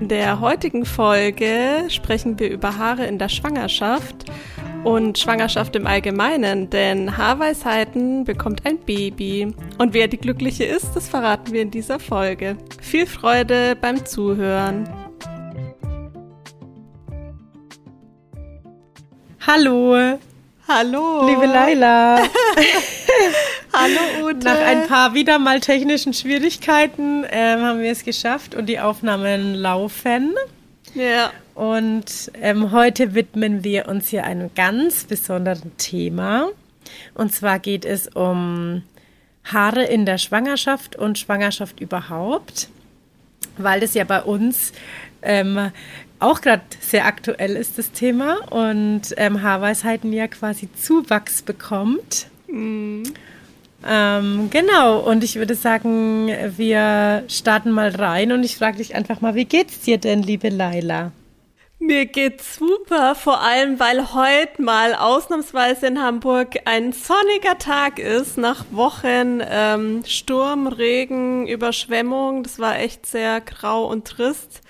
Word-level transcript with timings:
In 0.00 0.06
der 0.06 0.40
heutigen 0.40 0.84
Folge 0.84 1.84
sprechen 1.88 2.38
wir 2.38 2.50
über 2.50 2.78
Haare 2.78 3.06
in 3.06 3.18
der 3.18 3.28
Schwangerschaft 3.28 4.26
und 4.84 5.18
Schwangerschaft 5.18 5.74
im 5.74 5.88
Allgemeinen, 5.88 6.70
denn 6.70 7.16
Haarweisheiten 7.16 8.24
bekommt 8.24 8.64
ein 8.64 8.78
Baby. 8.78 9.52
Und 9.76 9.94
wer 9.94 10.06
die 10.06 10.18
Glückliche 10.18 10.64
ist, 10.64 10.94
das 10.94 11.08
verraten 11.08 11.52
wir 11.52 11.62
in 11.62 11.72
dieser 11.72 11.98
Folge. 11.98 12.56
Viel 12.80 13.06
Freude 13.06 13.74
beim 13.74 14.06
Zuhören. 14.06 14.88
Hallo. 19.44 20.18
Hallo. 20.68 21.26
Liebe 21.26 21.46
Laila. 21.46 22.22
Hallo 23.72 24.28
Ute. 24.28 24.44
Nach 24.44 24.58
ein 24.58 24.86
paar 24.88 25.14
wieder 25.14 25.38
mal 25.38 25.60
technischen 25.60 26.14
Schwierigkeiten 26.14 27.24
ähm, 27.30 27.60
haben 27.62 27.80
wir 27.80 27.92
es 27.92 28.04
geschafft 28.04 28.54
und 28.54 28.66
die 28.66 28.80
Aufnahmen 28.80 29.54
laufen. 29.54 30.34
Ja. 30.94 31.30
Und 31.54 32.32
ähm, 32.40 32.72
heute 32.72 33.14
widmen 33.14 33.64
wir 33.64 33.88
uns 33.88 34.08
hier 34.08 34.24
einem 34.24 34.50
ganz 34.54 35.04
besonderen 35.04 35.76
Thema. 35.76 36.48
Und 37.14 37.32
zwar 37.34 37.58
geht 37.58 37.84
es 37.84 38.08
um 38.08 38.82
Haare 39.44 39.84
in 39.84 40.06
der 40.06 40.18
Schwangerschaft 40.18 40.96
und 40.96 41.18
Schwangerschaft 41.18 41.80
überhaupt, 41.80 42.68
weil 43.58 43.80
das 43.80 43.94
ja 43.94 44.04
bei 44.04 44.22
uns 44.22 44.72
ähm, 45.22 45.72
auch 46.20 46.40
gerade 46.40 46.62
sehr 46.80 47.06
aktuell 47.06 47.54
ist, 47.54 47.76
das 47.76 47.92
Thema. 47.92 48.38
Und 48.50 49.14
ähm, 49.18 49.42
Haarweisheiten 49.42 50.12
ja 50.12 50.26
quasi 50.26 50.68
Zuwachs 50.72 51.42
bekommt. 51.42 52.28
Mhm. 52.48 53.02
Ähm, 53.90 54.50
genau, 54.50 54.98
und 54.98 55.24
ich 55.24 55.36
würde 55.36 55.54
sagen, 55.54 56.28
wir 56.56 57.24
starten 57.28 57.70
mal 57.70 57.88
rein 57.88 58.32
und 58.32 58.44
ich 58.44 58.56
frage 58.56 58.76
dich 58.76 58.94
einfach 58.94 59.22
mal, 59.22 59.34
wie 59.34 59.46
geht's 59.46 59.80
dir 59.80 59.96
denn, 59.96 60.22
liebe 60.22 60.50
Laila? 60.50 61.12
Mir 61.80 62.06
geht's 62.06 62.56
super, 62.56 63.14
vor 63.14 63.40
allem 63.40 63.78
weil 63.78 64.12
heute 64.12 64.60
mal 64.60 64.94
ausnahmsweise 64.94 65.86
in 65.86 66.02
Hamburg 66.02 66.56
ein 66.64 66.92
sonniger 66.92 67.56
Tag 67.56 67.98
ist, 68.00 68.36
nach 68.36 68.64
Wochen 68.72 69.40
ähm, 69.48 70.02
Sturm, 70.04 70.66
Regen, 70.66 71.46
Überschwemmung. 71.46 72.42
Das 72.42 72.58
war 72.58 72.78
echt 72.78 73.06
sehr 73.06 73.40
grau 73.40 73.86
und 73.86 74.06
trist. 74.06 74.60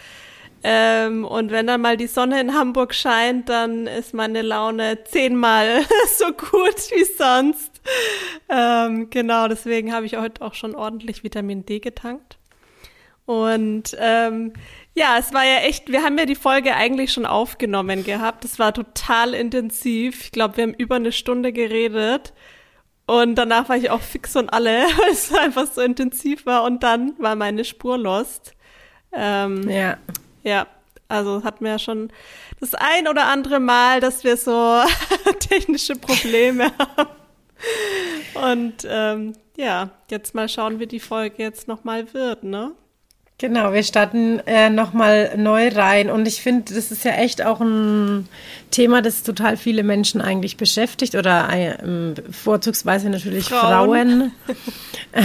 Ähm, 0.71 1.25
und 1.25 1.51
wenn 1.51 1.67
dann 1.67 1.81
mal 1.81 1.97
die 1.97 2.09
Sonne 2.09 2.43
in 2.43 2.53
Hamburg 2.53 2.95
scheint, 2.95 3.49
dann 3.49 3.87
ist 3.87 4.13
meine 4.13 4.43
Laune 4.43 5.03
zehnmal 5.05 5.81
so 6.19 6.27
gut 6.27 6.77
wie 6.91 7.05
sonst. 7.05 7.81
Ähm, 8.51 9.09
genau, 9.09 9.49
deswegen 9.49 9.95
habe 9.95 10.05
ich 10.05 10.19
heute 10.19 10.43
auch 10.43 10.53
schon 10.53 10.75
ordentlich 10.75 11.25
Vitamin 11.25 11.65
D 11.65 11.79
getankt. 11.79 12.37
Und 13.25 13.97
ähm, 13.99 14.53
ja, 14.95 15.17
es 15.19 15.33
war 15.33 15.47
ja 15.47 15.61
echt, 15.61 15.91
wir 15.91 16.03
haben 16.03 16.19
ja 16.19 16.27
die 16.27 16.35
Folge 16.35 16.77
eigentlich 16.77 17.15
schon 17.15 17.25
aufgenommen 17.25 18.05
gehabt. 18.05 18.45
Es 18.45 18.59
war 18.59 18.75
total 18.75 19.33
intensiv. 19.33 20.21
Ich 20.21 20.33
glaube, 20.33 20.59
wir 20.59 20.65
haben 20.65 20.75
über 20.75 20.97
eine 20.97 21.13
Stunde 21.13 21.55
geredet. 21.55 22.35
Und 23.07 23.37
danach 23.37 23.71
war 23.71 23.79
ich 23.79 23.89
auch 23.89 24.03
fix 24.03 24.37
und 24.37 24.53
alle, 24.53 24.83
weil 24.99 25.13
es 25.13 25.33
einfach 25.33 25.67
so 25.67 25.81
intensiv 25.81 26.45
war. 26.45 26.65
Und 26.65 26.83
dann 26.83 27.15
war 27.19 27.37
meine 27.37 27.65
Spur 27.65 27.97
lost. 27.97 28.53
Ähm, 29.15 29.67
Ja. 29.71 29.97
Ja, 30.49 30.67
also 31.09 31.45
hatten 31.45 31.65
wir 31.65 31.73
ja 31.73 31.79
schon 31.79 32.11
das 32.61 32.75
ein 32.75 33.07
oder 33.09 33.27
andere 33.27 33.61
Mal, 33.61 34.01
dass 34.01 34.25
wir 34.25 34.37
so 34.37 34.83
technische 35.41 35.95
Probleme 35.95 36.73
haben. 36.79 37.11
Und 38.35 38.87
ähm, 38.89 39.35
ja, 39.57 39.91
jetzt 40.11 40.35
mal 40.35 40.49
schauen, 40.49 40.81
wie 40.81 40.87
die 40.87 41.01
Folge 41.01 41.43
jetzt 41.43 41.69
nochmal 41.69 42.13
wird, 42.15 42.45
ne? 42.45 42.73
Genau, 43.41 43.73
wir 43.73 43.85
starten 43.85 44.41
äh, 44.47 44.69
nochmal 44.69 45.35
neu 45.37 45.69
rein. 45.69 46.11
Und 46.11 46.27
ich 46.27 46.43
finde, 46.43 46.75
das 46.75 46.91
ist 46.91 47.05
ja 47.05 47.13
echt 47.13 47.45
auch 47.45 47.61
ein 47.61 48.29
Thema, 48.73 49.01
das 49.01 49.23
total 49.23 49.57
viele 49.57 49.85
Menschen 49.85 50.21
eigentlich 50.21 50.57
beschäftigt 50.57 51.15
oder 51.15 51.49
äh, 51.53 52.15
vorzugsweise 52.33 53.09
natürlich 53.09 53.45
Frauen. 53.45 53.63
Frauen. 53.63 54.33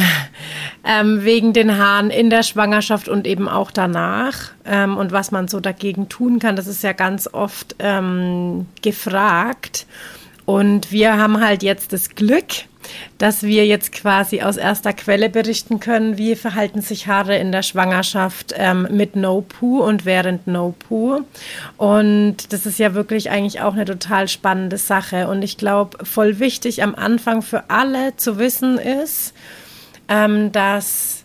ähm, 0.85 1.23
wegen 1.23 1.53
den 1.53 1.75
Haaren 1.79 2.11
in 2.11 2.29
der 2.29 2.43
Schwangerschaft 2.43 3.09
und 3.09 3.25
eben 3.25 3.49
auch 3.49 3.71
danach. 3.71 4.51
Ähm, 4.63 4.95
und 4.95 5.11
was 5.11 5.31
man 5.31 5.47
so 5.47 5.59
dagegen 5.59 6.07
tun 6.07 6.37
kann, 6.37 6.55
das 6.55 6.67
ist 6.67 6.83
ja 6.83 6.93
ganz 6.93 7.27
oft 7.33 7.75
ähm, 7.79 8.67
gefragt. 8.83 9.87
Und 10.45 10.91
wir 10.91 11.17
haben 11.17 11.39
halt 11.39 11.63
jetzt 11.63 11.93
das 11.93 12.15
Glück, 12.15 12.65
dass 13.17 13.43
wir 13.43 13.65
jetzt 13.65 13.93
quasi 13.93 14.41
aus 14.41 14.57
erster 14.57 14.93
Quelle 14.93 15.29
berichten 15.29 15.79
können, 15.79 16.17
wie 16.17 16.35
verhalten 16.35 16.81
sich 16.81 17.07
Haare 17.07 17.37
in 17.37 17.51
der 17.51 17.63
Schwangerschaft 17.63 18.53
ähm, 18.57 18.87
mit 18.91 19.15
No-Poo 19.15 19.81
und 19.81 20.05
während 20.05 20.47
No-Poo. 20.47 21.21
Und 21.77 22.51
das 22.51 22.65
ist 22.65 22.79
ja 22.79 22.93
wirklich 22.93 23.29
eigentlich 23.29 23.61
auch 23.61 23.73
eine 23.73 23.85
total 23.85 24.27
spannende 24.27 24.77
Sache. 24.77 25.27
Und 25.27 25.43
ich 25.43 25.57
glaube, 25.57 26.05
voll 26.05 26.39
wichtig 26.39 26.83
am 26.83 26.95
Anfang 26.95 27.41
für 27.41 27.69
alle 27.69 28.15
zu 28.17 28.37
wissen 28.37 28.77
ist, 28.77 29.33
ähm, 30.09 30.51
dass 30.51 31.22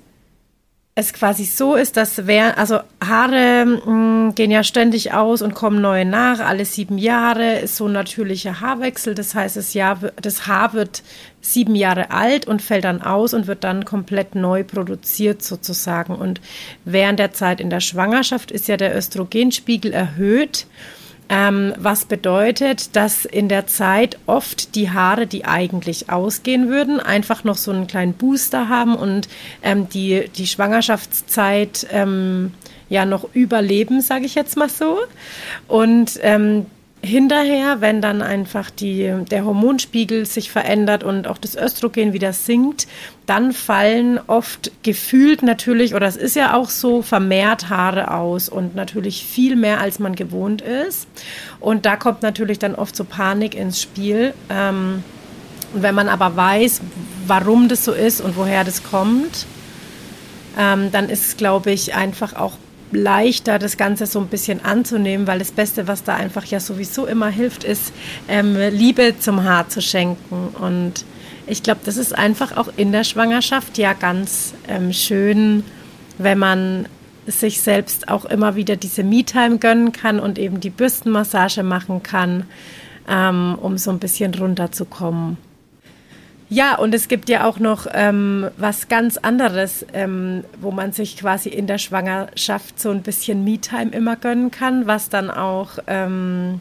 es 0.98 1.12
quasi 1.12 1.44
so 1.44 1.76
ist, 1.76 1.97
dass 1.97 2.26
wer, 2.26 2.59
also 2.59 2.81
Haare 3.00 3.64
mh, 3.64 4.32
gehen 4.32 4.50
ja 4.50 4.64
ständig 4.64 5.12
aus 5.12 5.42
und 5.42 5.54
kommen 5.54 5.81
neue 5.81 6.04
nach. 6.04 6.41
Alle 6.41 6.64
sieben 6.64 6.98
Jahre 6.98 7.60
ist 7.60 7.76
so 7.76 7.86
ein 7.86 7.92
natürlicher 7.92 8.60
Haarwechsel. 8.60 9.14
Das 9.14 9.32
heißt, 9.32 9.56
das, 9.56 9.75
Jahr, 9.75 10.00
das 10.20 10.48
Haar 10.48 10.72
wird 10.72 11.04
sieben 11.41 11.76
Jahre 11.76 12.10
alt 12.10 12.48
und 12.48 12.62
fällt 12.62 12.82
dann 12.82 13.00
aus 13.00 13.32
und 13.32 13.47
wird 13.47 13.62
dann 13.62 13.84
komplett 13.84 14.34
neu 14.34 14.64
produziert 14.64 15.41
sozusagen. 15.41 16.16
Und 16.16 16.41
während 16.84 17.20
der 17.20 17.32
Zeit 17.32 17.60
in 17.60 17.70
der 17.70 17.78
Schwangerschaft 17.78 18.50
ist 18.50 18.66
ja 18.66 18.76
der 18.76 18.97
Östrogenspiegel 18.97 19.92
erhöht. 19.92 20.66
Ähm, 21.31 21.75
was 21.77 22.06
bedeutet, 22.06 22.97
dass 22.97 23.27
in 23.27 23.49
der 23.49 23.66
Zeit 23.66 24.19
oft 24.27 24.75
die 24.75 24.91
Haare, 24.91 25.27
die 25.27 25.44
eigentlich 25.44 26.11
ausgehen 26.11 26.69
würden, 26.69 27.00
einfach 27.00 27.44
noch 27.44 27.56
so 27.56 27.71
einen 27.71 27.87
kleinen 27.87 28.15
Booster 28.15 28.69
haben 28.69 28.97
und 28.97 29.28
ähm, 29.62 29.89
die, 29.91 30.28
die 30.34 30.47
Schwangerschaftszeit 30.47 31.87
ähm, 31.91 32.53
ja 32.89 33.05
noch 33.05 33.28
überleben, 33.34 34.00
sage 34.00 34.25
ich 34.25 34.34
jetzt 34.34 34.56
mal 34.56 34.71
so. 34.71 34.99
Und 35.66 36.19
ähm, 36.22 36.66
hinterher, 37.03 37.81
wenn 37.81 38.03
dann 38.03 38.22
einfach 38.22 38.70
die, 38.70 39.12
der 39.31 39.44
Hormonspiegel 39.44 40.26
sich 40.26 40.50
verändert 40.50 41.04
und 41.04 41.28
auch 41.28 41.38
das 41.38 41.54
Östrogen 41.54 42.12
wieder 42.12 42.32
sinkt, 42.32 42.88
dann 43.26 43.53
fallen 43.53 44.19
oft 44.26 44.72
gefühlt 44.82 45.42
natürlich, 45.42 45.94
oder 45.94 46.06
es 46.06 46.16
ist 46.16 46.34
ja 46.34 46.54
auch 46.54 46.70
so, 46.70 47.03
vermehrt 47.03 47.69
Haare 47.69 48.12
aus 48.12 48.48
und 48.48 48.75
natürlich 48.75 49.25
viel 49.25 49.54
mehr, 49.54 49.81
als 49.81 49.98
man 49.98 50.14
gewohnt 50.14 50.62
ist. 50.62 51.06
Und 51.60 51.86
da 51.86 51.97
kommt 51.97 52.22
natürlich 52.22 52.59
dann 52.59 52.75
oft 52.75 52.97
so 52.97 53.04
Panik 53.04 53.54
ins 53.54 53.80
Spiel. 53.80 54.34
Ähm, 54.50 55.04
und 55.75 55.82
wenn 55.82 55.94
man 55.94 56.09
aber 56.09 56.34
weiß, 56.34 56.80
warum 57.26 57.69
das 57.69 57.84
so 57.84 57.92
ist 57.92 58.20
und 58.20 58.36
woher 58.36 58.65
das 58.65 58.82
kommt, 58.82 59.47
ähm, 60.59 60.91
dann 60.91 61.09
ist 61.09 61.26
es, 61.26 61.36
glaube 61.36 61.70
ich, 61.70 61.94
einfach 61.94 62.34
auch 62.34 62.54
leichter, 62.93 63.59
das 63.59 63.76
Ganze 63.76 64.06
so 64.06 64.19
ein 64.21 64.28
bisschen 64.28 64.65
anzunehmen, 64.65 65.27
weil 65.27 65.39
das 65.39 65.53
Beste, 65.53 65.89
was 65.89 66.04
da 66.04 66.15
einfach 66.15 66.45
ja 66.47 66.60
sowieso 66.60 67.07
immer 67.07 67.28
hilft, 67.28 67.65
ist, 67.65 67.92
ähm, 68.28 68.57
Liebe 68.71 69.15
zum 69.18 69.45
Haar 69.45 69.68
zu 69.68 69.80
schenken. 69.80 70.48
Und 70.60 71.04
ich 71.47 71.63
glaube, 71.63 71.80
das 71.84 71.97
ist 71.97 72.16
einfach 72.16 72.57
auch 72.57 72.68
in 72.77 72.92
der 72.92 73.04
Schwangerschaft 73.04 73.78
ja 73.78 73.92
ganz 73.92 74.54
ähm, 74.68 74.92
schön, 74.92 75.65
wenn 76.18 76.39
man 76.39 76.86
sich 77.27 77.60
selbst 77.60 78.09
auch 78.09 78.24
immer 78.24 78.57
wieder 78.57 78.77
diese 78.77 79.04
Me-Time 79.04 79.59
gönnen 79.59 79.92
kann 79.92 80.18
und 80.18 80.39
eben 80.39 80.60
die 80.60 80.71
Bürstenmassage 80.71 81.63
machen 81.63 82.03
kann, 82.03 82.45
ähm, 83.09 83.57
um 83.60 83.78
so 83.78 83.91
ein 83.91 83.98
bisschen 83.98 84.34
runterzukommen. 84.34 85.36
Ja, 86.50 86.77
und 86.77 86.95
es 86.95 87.09
gibt 87.09 87.28
ja 87.28 87.47
auch 87.47 87.59
noch 87.59 87.86
ähm, 87.92 88.50
was 88.56 88.89
ganz 88.89 89.18
anderes, 89.18 89.84
ähm, 89.92 90.45
wo 90.60 90.71
man 90.71 90.92
sich 90.92 91.18
quasi 91.18 91.50
in 91.50 91.66
der 91.66 91.77
Schwangerschaft 91.77 92.80
so 92.80 92.91
ein 92.91 93.03
bisschen 93.03 93.45
Me-Time 93.45 93.91
immer 93.91 94.16
gönnen 94.16 94.50
kann, 94.50 94.86
was 94.86 95.10
dann 95.10 95.30
auch 95.30 95.78
ähm, 95.86 96.60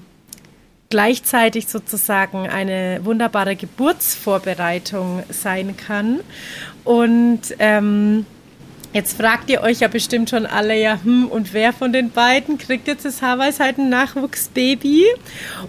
gleichzeitig 0.90 1.68
sozusagen 1.68 2.50
eine 2.50 3.00
wunderbare 3.04 3.56
Geburtsvorbereitung 3.56 5.24
sein 5.30 5.78
kann. 5.78 6.20
Und 6.84 7.42
ähm, 7.60 8.26
Jetzt 8.94 9.18
fragt 9.18 9.50
ihr 9.50 9.62
euch 9.62 9.82
ja 9.82 9.88
bestimmt 9.88 10.30
schon 10.30 10.46
alle, 10.46 10.80
ja, 10.80 11.00
hm, 11.04 11.28
und 11.28 11.54
wer 11.54 11.74
von 11.74 11.92
den 11.92 12.10
beiden 12.10 12.58
kriegt 12.58 12.88
jetzt 12.88 13.06
das 13.06 13.22
Haarweisheiten-Nachwuchsbaby? 13.22 15.06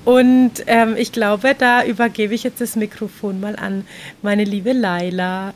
Und 0.05 0.53
ähm, 0.67 0.97
ich 0.97 1.13
glaube, 1.13 1.55
da 1.59 1.85
übergebe 1.85 2.35
ich 2.35 2.45
jetzt 2.45 2.61
das 2.61 2.77
Mikrofon 2.77 3.41
mal 3.41 3.57
an 3.57 3.87
meine 4.23 4.45
liebe 4.45 4.73
Laila. 4.73 5.53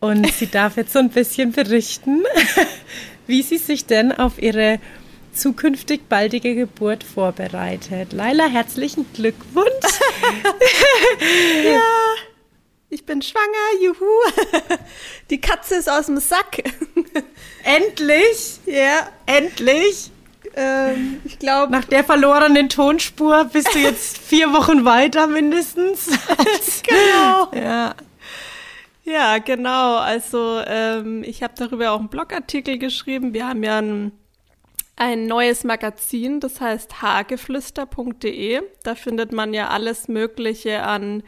Und 0.00 0.32
sie 0.32 0.46
darf 0.50 0.76
jetzt 0.76 0.92
so 0.92 0.98
ein 0.98 1.10
bisschen 1.10 1.52
berichten, 1.52 2.24
wie 3.26 3.42
sie 3.42 3.58
sich 3.58 3.86
denn 3.86 4.10
auf 4.10 4.42
ihre 4.42 4.80
zukünftig 5.32 6.08
baldige 6.08 6.54
Geburt 6.54 7.04
vorbereitet. 7.04 8.12
Laila, 8.12 8.48
herzlichen 8.48 9.06
Glückwunsch. 9.14 9.66
ja. 11.64 11.80
Ich 12.92 13.06
bin 13.06 13.22
schwanger, 13.22 13.80
juhu. 13.80 14.04
Die 15.30 15.40
Katze 15.40 15.76
ist 15.76 15.88
aus 15.88 16.06
dem 16.06 16.18
Sack. 16.18 16.62
Endlich? 17.64 18.60
Ja. 18.66 19.08
Endlich? 19.24 20.10
Ähm, 20.54 21.22
ich 21.24 21.38
glaube. 21.38 21.72
Nach 21.72 21.86
der 21.86 22.04
verlorenen 22.04 22.68
Tonspur 22.68 23.46
bist 23.46 23.74
du 23.74 23.78
jetzt 23.78 24.18
vier 24.28 24.52
Wochen 24.52 24.84
weiter 24.84 25.26
mindestens. 25.26 26.10
genau. 26.82 27.50
Ja. 27.54 27.94
Ja, 29.04 29.38
genau. 29.38 29.96
Also 29.96 30.60
ähm, 30.66 31.24
ich 31.24 31.42
habe 31.42 31.54
darüber 31.56 31.92
auch 31.92 31.98
einen 31.98 32.10
Blogartikel 32.10 32.76
geschrieben. 32.76 33.32
Wir 33.32 33.48
haben 33.48 33.62
ja 33.62 33.78
ein, 33.78 34.12
ein 34.96 35.24
neues 35.24 35.64
Magazin, 35.64 36.40
das 36.40 36.60
heißt 36.60 37.00
hageflüster.de. 37.00 38.60
Da 38.82 38.94
findet 38.94 39.32
man 39.32 39.54
ja 39.54 39.68
alles 39.68 40.08
Mögliche 40.08 40.82
an 40.82 41.22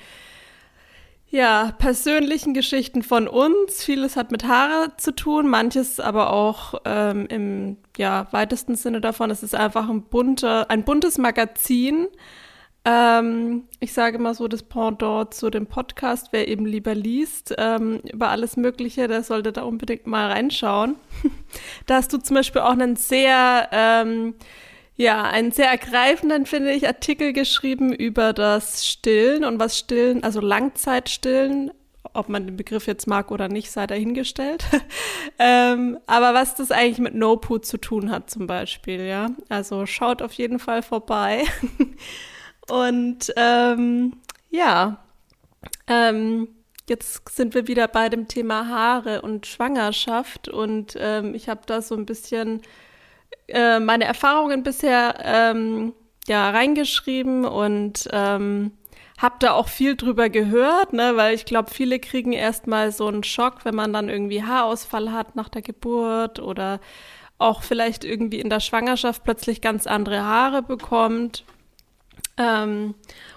ja, 1.34 1.72
persönlichen 1.78 2.54
Geschichten 2.54 3.02
von 3.02 3.26
uns. 3.26 3.82
Vieles 3.82 4.14
hat 4.14 4.30
mit 4.30 4.44
Haare 4.44 4.96
zu 4.98 5.12
tun, 5.12 5.48
manches 5.48 5.98
aber 5.98 6.32
auch 6.32 6.74
ähm, 6.84 7.26
im 7.26 7.76
ja, 7.96 8.28
weitesten 8.30 8.76
Sinne 8.76 9.00
davon. 9.00 9.32
Es 9.32 9.42
ist 9.42 9.56
einfach 9.56 9.88
ein, 9.88 10.02
bunter, 10.02 10.70
ein 10.70 10.84
buntes 10.84 11.18
Magazin. 11.18 12.06
Ähm, 12.84 13.64
ich 13.80 13.92
sage 13.92 14.20
mal 14.20 14.34
so 14.34 14.46
das 14.46 14.62
Pendant 14.62 15.34
zu 15.34 15.50
dem 15.50 15.66
Podcast, 15.66 16.28
wer 16.30 16.46
eben 16.46 16.66
lieber 16.66 16.94
liest 16.94 17.52
ähm, 17.58 18.00
über 18.12 18.28
alles 18.28 18.56
Mögliche, 18.56 19.08
der 19.08 19.24
sollte 19.24 19.50
da 19.50 19.62
unbedingt 19.62 20.06
mal 20.06 20.30
reinschauen. 20.30 20.94
da 21.86 21.96
hast 21.96 22.12
du 22.12 22.18
zum 22.18 22.36
Beispiel 22.36 22.60
auch 22.60 22.70
einen 22.70 22.94
sehr 22.94 23.70
ähm, 23.72 24.34
ja, 24.96 25.24
einen 25.24 25.50
sehr 25.50 25.70
ergreifenden, 25.70 26.46
finde 26.46 26.72
ich, 26.72 26.86
Artikel 26.86 27.32
geschrieben 27.32 27.92
über 27.92 28.32
das 28.32 28.86
Stillen 28.86 29.44
und 29.44 29.58
was 29.58 29.78
Stillen, 29.78 30.22
also 30.22 30.40
Langzeitstillen, 30.40 31.72
ob 32.12 32.28
man 32.28 32.46
den 32.46 32.56
Begriff 32.56 32.86
jetzt 32.86 33.08
mag 33.08 33.32
oder 33.32 33.48
nicht, 33.48 33.72
sei 33.72 33.88
dahingestellt. 33.88 34.64
ähm, 35.38 35.98
aber 36.06 36.32
was 36.32 36.54
das 36.54 36.70
eigentlich 36.70 36.98
mit 36.98 37.14
No-Poo 37.14 37.58
zu 37.58 37.78
tun 37.78 38.10
hat 38.10 38.30
zum 38.30 38.46
Beispiel, 38.46 39.00
ja. 39.00 39.30
Also 39.48 39.84
schaut 39.86 40.22
auf 40.22 40.32
jeden 40.34 40.60
Fall 40.60 40.82
vorbei. 40.82 41.44
und 42.70 43.32
ähm, 43.36 44.12
ja, 44.50 45.04
ähm, 45.88 46.48
jetzt 46.88 47.34
sind 47.34 47.54
wir 47.54 47.66
wieder 47.66 47.88
bei 47.88 48.08
dem 48.08 48.28
Thema 48.28 48.68
Haare 48.68 49.22
und 49.22 49.46
Schwangerschaft 49.46 50.48
und 50.48 50.94
ähm, 50.98 51.34
ich 51.34 51.48
habe 51.48 51.62
da 51.66 51.82
so 51.82 51.96
ein 51.96 52.06
bisschen 52.06 52.62
äh, 53.48 53.80
meine 53.80 54.04
Erfahrungen 54.04 54.62
bisher 54.62 55.16
ähm, 55.22 55.92
ja 56.26 56.50
reingeschrieben 56.50 57.44
und 57.44 58.08
ähm, 58.12 58.72
habe 59.18 59.36
da 59.38 59.52
auch 59.52 59.68
viel 59.68 59.96
drüber 59.96 60.28
gehört, 60.28 60.92
ne, 60.92 61.12
weil 61.16 61.34
ich 61.34 61.44
glaube, 61.44 61.70
viele 61.70 61.98
kriegen 61.98 62.32
erstmal 62.32 62.90
so 62.90 63.06
einen 63.06 63.22
Schock, 63.22 63.64
wenn 63.64 63.74
man 63.74 63.92
dann 63.92 64.08
irgendwie 64.08 64.42
Haarausfall 64.42 65.12
hat 65.12 65.36
nach 65.36 65.48
der 65.48 65.62
Geburt 65.62 66.40
oder 66.40 66.80
auch 67.38 67.62
vielleicht 67.62 68.04
irgendwie 68.04 68.40
in 68.40 68.50
der 68.50 68.60
Schwangerschaft 68.60 69.24
plötzlich 69.24 69.60
ganz 69.60 69.86
andere 69.86 70.22
Haare 70.22 70.62
bekommt. 70.62 71.44
Ähm, 72.36 72.94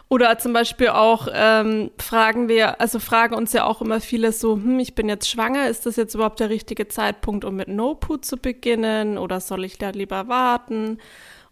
oder 0.10 0.38
zum 0.38 0.54
Beispiel 0.54 0.90
auch 0.90 1.28
ähm, 1.34 1.92
fragen 1.98 2.48
wir, 2.48 2.80
also 2.80 3.00
fragen 3.00 3.36
uns 3.36 3.52
ja 3.52 3.66
auch 3.66 3.82
immer 3.82 4.00
viele 4.00 4.32
so, 4.32 4.54
hm, 4.54 4.80
ich 4.80 4.96
bin 4.96 5.10
jetzt 5.10 5.30
schwanger, 5.30 5.68
ist 5.68 5.86
das 5.86 5.98
jetzt 5.98 6.16
überhaupt 6.16 6.40
der 6.40 6.50
richtige 6.50 6.88
Zeitpunkt, 6.88 7.44
um 7.44 7.56
mit 7.58 7.68
No-Poo 7.68 8.18
zu 8.18 8.38
beginnen 8.38 9.18
oder 9.18 9.42
soll 9.42 9.66
ich 9.66 9.78
da 9.78 9.90
lieber 9.90 10.28
warten? 10.28 11.00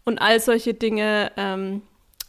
Und 0.04 0.20
all 0.20 0.40
solche 0.40 0.72
Dinge 0.72 1.32
ähm, 1.36 1.82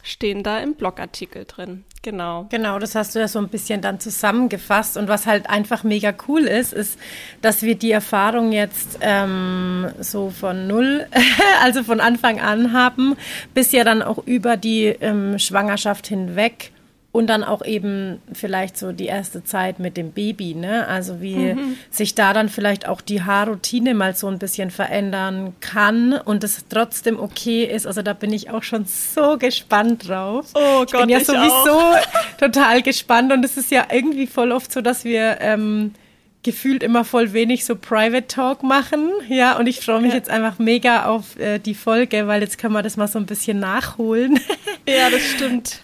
stehen 0.08 0.42
da 0.42 0.58
im 0.58 0.74
Blogartikel 0.74 1.44
drin. 1.44 1.84
Genau. 2.02 2.46
Genau, 2.50 2.78
das 2.78 2.94
hast 2.94 3.14
du 3.14 3.18
ja 3.18 3.28
so 3.28 3.38
ein 3.38 3.48
bisschen 3.48 3.82
dann 3.82 4.00
zusammengefasst. 4.00 4.96
Und 4.96 5.08
was 5.08 5.26
halt 5.26 5.50
einfach 5.50 5.84
mega 5.84 6.14
cool 6.26 6.42
ist, 6.42 6.72
ist, 6.72 6.98
dass 7.42 7.62
wir 7.62 7.74
die 7.74 7.90
Erfahrung 7.90 8.52
jetzt 8.52 8.98
ähm, 9.00 9.88
so 10.00 10.30
von 10.30 10.66
null, 10.66 11.06
also 11.62 11.82
von 11.82 12.00
Anfang 12.00 12.40
an 12.40 12.72
haben, 12.72 13.16
bis 13.54 13.72
ja 13.72 13.84
dann 13.84 14.02
auch 14.02 14.18
über 14.26 14.56
die 14.56 14.86
ähm, 14.86 15.38
Schwangerschaft 15.38 16.06
hinweg 16.06 16.72
und 17.10 17.26
dann 17.26 17.42
auch 17.42 17.64
eben 17.64 18.20
vielleicht 18.32 18.76
so 18.76 18.92
die 18.92 19.06
erste 19.06 19.42
Zeit 19.42 19.78
mit 19.78 19.96
dem 19.96 20.12
Baby, 20.12 20.54
ne? 20.54 20.86
Also 20.86 21.22
wie 21.22 21.54
mhm. 21.54 21.76
sich 21.90 22.14
da 22.14 22.34
dann 22.34 22.50
vielleicht 22.50 22.86
auch 22.86 23.00
die 23.00 23.22
Haarroutine 23.22 23.94
mal 23.94 24.14
so 24.14 24.26
ein 24.28 24.38
bisschen 24.38 24.70
verändern 24.70 25.54
kann 25.60 26.12
und 26.12 26.44
es 26.44 26.66
trotzdem 26.68 27.18
okay 27.18 27.64
ist. 27.64 27.86
Also 27.86 28.02
da 28.02 28.12
bin 28.12 28.32
ich 28.32 28.50
auch 28.50 28.62
schon 28.62 28.84
so 28.84 29.38
gespannt 29.38 30.06
drauf. 30.08 30.46
Oh 30.54 30.84
ich 30.84 30.92
Gott, 30.92 31.00
bin 31.00 31.08
ja 31.08 31.18
ich 31.18 31.26
sowieso 31.26 31.80
auch. 31.80 31.96
total 32.38 32.82
gespannt 32.82 33.32
und 33.32 33.42
es 33.42 33.56
ist 33.56 33.70
ja 33.70 33.86
irgendwie 33.90 34.26
voll 34.26 34.52
oft 34.52 34.70
so, 34.70 34.82
dass 34.82 35.04
wir 35.04 35.38
ähm, 35.40 35.94
gefühlt 36.42 36.82
immer 36.82 37.04
voll 37.04 37.32
wenig 37.32 37.64
so 37.64 37.74
Private 37.74 38.26
Talk 38.26 38.62
machen. 38.62 39.10
Ja, 39.30 39.56
und 39.58 39.66
ich 39.66 39.80
freue 39.80 40.02
mich 40.02 40.10
ja. 40.10 40.18
jetzt 40.18 40.28
einfach 40.28 40.58
mega 40.58 41.06
auf 41.06 41.38
äh, 41.38 41.58
die 41.58 41.74
Folge, 41.74 42.26
weil 42.26 42.42
jetzt 42.42 42.58
können 42.58 42.74
wir 42.74 42.82
das 42.82 42.98
mal 42.98 43.08
so 43.08 43.18
ein 43.18 43.26
bisschen 43.26 43.58
nachholen. 43.58 44.38
Ja, 44.86 45.10
das 45.10 45.22
stimmt. 45.22 45.82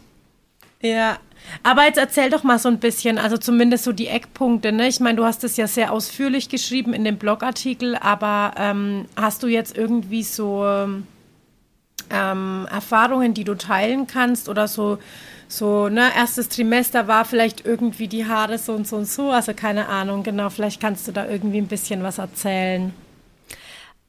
Ja. 0.85 1.19
Aber 1.63 1.85
jetzt 1.85 1.99
erzähl 1.99 2.31
doch 2.31 2.43
mal 2.43 2.59
so 2.59 2.69
ein 2.69 2.79
bisschen, 2.79 3.19
also 3.19 3.37
zumindest 3.37 3.85
so 3.85 3.93
die 3.93 4.09
Eckpunkte. 4.09 4.73
Ne? 4.73 4.89
Ich 4.89 5.01
meine, 5.01 5.17
du 5.17 5.25
hast 5.25 5.45
es 5.45 5.57
ja 5.57 5.67
sehr 5.67 5.93
ausführlich 5.93 6.49
geschrieben 6.49 6.93
in 6.93 7.05
dem 7.05 7.17
Blogartikel, 7.17 7.97
aber 7.97 8.55
ähm, 8.57 9.07
hast 9.17 9.43
du 9.43 9.47
jetzt 9.47 9.77
irgendwie 9.77 10.23
so 10.23 10.65
ähm, 12.11 12.69
Erfahrungen, 12.71 13.35
die 13.35 13.45
du 13.45 13.55
teilen 13.57 14.07
kannst 14.07 14.49
oder 14.49 14.69
so, 14.69 14.99
so, 15.49 15.89
ne, 15.89 16.11
erstes 16.17 16.49
Trimester 16.49 17.07
war 17.07 17.25
vielleicht 17.25 17.65
irgendwie 17.65 18.09
die 18.09 18.27
Haare 18.27 18.59
so 18.59 18.73
und 18.73 18.87
so 18.87 18.97
und 18.97 19.07
so, 19.07 19.31
also 19.31 19.53
keine 19.55 19.89
Ahnung, 19.89 20.23
genau, 20.23 20.51
vielleicht 20.51 20.81
kannst 20.81 21.07
du 21.07 21.13
da 21.13 21.27
irgendwie 21.27 21.59
ein 21.59 21.69
bisschen 21.69 22.03
was 22.03 22.19
erzählen. 22.19 22.93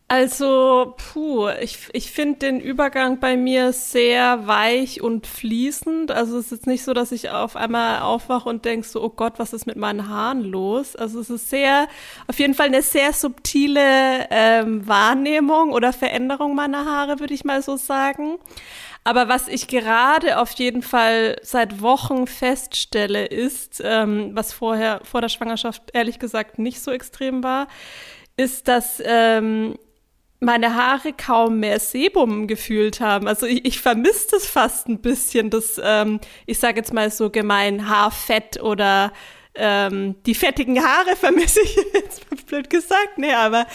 Also, 0.07 0.93
puh, 0.97 1.49
ich, 1.61 1.89
ich 1.93 2.11
finde 2.11 2.37
den 2.37 2.59
Übergang 2.59 3.19
bei 3.19 3.35
mir 3.35 3.73
sehr 3.73 4.45
weich 4.45 5.01
und 5.01 5.25
fließend. 5.25 6.11
Also 6.11 6.37
es 6.37 6.51
ist 6.51 6.67
nicht 6.67 6.83
so, 6.83 6.93
dass 6.93 7.11
ich 7.11 7.31
auf 7.31 7.55
einmal 7.55 8.01
aufwache 8.01 8.47
und 8.47 8.65
denk 8.65 8.85
so, 8.85 9.01
oh 9.01 9.09
Gott, 9.09 9.39
was 9.39 9.51
ist 9.51 9.65
mit 9.65 9.77
meinen 9.77 10.07
Haaren 10.07 10.43
los? 10.43 10.95
Also 10.95 11.19
es 11.21 11.31
ist 11.31 11.49
sehr, 11.49 11.87
auf 12.27 12.37
jeden 12.37 12.53
Fall 12.53 12.67
eine 12.67 12.83
sehr 12.83 13.13
subtile 13.13 14.27
ähm, 14.29 14.87
Wahrnehmung 14.87 15.73
oder 15.73 15.91
Veränderung 15.91 16.53
meiner 16.53 16.85
Haare, 16.85 17.19
würde 17.19 17.33
ich 17.33 17.43
mal 17.43 17.63
so 17.63 17.75
sagen. 17.75 18.37
Aber 19.03 19.27
was 19.27 19.47
ich 19.47 19.67
gerade 19.67 20.39
auf 20.39 20.51
jeden 20.51 20.83
Fall 20.83 21.37
seit 21.41 21.81
Wochen 21.81 22.27
feststelle, 22.27 23.25
ist, 23.25 23.81
ähm, 23.83 24.31
was 24.33 24.53
vorher 24.53 25.01
vor 25.03 25.21
der 25.21 25.29
Schwangerschaft 25.29 25.91
ehrlich 25.93 26.19
gesagt 26.19 26.59
nicht 26.59 26.79
so 26.79 26.91
extrem 26.91 27.43
war, 27.43 27.67
ist, 28.37 28.67
dass 28.67 29.01
ähm, 29.03 29.77
meine 30.45 30.75
Haare 30.75 31.11
kaum 31.11 31.59
mehr 31.59 31.79
Sebum 31.79 32.47
gefühlt 32.47 33.01
haben. 33.01 33.27
Also 33.27 33.45
ich, 33.45 33.65
ich 33.65 33.81
vermisse 33.81 34.27
das 34.31 34.45
fast 34.45 34.87
ein 34.87 34.99
bisschen, 34.99 35.49
das, 35.49 35.81
ähm, 35.83 36.19
ich 36.45 36.59
sage 36.59 36.77
jetzt 36.77 36.93
mal 36.93 37.11
so 37.11 37.29
gemein, 37.29 37.89
Haarfett 37.89 38.61
oder 38.61 39.11
ähm, 39.55 40.15
die 40.25 40.35
fettigen 40.35 40.83
Haare 40.83 41.15
vermisse 41.15 41.61
ich 41.61 41.75
jetzt 41.93 42.25
blöd 42.45 42.69
gesagt, 42.69 43.17
nee, 43.17 43.33
aber 43.33 43.65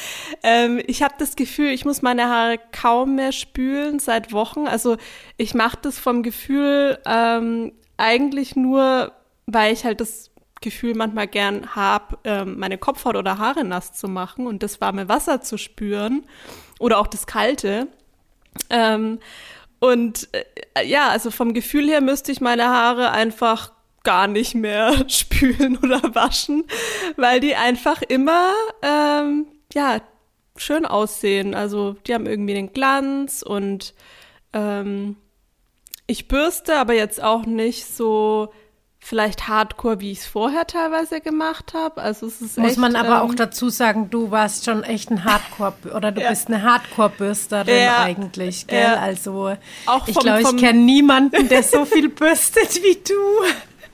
ähm, 0.42 0.80
ich 0.86 1.02
habe 1.02 1.14
das 1.18 1.36
Gefühl, 1.36 1.70
ich 1.70 1.84
muss 1.84 2.02
meine 2.02 2.28
Haare 2.28 2.58
kaum 2.72 3.16
mehr 3.16 3.32
spülen 3.32 3.98
seit 3.98 4.32
Wochen. 4.32 4.66
Also 4.66 4.96
ich 5.36 5.54
mache 5.54 5.78
das 5.82 5.98
vom 5.98 6.22
Gefühl 6.22 6.98
ähm, 7.04 7.72
eigentlich 7.96 8.56
nur, 8.56 9.12
weil 9.46 9.72
ich 9.72 9.84
halt 9.84 10.00
das 10.00 10.30
Gefühl 10.60 10.94
manchmal 10.94 11.26
gern 11.26 11.74
habe, 11.74 12.18
ähm, 12.24 12.58
meine 12.58 12.78
Kopfhaut 12.78 13.16
oder 13.16 13.38
Haare 13.38 13.64
nass 13.64 13.92
zu 13.92 14.08
machen 14.08 14.46
und 14.46 14.62
das 14.62 14.80
warme 14.80 15.08
Wasser 15.08 15.40
zu 15.40 15.56
spüren 15.56 16.26
oder 16.78 16.98
auch 16.98 17.06
das 17.06 17.26
kalte. 17.26 17.88
Ähm, 18.68 19.20
und 19.78 20.28
äh, 20.32 20.86
ja, 20.86 21.08
also 21.08 21.30
vom 21.30 21.54
Gefühl 21.54 21.88
her 21.88 22.00
müsste 22.00 22.30
ich 22.32 22.40
meine 22.40 22.68
Haare 22.68 23.10
einfach 23.12 23.72
gar 24.02 24.26
nicht 24.26 24.54
mehr 24.54 25.04
spülen 25.08 25.78
oder 25.78 26.14
waschen, 26.14 26.64
weil 27.16 27.40
die 27.40 27.56
einfach 27.56 28.02
immer 28.02 28.52
ähm, 28.82 29.46
ja 29.72 30.00
schön 30.56 30.84
aussehen. 30.84 31.54
Also 31.54 31.96
die 32.06 32.14
haben 32.14 32.26
irgendwie 32.26 32.54
den 32.54 32.72
Glanz 32.72 33.42
und 33.42 33.94
ähm, 34.52 35.16
ich 36.06 36.28
bürste 36.28 36.76
aber 36.76 36.94
jetzt 36.94 37.22
auch 37.22 37.46
nicht 37.46 37.86
so 37.86 38.52
vielleicht 39.00 39.49
Hardcore, 39.49 40.00
wie 40.00 40.12
ich 40.12 40.19
es 40.19 40.26
vorher 40.26 40.66
teilweise 40.66 41.21
gemacht 41.21 41.73
habe. 41.75 42.00
Also 42.00 42.26
es 42.26 42.40
ist 42.40 42.59
Muss 42.59 42.73
echt, 42.73 42.78
man 42.78 42.95
aber 42.95 43.23
ähm, 43.23 43.30
auch 43.30 43.35
dazu 43.35 43.71
sagen, 43.71 44.11
du 44.11 44.30
warst 44.30 44.66
schon 44.66 44.85
echt 44.85 45.11
ein 45.11 45.25
Hardcore 45.25 45.73
oder 45.95 46.12
du 46.12 46.21
ja. 46.21 46.28
bist 46.28 46.49
eine 46.49 46.62
Hardcore-Bürsterin 46.62 47.83
ja. 47.83 48.02
eigentlich, 48.02 48.66
gell? 48.66 48.83
Ja. 48.83 48.97
Also 48.97 49.57
auch 49.87 50.07
ich 50.07 50.16
glaube, 50.16 50.42
ich 50.42 50.57
kenne 50.59 50.80
niemanden, 50.80 51.49
der 51.49 51.62
so 51.62 51.85
viel 51.85 52.09
bürstet 52.09 52.83
wie 52.83 52.99
du. 53.02 53.14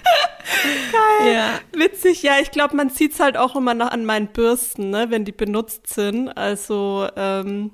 Geil. 0.93 1.33
Ja. 1.33 1.61
Witzig, 1.73 2.23
ja, 2.23 2.35
ich 2.41 2.51
glaube, 2.51 2.77
man 2.77 2.91
sieht 2.91 3.15
es 3.15 3.21
halt 3.21 3.37
auch 3.37 3.57
immer 3.57 3.75
noch 3.75 3.91
an 3.91 4.05
meinen 4.05 4.29
Bürsten, 4.29 4.91
ne, 4.91 5.07
wenn 5.11 5.25
die 5.25 5.33
benutzt 5.33 5.93
sind. 5.93 6.29
Also 6.29 7.09
ähm, 7.17 7.73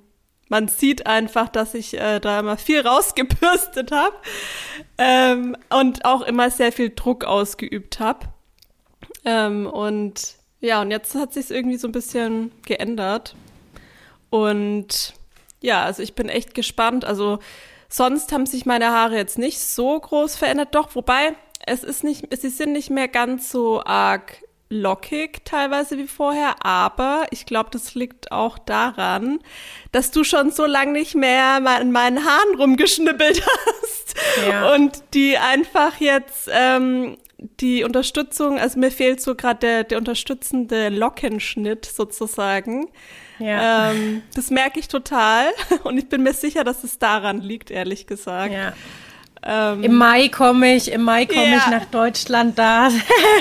man 0.52 0.68
sieht 0.68 1.06
einfach, 1.06 1.48
dass 1.48 1.72
ich 1.72 1.98
äh, 1.98 2.20
da 2.20 2.40
immer 2.40 2.58
viel 2.58 2.80
rausgebürstet 2.86 3.90
habe 3.90 4.14
ähm, 4.98 5.56
und 5.70 6.04
auch 6.04 6.20
immer 6.20 6.50
sehr 6.50 6.72
viel 6.72 6.90
Druck 6.90 7.24
ausgeübt 7.24 8.00
habe. 8.00 8.26
Ähm, 9.24 9.66
und 9.66 10.36
ja, 10.60 10.82
und 10.82 10.90
jetzt 10.90 11.14
hat 11.14 11.32
sich 11.32 11.50
irgendwie 11.50 11.78
so 11.78 11.88
ein 11.88 11.92
bisschen 11.92 12.52
geändert. 12.66 13.34
Und 14.28 15.14
ja, 15.62 15.84
also 15.84 16.02
ich 16.02 16.14
bin 16.14 16.28
echt 16.28 16.52
gespannt. 16.52 17.06
Also 17.06 17.38
sonst 17.88 18.30
haben 18.30 18.44
sich 18.44 18.66
meine 18.66 18.90
Haare 18.90 19.16
jetzt 19.16 19.38
nicht 19.38 19.58
so 19.58 19.98
groß 19.98 20.36
verändert. 20.36 20.74
Doch, 20.74 20.94
wobei 20.94 21.34
es 21.64 21.82
ist 21.82 22.04
nicht, 22.04 22.28
sie 22.38 22.50
sind 22.50 22.72
nicht 22.72 22.90
mehr 22.90 23.08
ganz 23.08 23.50
so 23.50 23.82
arg 23.82 24.41
lockig 24.72 25.44
teilweise 25.44 25.98
wie 25.98 26.06
vorher, 26.06 26.64
aber 26.64 27.26
ich 27.30 27.46
glaube, 27.46 27.68
das 27.70 27.94
liegt 27.94 28.32
auch 28.32 28.58
daran, 28.58 29.38
dass 29.92 30.10
du 30.10 30.24
schon 30.24 30.50
so 30.50 30.64
lange 30.64 30.92
nicht 30.92 31.14
mehr 31.14 31.60
an 31.64 31.92
meinen 31.92 32.24
Haaren 32.24 32.54
rumgeschnippelt 32.56 33.42
hast 33.66 34.14
ja. 34.48 34.74
und 34.74 35.04
die 35.14 35.36
einfach 35.36 36.00
jetzt 36.00 36.48
ähm, 36.50 37.18
die 37.60 37.84
Unterstützung, 37.84 38.58
also 38.58 38.78
mir 38.78 38.90
fehlt 38.90 39.20
so 39.20 39.34
gerade 39.34 39.58
der, 39.60 39.84
der 39.84 39.98
unterstützende 39.98 40.88
Lockenschnitt 40.88 41.84
sozusagen. 41.84 42.88
Ja. 43.38 43.90
Ähm, 43.90 44.22
das 44.34 44.50
merke 44.50 44.78
ich 44.78 44.88
total 44.88 45.46
und 45.84 45.98
ich 45.98 46.08
bin 46.08 46.22
mir 46.22 46.32
sicher, 46.32 46.64
dass 46.64 46.84
es 46.84 46.98
daran 46.98 47.40
liegt, 47.40 47.70
ehrlich 47.70 48.06
gesagt. 48.06 48.54
Ja. 48.54 48.72
Ähm, 49.44 49.82
Im 49.82 49.94
Mai 49.96 50.28
komme 50.28 50.76
ich, 50.76 50.92
im 50.92 51.02
Mai 51.02 51.26
komme 51.26 51.50
ja. 51.50 51.56
ich 51.56 51.66
nach 51.66 51.84
Deutschland 51.86 52.56
da. 52.56 52.88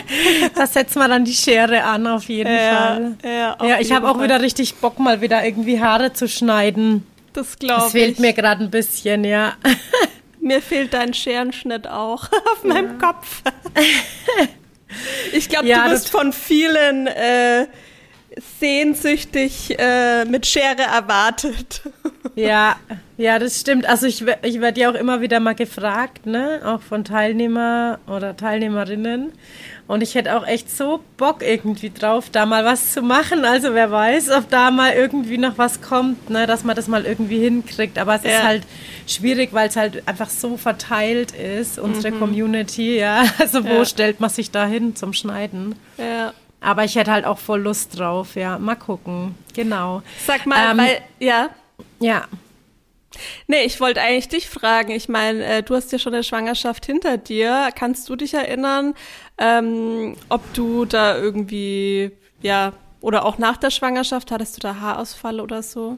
da 0.56 0.66
setzen 0.66 1.00
wir 1.00 1.08
dann 1.08 1.26
die 1.26 1.34
Schere 1.34 1.84
an, 1.84 2.08
auf 2.08 2.28
jeden 2.28 2.52
ja, 2.52 2.76
Fall. 2.76 3.14
Ja, 3.24 3.58
ja 3.62 3.80
ich 3.80 3.92
habe 3.92 4.10
auch 4.10 4.20
wieder 4.20 4.42
richtig 4.42 4.76
Bock, 4.76 4.98
mal 4.98 5.22
wieder 5.22 5.46
irgendwie 5.46 5.80
Haare 5.80 6.14
zu 6.14 6.28
schneiden. 6.28 7.06
Das 7.34 7.60
glaube 7.60 7.76
ich. 7.76 7.84
Das 7.84 7.92
fehlt 7.92 8.20
mir 8.20 8.34
gerade 8.34 8.64
ein 8.64 8.72
bisschen, 8.72 9.24
ja. 9.24 9.54
Mir 10.42 10.60
fehlt 10.62 10.94
dein 10.96 11.14
Scherenschnitt 11.14 11.88
auch 11.88 12.24
auf 12.52 12.64
meinem 12.64 12.98
Kopf. 12.98 13.44
ich 15.34 15.50
glaube, 15.50 15.68
du 15.68 15.90
bist 15.90 16.10
von 16.10 16.34
vielen 16.34 17.06
äh, 17.06 17.68
sehnsüchtig 18.62 19.78
äh, 19.78 20.24
mit 20.26 20.46
Schere 20.46 20.84
erwartet. 20.84 21.82
Ja, 22.36 22.78
ja, 23.18 23.40
das 23.40 23.60
stimmt. 23.60 23.86
Also 23.86 24.08
ich, 24.08 24.24
ich 24.44 24.62
werde 24.62 24.80
ja 24.80 24.90
auch 24.90 24.96
immer 24.96 25.20
wieder 25.20 25.42
mal 25.42 25.54
gefragt, 25.54 26.26
ne, 26.26 26.62
auch 26.64 26.82
von 26.82 27.04
Teilnehmer 27.04 28.00
oder 28.08 28.38
Teilnehmerinnen. 28.38 29.34
Und 29.86 30.02
ich 30.02 30.16
hätte 30.16 30.38
auch 30.38 30.48
echt 30.48 30.72
so 30.72 31.02
Bock 31.18 31.44
irgendwie 31.44 31.90
drauf, 31.90 32.30
da 32.32 32.46
mal 32.46 32.64
was 32.64 32.94
zu 32.94 33.02
machen. 33.02 33.44
Also 33.44 33.74
wer 33.74 33.92
weiß, 33.92 34.30
ob 34.30 34.50
da 34.50 34.72
mal 34.72 34.94
irgendwie 34.94 35.38
noch 35.38 35.58
was 35.58 35.82
kommt, 35.82 36.30
ne, 36.30 36.48
dass 36.48 36.64
man 36.64 36.76
das 36.76 36.88
mal 36.88 37.06
irgendwie 37.06 37.40
hinkriegt. 37.40 38.00
Aber 38.00 38.16
es 38.16 38.24
ja. 38.24 38.30
ist 38.30 38.44
halt 38.44 38.64
schwierig, 39.08 39.50
weil 39.52 39.68
es 39.68 39.76
halt 39.76 40.08
einfach 40.08 40.30
so 40.30 40.56
verteilt 40.56 41.34
ist, 41.34 41.80
unsere 41.80 42.14
mhm. 42.14 42.20
Community, 42.20 42.98
ja. 42.98 43.26
Also 43.40 43.66
wo 43.66 43.80
ja. 43.80 43.86
stellt 43.86 44.22
man 44.22 44.30
sich 44.30 44.52
da 44.52 44.66
hin 44.66 44.96
zum 44.96 45.12
Schneiden? 45.12 45.76
Ja. 45.98 46.32
Aber 46.62 46.84
ich 46.84 46.96
hätte 46.96 47.12
halt 47.12 47.26
auch 47.26 47.40
voll 47.40 47.62
Lust 47.62 48.00
drauf, 48.00 48.36
ja. 48.36 48.58
Mal 48.60 48.76
gucken. 48.76 49.36
Genau. 49.54 50.04
Sag 50.26 50.46
mal, 50.46 50.72
ähm, 50.72 50.78
weil, 50.78 51.02
ja. 51.20 51.50
Ja. 52.00 52.26
Nee, 53.48 53.64
ich 53.66 53.82
wollte 53.82 54.00
eigentlich 54.00 54.30
dich 54.30 54.48
fragen. 54.48 54.92
Ich 54.92 55.10
meine, 55.10 55.44
äh, 55.44 55.64
du 55.64 55.76
hast 55.76 55.92
ja 55.92 56.00
schon 56.00 56.14
eine 56.14 56.24
Schwangerschaft 56.24 56.86
hinter 56.86 57.18
dir. 57.18 57.70
Kannst 57.76 58.08
du 58.08 58.16
dich 58.16 58.34
erinnern, 58.34 58.94
ähm, 59.38 60.16
ob 60.30 60.42
du 60.54 60.86
da 60.86 61.18
irgendwie, 61.18 62.12
ja, 62.42 62.74
oder 63.02 63.26
auch 63.26 63.40
nach 63.40 63.58
der 63.58 63.72
Schwangerschaft, 63.72 64.32
hattest 64.32 64.58
du 64.58 64.60
da 64.62 64.80
Haarausfall 64.80 65.40
oder 65.40 65.64
so? 65.64 65.98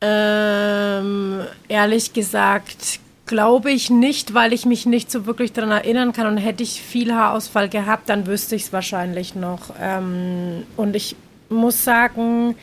Ähm, 0.00 1.46
ehrlich 1.68 2.12
gesagt, 2.12 2.98
glaube 3.26 3.70
ich 3.70 3.90
nicht, 3.90 4.34
weil 4.34 4.52
ich 4.52 4.66
mich 4.66 4.86
nicht 4.86 5.10
so 5.10 5.26
wirklich 5.26 5.52
daran 5.52 5.70
erinnern 5.70 6.12
kann. 6.12 6.26
Und 6.26 6.36
hätte 6.36 6.62
ich 6.62 6.82
viel 6.82 7.14
Haarausfall 7.14 7.68
gehabt, 7.68 8.08
dann 8.08 8.26
wüsste 8.26 8.56
ich 8.56 8.64
es 8.64 8.72
wahrscheinlich 8.72 9.34
noch. 9.34 9.74
Ähm, 9.80 10.64
und 10.76 10.94
ich 10.96 11.16
muss 11.48 11.84
sagen, 11.84 12.56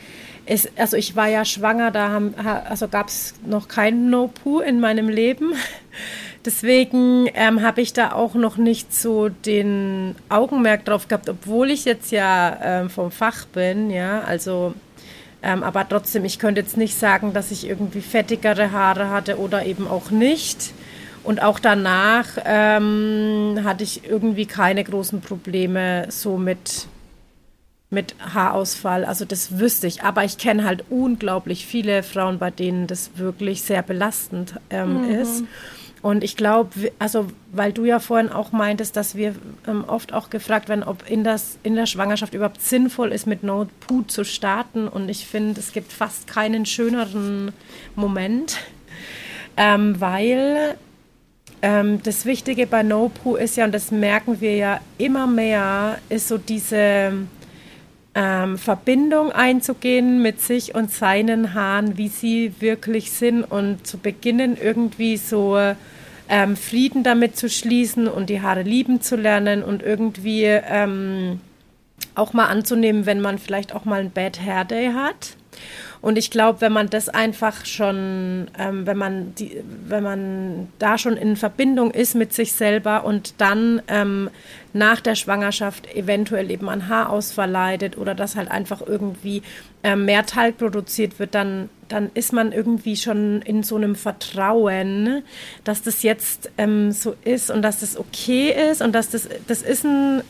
es, 0.46 0.68
also 0.76 0.96
ich 0.96 1.14
war 1.14 1.28
ja 1.28 1.44
schwanger, 1.44 1.90
da 1.90 2.20
also 2.68 2.88
gab 2.88 3.08
es 3.08 3.34
noch 3.46 3.68
kein 3.68 4.10
No-Poo 4.10 4.60
in 4.60 4.80
meinem 4.80 5.08
Leben. 5.08 5.52
Deswegen 6.44 7.28
ähm, 7.34 7.62
habe 7.62 7.80
ich 7.80 7.92
da 7.92 8.12
auch 8.12 8.34
noch 8.34 8.56
nicht 8.56 8.92
so 8.92 9.28
den 9.28 10.16
Augenmerk 10.28 10.84
drauf 10.84 11.06
gehabt, 11.06 11.28
obwohl 11.28 11.70
ich 11.70 11.84
jetzt 11.84 12.10
ja 12.10 12.58
ähm, 12.60 12.90
vom 12.90 13.12
Fach 13.12 13.46
bin, 13.46 13.90
ja, 13.90 14.22
also 14.22 14.74
ähm, 15.42 15.62
aber 15.62 15.88
trotzdem, 15.88 16.24
ich 16.24 16.38
könnte 16.38 16.60
jetzt 16.60 16.76
nicht 16.76 16.98
sagen, 16.98 17.32
dass 17.32 17.50
ich 17.50 17.66
irgendwie 17.66 18.00
fettigere 18.00 18.72
Haare 18.72 19.10
hatte 19.10 19.38
oder 19.38 19.64
eben 19.66 19.88
auch 19.88 20.10
nicht. 20.10 20.72
Und 21.24 21.42
auch 21.42 21.58
danach 21.58 22.26
ähm, 22.44 23.60
hatte 23.64 23.84
ich 23.84 24.08
irgendwie 24.08 24.46
keine 24.46 24.82
großen 24.82 25.20
Probleme 25.20 26.06
so 26.10 26.36
mit 26.36 26.88
mit 27.92 28.14
Haarausfall. 28.34 29.04
Also 29.04 29.26
das 29.26 29.58
wüsste 29.58 29.86
ich. 29.86 30.02
Aber 30.02 30.24
ich 30.24 30.38
kenne 30.38 30.64
halt 30.64 30.84
unglaublich 30.88 31.66
viele 31.66 32.02
Frauen, 32.02 32.38
bei 32.38 32.50
denen 32.50 32.86
das 32.86 33.10
wirklich 33.16 33.62
sehr 33.62 33.82
belastend 33.82 34.54
ähm, 34.70 35.04
mhm. 35.04 35.10
ist. 35.10 35.44
Und 36.02 36.24
ich 36.24 36.36
glaube, 36.36 36.92
also 36.98 37.28
weil 37.52 37.72
du 37.72 37.84
ja 37.84 38.00
vorhin 38.00 38.28
auch 38.28 38.50
meintest, 38.50 38.96
dass 38.96 39.14
wir 39.14 39.36
ähm, 39.68 39.84
oft 39.86 40.12
auch 40.12 40.30
gefragt 40.30 40.68
werden, 40.68 40.82
ob 40.82 41.08
in, 41.08 41.22
das, 41.22 41.58
in 41.62 41.76
der 41.76 41.86
Schwangerschaft 41.86 42.34
überhaupt 42.34 42.60
sinnvoll 42.60 43.12
ist, 43.12 43.28
mit 43.28 43.44
No 43.44 43.68
Poo 43.86 44.02
zu 44.02 44.24
starten. 44.24 44.88
Und 44.88 45.08
ich 45.08 45.26
finde, 45.26 45.60
es 45.60 45.72
gibt 45.72 45.92
fast 45.92 46.26
keinen 46.26 46.66
schöneren 46.66 47.52
Moment, 47.94 48.58
ähm, 49.56 50.00
weil 50.00 50.76
ähm, 51.62 52.02
das 52.02 52.26
Wichtige 52.26 52.66
bei 52.66 52.82
No 52.82 53.08
Poo 53.08 53.36
ist 53.36 53.56
ja, 53.56 53.64
und 53.64 53.72
das 53.72 53.92
merken 53.92 54.40
wir 54.40 54.56
ja 54.56 54.80
immer 54.98 55.28
mehr, 55.28 55.98
ist 56.08 56.26
so 56.26 56.36
diese 56.36 57.12
ähm, 58.16 58.58
Verbindung 58.58 59.30
einzugehen 59.30 60.20
mit 60.20 60.40
sich 60.40 60.74
und 60.74 60.90
seinen 60.90 61.54
Haaren, 61.54 61.96
wie 61.96 62.08
sie 62.08 62.54
wirklich 62.58 63.12
sind 63.12 63.44
und 63.44 63.86
zu 63.86 63.98
beginnen 63.98 64.56
irgendwie 64.60 65.16
so 65.16 65.56
ähm, 66.28 66.56
Frieden 66.56 67.02
damit 67.02 67.36
zu 67.36 67.48
schließen 67.48 68.08
und 68.08 68.30
die 68.30 68.40
Haare 68.40 68.62
lieben 68.62 69.00
zu 69.00 69.16
lernen 69.16 69.62
und 69.62 69.82
irgendwie 69.82 70.44
ähm, 70.44 71.40
auch 72.14 72.32
mal 72.32 72.46
anzunehmen, 72.46 73.06
wenn 73.06 73.20
man 73.20 73.38
vielleicht 73.38 73.74
auch 73.74 73.84
mal 73.84 74.00
ein 74.00 74.10
Bad 74.10 74.40
Hair 74.40 74.64
Day 74.64 74.92
hat. 74.92 75.36
Und 76.00 76.18
ich 76.18 76.30
glaube, 76.30 76.60
wenn 76.60 76.72
man 76.72 76.90
das 76.90 77.08
einfach 77.08 77.64
schon, 77.64 78.48
ähm, 78.58 78.86
wenn 78.86 78.96
man 78.96 79.34
die, 79.36 79.62
wenn 79.86 80.02
man 80.02 80.68
da 80.80 80.98
schon 80.98 81.16
in 81.16 81.36
Verbindung 81.36 81.92
ist 81.92 82.16
mit 82.16 82.32
sich 82.32 82.52
selber 82.52 83.04
und 83.04 83.34
dann 83.38 83.80
ähm, 83.86 84.28
nach 84.72 85.00
der 85.00 85.14
Schwangerschaft 85.14 85.94
eventuell 85.94 86.50
eben 86.50 86.68
an 86.68 86.88
Haarausfall 86.88 87.50
leidet 87.50 87.98
oder 87.98 88.14
dass 88.14 88.36
halt 88.36 88.50
einfach 88.50 88.82
irgendwie 88.86 89.42
ähm, 89.82 90.04
mehr 90.04 90.26
Talg 90.26 90.58
produziert 90.58 91.18
wird, 91.18 91.34
dann, 91.34 91.68
dann 91.88 92.10
ist 92.14 92.32
man 92.32 92.52
irgendwie 92.52 92.96
schon 92.96 93.42
in 93.42 93.62
so 93.62 93.76
einem 93.76 93.96
Vertrauen, 93.96 95.22
dass 95.64 95.82
das 95.82 96.02
jetzt 96.02 96.50
ähm, 96.58 96.92
so 96.92 97.14
ist 97.24 97.50
und 97.50 97.62
dass 97.62 97.80
das 97.80 97.96
okay 97.96 98.54
ist 98.70 98.82
und 98.82 98.92
dass 98.92 99.10
das, 99.10 99.28
das 99.46 99.62
ist 99.62 99.84
ein, 99.84 100.22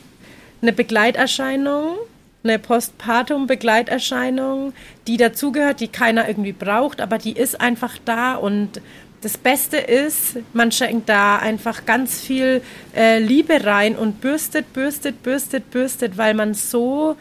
eine 0.61 0.73
Begleiterscheinung 0.73 1.97
eine 2.43 2.59
Postpartum-Begleiterscheinung, 2.59 4.73
die 5.07 5.17
dazugehört, 5.17 5.79
die 5.79 5.87
keiner 5.87 6.27
irgendwie 6.27 6.51
braucht, 6.51 6.99
aber 6.99 7.17
die 7.17 7.33
ist 7.33 7.61
einfach 7.61 7.97
da 8.03 8.35
und 8.35 8.81
das 9.23 9.37
Beste 9.37 9.77
ist, 9.77 10.37
man 10.53 10.71
schenkt 10.71 11.07
da 11.07 11.37
einfach 11.37 11.85
ganz 11.85 12.21
viel 12.21 12.61
äh, 12.95 13.19
Liebe 13.19 13.63
rein 13.63 13.95
und 13.95 14.19
bürstet, 14.19 14.73
bürstet, 14.73 15.23
bürstet, 15.23 15.71
bürstet, 15.71 16.17
weil 16.17 16.33
man 16.33 16.53
so 16.53 17.15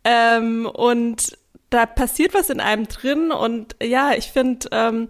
Ähm, 0.04 0.66
und 0.66 1.36
da 1.70 1.86
passiert 1.86 2.34
was 2.34 2.50
in 2.50 2.60
einem 2.60 2.86
drin. 2.86 3.32
Und 3.32 3.74
ja, 3.82 4.12
ich 4.12 4.26
finde, 4.26 4.68
ähm, 4.70 5.08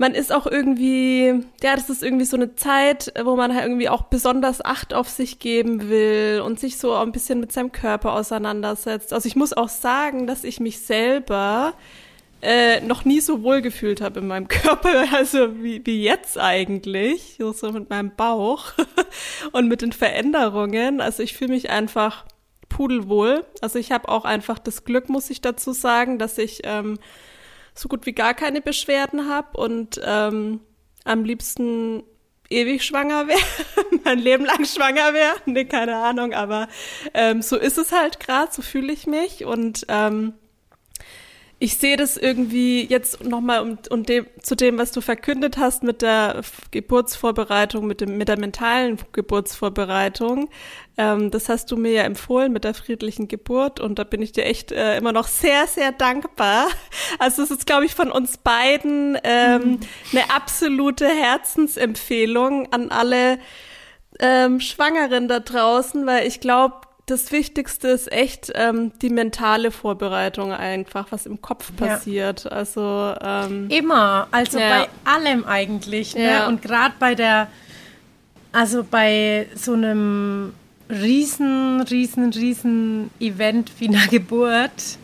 man 0.00 0.14
ist 0.14 0.32
auch 0.32 0.46
irgendwie, 0.46 1.44
ja, 1.62 1.74
das 1.74 1.90
ist 1.90 2.02
irgendwie 2.02 2.24
so 2.24 2.34
eine 2.34 2.56
Zeit, 2.56 3.12
wo 3.22 3.36
man 3.36 3.54
halt 3.54 3.66
irgendwie 3.66 3.90
auch 3.90 4.04
besonders 4.04 4.64
Acht 4.64 4.94
auf 4.94 5.10
sich 5.10 5.40
geben 5.40 5.90
will 5.90 6.40
und 6.42 6.58
sich 6.58 6.78
so 6.78 6.94
ein 6.94 7.12
bisschen 7.12 7.38
mit 7.38 7.52
seinem 7.52 7.70
Körper 7.70 8.14
auseinandersetzt. 8.14 9.12
Also 9.12 9.26
ich 9.26 9.36
muss 9.36 9.52
auch 9.52 9.68
sagen, 9.68 10.26
dass 10.26 10.42
ich 10.42 10.58
mich 10.58 10.80
selber 10.80 11.74
äh, 12.40 12.80
noch 12.80 13.04
nie 13.04 13.20
so 13.20 13.42
wohl 13.42 13.60
gefühlt 13.60 14.00
habe 14.00 14.20
in 14.20 14.26
meinem 14.26 14.48
Körper, 14.48 15.04
also 15.12 15.62
wie, 15.62 15.84
wie 15.84 16.02
jetzt 16.02 16.38
eigentlich, 16.38 17.38
so 17.52 17.70
mit 17.70 17.90
meinem 17.90 18.16
Bauch 18.16 18.72
und 19.52 19.68
mit 19.68 19.82
den 19.82 19.92
Veränderungen. 19.92 21.02
Also 21.02 21.22
ich 21.22 21.34
fühle 21.34 21.52
mich 21.52 21.68
einfach 21.68 22.24
pudelwohl. 22.70 23.44
Also 23.60 23.78
ich 23.78 23.92
habe 23.92 24.08
auch 24.08 24.24
einfach 24.24 24.58
das 24.58 24.84
Glück, 24.84 25.10
muss 25.10 25.28
ich 25.28 25.42
dazu 25.42 25.72
sagen, 25.72 26.18
dass 26.18 26.38
ich 26.38 26.62
ähm, 26.64 26.98
so 27.80 27.88
gut 27.88 28.04
wie 28.04 28.12
gar 28.12 28.34
keine 28.34 28.60
Beschwerden 28.60 29.28
habe 29.28 29.56
und 29.58 30.00
ähm, 30.04 30.60
am 31.04 31.24
liebsten 31.24 32.02
ewig 32.50 32.84
schwanger 32.84 33.26
wäre, 33.26 33.40
mein 34.04 34.18
Leben 34.18 34.44
lang 34.44 34.66
schwanger 34.66 35.14
wäre. 35.14 35.34
Nee, 35.46 35.64
keine 35.64 35.96
Ahnung, 35.96 36.34
aber 36.34 36.68
ähm, 37.14 37.40
so 37.40 37.56
ist 37.56 37.78
es 37.78 37.92
halt 37.92 38.20
gerade, 38.20 38.52
so 38.52 38.60
fühle 38.60 38.92
ich 38.92 39.06
mich 39.06 39.46
und 39.46 39.86
ähm, 39.88 40.34
ich 41.62 41.76
sehe 41.76 41.98
das 41.98 42.16
irgendwie 42.16 42.86
jetzt 42.86 43.22
nochmal 43.22 43.60
um, 43.60 43.78
um 43.90 44.02
dem, 44.02 44.26
zu 44.40 44.56
dem, 44.56 44.78
was 44.78 44.92
du 44.92 45.02
verkündet 45.02 45.58
hast 45.58 45.82
mit 45.82 46.00
der 46.00 46.40
Geburtsvorbereitung, 46.70 47.86
mit, 47.86 48.00
dem, 48.00 48.16
mit 48.16 48.28
der 48.28 48.38
mentalen 48.38 48.96
Geburtsvorbereitung. 49.12 50.48
Ähm, 50.96 51.30
das 51.30 51.50
hast 51.50 51.70
du 51.70 51.76
mir 51.76 51.92
ja 51.92 52.02
empfohlen 52.04 52.50
mit 52.50 52.64
der 52.64 52.72
friedlichen 52.72 53.28
Geburt 53.28 53.78
und 53.78 53.98
da 53.98 54.04
bin 54.04 54.22
ich 54.22 54.32
dir 54.32 54.46
echt 54.46 54.72
äh, 54.72 54.96
immer 54.96 55.12
noch 55.12 55.28
sehr, 55.28 55.66
sehr 55.66 55.92
dankbar. 55.92 56.68
Also 57.18 57.42
es 57.42 57.50
ist, 57.50 57.66
glaube 57.66 57.84
ich, 57.84 57.94
von 57.94 58.10
uns 58.10 58.38
beiden 58.38 59.18
ähm, 59.24 59.62
mhm. 59.62 59.80
eine 60.12 60.30
absolute 60.34 61.06
Herzensempfehlung 61.06 62.72
an 62.72 62.90
alle 62.90 63.38
ähm, 64.18 64.60
Schwangeren 64.60 65.28
da 65.28 65.40
draußen, 65.40 66.06
weil 66.06 66.26
ich 66.26 66.40
glaube, 66.40 66.76
das 67.10 67.32
Wichtigste 67.32 67.88
ist 67.88 68.10
echt 68.12 68.52
ähm, 68.54 68.92
die 69.02 69.10
mentale 69.10 69.70
Vorbereitung 69.70 70.52
einfach, 70.52 71.08
was 71.10 71.26
im 71.26 71.42
Kopf 71.42 71.74
passiert. 71.76 72.44
Ja. 72.44 72.50
Also 72.50 73.14
ähm, 73.20 73.68
immer, 73.68 74.28
also 74.30 74.58
ja. 74.58 74.68
bei 74.68 74.88
allem 75.10 75.44
eigentlich. 75.44 76.14
Ne? 76.14 76.30
Ja. 76.30 76.46
Und 76.46 76.62
gerade 76.62 76.94
bei 76.98 77.14
der, 77.14 77.48
also 78.52 78.84
bei 78.88 79.48
so 79.54 79.72
einem 79.72 80.54
riesen, 80.88 81.80
riesen, 81.82 82.32
riesen 82.32 83.10
Event 83.18 83.72
wie 83.78 83.88
einer 83.88 84.06
Geburt, 84.06 84.98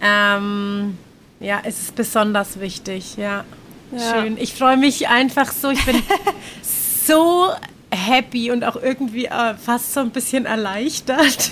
ähm, 0.00 0.96
ja, 1.40 1.60
es 1.64 1.80
ist 1.82 1.96
besonders 1.96 2.60
wichtig, 2.60 3.16
ja. 3.16 3.44
Schön. 3.90 4.36
Ich 4.38 4.54
freue 4.54 4.76
mich 4.76 5.08
einfach 5.08 5.52
so. 5.52 5.70
Ich 5.70 5.84
bin 5.84 6.02
so 6.62 7.50
happy 7.90 8.50
und 8.50 8.64
auch 8.64 8.76
irgendwie 8.76 9.26
äh, 9.26 9.54
fast 9.54 9.94
so 9.94 10.00
ein 10.00 10.10
bisschen 10.10 10.46
erleichtert, 10.46 11.18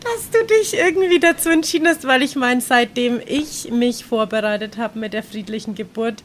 dass 0.00 0.30
du 0.32 0.44
dich 0.46 0.74
irgendwie 0.74 1.18
dazu 1.18 1.48
entschieden 1.48 1.88
hast, 1.88 2.06
weil 2.06 2.22
ich 2.22 2.36
meine, 2.36 2.60
seitdem 2.60 3.20
ich 3.26 3.70
mich 3.70 4.04
vorbereitet 4.04 4.76
habe 4.76 4.98
mit 4.98 5.12
der 5.12 5.22
friedlichen 5.22 5.74
Geburt, 5.74 6.22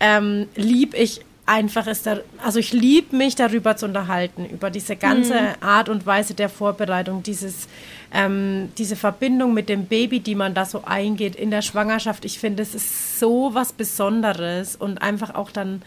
ähm, 0.00 0.48
lieb 0.56 0.94
ich 0.94 1.20
einfach 1.46 1.86
ist 1.86 2.06
da, 2.06 2.18
also 2.42 2.58
ich 2.58 2.72
liebe 2.72 3.14
mich 3.16 3.34
darüber 3.34 3.76
zu 3.76 3.86
unterhalten, 3.86 4.46
über 4.46 4.70
diese 4.70 4.96
ganze 4.96 5.34
mhm. 5.34 5.48
Art 5.60 5.88
und 5.88 6.06
Weise 6.06 6.34
der 6.34 6.48
Vorbereitung, 6.48 7.22
dieses, 7.22 7.68
ähm, 8.12 8.70
diese 8.78 8.96
Verbindung 8.96 9.52
mit 9.52 9.68
dem 9.68 9.86
Baby, 9.86 10.20
die 10.20 10.34
man 10.34 10.54
da 10.54 10.64
so 10.64 10.84
eingeht 10.84 11.36
in 11.36 11.50
der 11.50 11.62
Schwangerschaft. 11.62 12.24
Ich 12.24 12.38
finde, 12.38 12.62
es 12.62 12.74
ist 12.74 13.18
so 13.18 13.50
was 13.52 13.72
Besonderes 13.72 14.76
und 14.76 15.02
einfach 15.02 15.34
auch 15.34 15.50
dann 15.50 15.82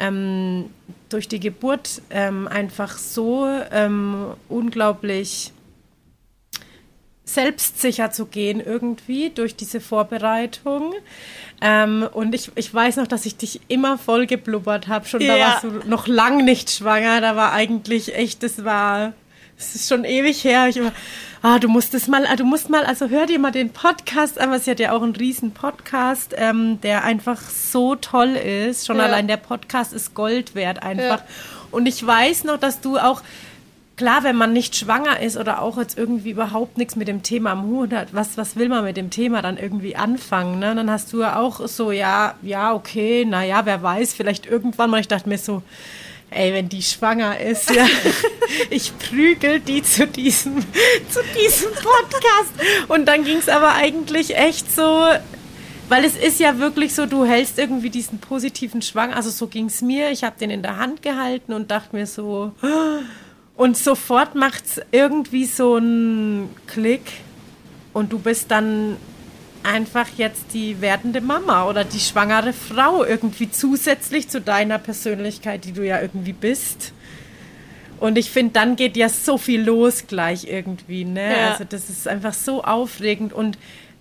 ähm, 0.00 0.70
durch 1.08 1.28
die 1.28 1.38
Geburt 1.38 2.02
ähm, 2.10 2.48
einfach 2.48 2.98
so 2.98 3.46
ähm, 3.70 4.32
unglaublich 4.48 5.52
selbstsicher 7.24 8.10
zu 8.10 8.26
gehen 8.26 8.60
irgendwie 8.60 9.30
durch 9.30 9.54
diese 9.54 9.80
Vorbereitung. 9.80 10.94
Ähm, 11.60 12.08
und 12.12 12.34
ich, 12.34 12.50
ich 12.56 12.72
weiß 12.72 12.96
noch, 12.96 13.06
dass 13.06 13.26
ich 13.26 13.36
dich 13.36 13.60
immer 13.68 13.98
voll 13.98 14.26
geblubbert 14.26 14.88
habe. 14.88 15.06
Schon 15.06 15.20
ja. 15.20 15.36
da 15.36 15.40
warst 15.40 15.64
du 15.64 15.88
noch 15.88 16.06
lang 16.06 16.44
nicht 16.44 16.70
schwanger. 16.70 17.20
Da 17.20 17.36
war 17.36 17.52
eigentlich 17.52 18.14
echt, 18.16 18.42
das 18.42 18.64
war, 18.64 19.12
es 19.60 19.74
ist 19.74 19.88
schon 19.88 20.04
ewig 20.04 20.42
her. 20.42 20.68
Ich 20.68 20.80
war, 20.80 20.92
ah, 21.42 21.58
du 21.58 21.68
musst 21.68 21.94
es 21.94 22.08
mal, 22.08 22.24
du 22.36 22.44
musst 22.44 22.70
mal, 22.70 22.84
also 22.84 23.08
hör 23.08 23.26
dir 23.26 23.38
mal 23.38 23.52
den 23.52 23.70
Podcast 23.70 24.40
an, 24.40 24.50
weil 24.50 24.60
sie 24.60 24.70
hat 24.70 24.80
ja 24.80 24.92
auch 24.92 25.02
einen 25.02 25.14
riesen 25.14 25.52
Podcast, 25.52 26.34
ähm, 26.36 26.80
der 26.80 27.04
einfach 27.04 27.40
so 27.40 27.94
toll 27.94 28.36
ist. 28.36 28.86
Schon 28.86 28.96
ja. 28.96 29.04
allein 29.04 29.28
der 29.28 29.36
Podcast 29.36 29.92
ist 29.92 30.14
Gold 30.14 30.54
wert 30.54 30.82
einfach. 30.82 31.20
Ja. 31.20 31.24
Und 31.70 31.86
ich 31.86 32.04
weiß 32.04 32.44
noch, 32.44 32.56
dass 32.56 32.80
du 32.80 32.98
auch, 32.98 33.22
klar, 33.96 34.24
wenn 34.24 34.36
man 34.36 34.54
nicht 34.54 34.76
schwanger 34.76 35.20
ist 35.20 35.36
oder 35.36 35.60
auch 35.60 35.76
jetzt 35.76 35.98
irgendwie 35.98 36.30
überhaupt 36.30 36.78
nichts 36.78 36.96
mit 36.96 37.06
dem 37.06 37.22
Thema 37.22 37.50
am 37.50 37.64
Hut 37.64 37.92
hat, 37.92 38.14
was, 38.14 38.38
was 38.38 38.56
will 38.56 38.70
man 38.70 38.82
mit 38.82 38.96
dem 38.96 39.10
Thema 39.10 39.42
dann 39.42 39.58
irgendwie 39.58 39.94
anfangen? 39.94 40.58
Ne? 40.58 40.74
Dann 40.74 40.90
hast 40.90 41.12
du 41.12 41.20
ja 41.20 41.38
auch 41.38 41.68
so, 41.68 41.92
ja, 41.92 42.34
ja, 42.40 42.72
okay, 42.72 43.26
naja, 43.26 43.60
wer 43.66 43.82
weiß, 43.82 44.14
vielleicht 44.14 44.46
irgendwann 44.46 44.88
mal, 44.88 45.00
ich 45.00 45.08
dachte 45.08 45.28
mir 45.28 45.36
so, 45.36 45.62
ey, 46.30 46.52
wenn 46.52 46.68
die 46.68 46.82
schwanger 46.82 47.38
ist, 47.40 47.70
ja, 47.70 47.86
ich 48.70 48.96
prügel 48.98 49.60
die 49.60 49.82
zu 49.82 50.06
diesem, 50.06 50.60
zu 51.08 51.20
diesem 51.38 51.72
Podcast. 51.72 52.52
Und 52.88 53.06
dann 53.06 53.24
ging 53.24 53.38
es 53.38 53.48
aber 53.48 53.74
eigentlich 53.74 54.36
echt 54.36 54.72
so, 54.74 55.06
weil 55.88 56.04
es 56.04 56.16
ist 56.16 56.38
ja 56.38 56.58
wirklich 56.58 56.94
so, 56.94 57.06
du 57.06 57.24
hältst 57.24 57.58
irgendwie 57.58 57.90
diesen 57.90 58.18
positiven 58.20 58.80
Schwang, 58.82 59.12
also 59.12 59.30
so 59.30 59.48
ging 59.48 59.66
es 59.66 59.82
mir, 59.82 60.10
ich 60.10 60.24
habe 60.24 60.38
den 60.38 60.50
in 60.50 60.62
der 60.62 60.76
Hand 60.76 61.02
gehalten 61.02 61.52
und 61.52 61.70
dachte 61.70 61.96
mir 61.96 62.06
so, 62.06 62.52
und 63.56 63.76
sofort 63.76 64.34
macht 64.36 64.64
es 64.66 64.80
irgendwie 64.92 65.44
so 65.44 65.74
einen 65.74 66.54
Klick 66.66 67.02
und 67.92 68.12
du 68.12 68.18
bist 68.18 68.50
dann 68.50 68.96
einfach 69.62 70.08
jetzt 70.16 70.54
die 70.54 70.80
werdende 70.80 71.20
Mama 71.20 71.68
oder 71.68 71.84
die 71.84 72.00
schwangere 72.00 72.52
Frau 72.52 73.04
irgendwie 73.04 73.50
zusätzlich 73.50 74.28
zu 74.28 74.40
deiner 74.40 74.78
Persönlichkeit, 74.78 75.64
die 75.64 75.72
du 75.72 75.86
ja 75.86 76.00
irgendwie 76.00 76.32
bist. 76.32 76.92
Und 77.98 78.16
ich 78.16 78.30
finde, 78.30 78.54
dann 78.54 78.76
geht 78.76 78.96
ja 78.96 79.08
so 79.08 79.36
viel 79.36 79.62
los 79.62 80.06
gleich 80.06 80.44
irgendwie, 80.44 81.04
ne? 81.04 81.32
Ja. 81.32 81.50
Also 81.52 81.64
das 81.64 81.90
ist 81.90 82.08
einfach 82.08 82.32
so 82.32 82.64
aufregend 82.64 83.32
und 83.32 83.58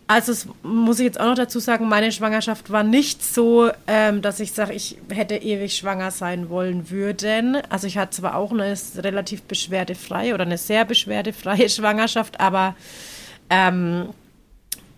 also 0.10 0.32
es 0.32 0.48
muss 0.64 0.98
ich 0.98 1.06
jetzt 1.06 1.20
auch 1.20 1.28
noch 1.28 1.36
dazu 1.36 1.60
sagen, 1.60 1.88
meine 1.88 2.12
Schwangerschaft 2.12 2.72
war 2.72 2.82
nicht 2.82 3.24
so, 3.24 3.70
ähm, 3.86 4.24
dass 4.24 4.40
ich 4.40 4.54
sage, 4.54 4.74
ich 4.74 4.98
hätte 5.10 5.36
ewig 5.36 5.76
schwanger 5.76 6.10
sein 6.10 6.50
wollen 6.50 6.90
würden. 6.90 7.60
Also 7.70 7.86
ich 7.86 8.00
hatte 8.00 8.20
zwar 8.20 8.36
auch 8.36 8.52
eine 8.52 8.76
relativ 8.98 9.44
beschwerdefreie 9.44 10.34
oder 10.34 10.46
eine 10.46 10.58
sehr 10.58 10.84
beschwerdefreie 10.84 11.70
Schwangerschaft, 11.70 12.40
aber 12.40 12.76
ähm, 13.52 14.10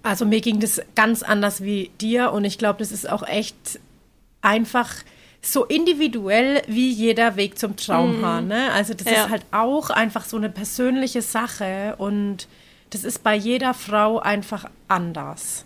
also 0.03 0.25
mir 0.25 0.41
ging 0.41 0.59
das 0.59 0.81
ganz 0.95 1.23
anders 1.23 1.63
wie 1.63 1.91
dir 1.99 2.31
und 2.31 2.45
ich 2.45 2.57
glaube, 2.57 2.79
das 2.79 2.91
ist 2.91 3.09
auch 3.09 3.27
echt 3.27 3.79
einfach 4.41 4.89
so 5.41 5.65
individuell 5.65 6.61
wie 6.67 6.91
jeder 6.91 7.35
Weg 7.35 7.57
zum 7.57 7.75
Traumhaar. 7.75 8.41
Mm. 8.41 8.47
Ne? 8.47 8.71
Also 8.73 8.93
das 8.93 9.07
ja. 9.07 9.23
ist 9.23 9.29
halt 9.29 9.45
auch 9.51 9.89
einfach 9.89 10.25
so 10.25 10.37
eine 10.37 10.49
persönliche 10.49 11.21
Sache 11.21 11.95
und 11.97 12.47
das 12.91 13.03
ist 13.03 13.23
bei 13.23 13.35
jeder 13.35 13.73
Frau 13.73 14.19
einfach 14.19 14.65
anders. 14.87 15.65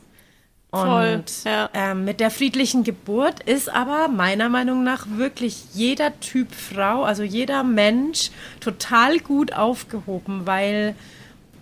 Und 0.71 1.45
ja. 1.45 1.69
ähm, 1.73 2.03
mit 2.03 2.19
der 2.19 2.29
friedlichen 2.29 2.83
Geburt 2.83 3.41
ist 3.41 3.69
aber 3.69 4.09
meiner 4.09 4.49
Meinung 4.49 4.83
nach 4.83 5.07
wirklich 5.09 5.63
jeder 5.73 6.19
Typ 6.19 6.53
Frau, 6.53 7.03
also 7.03 7.23
jeder 7.23 7.63
Mensch 7.63 8.29
total 8.59 9.19
gut 9.19 9.53
aufgehoben, 9.53 10.45
weil 10.45 10.95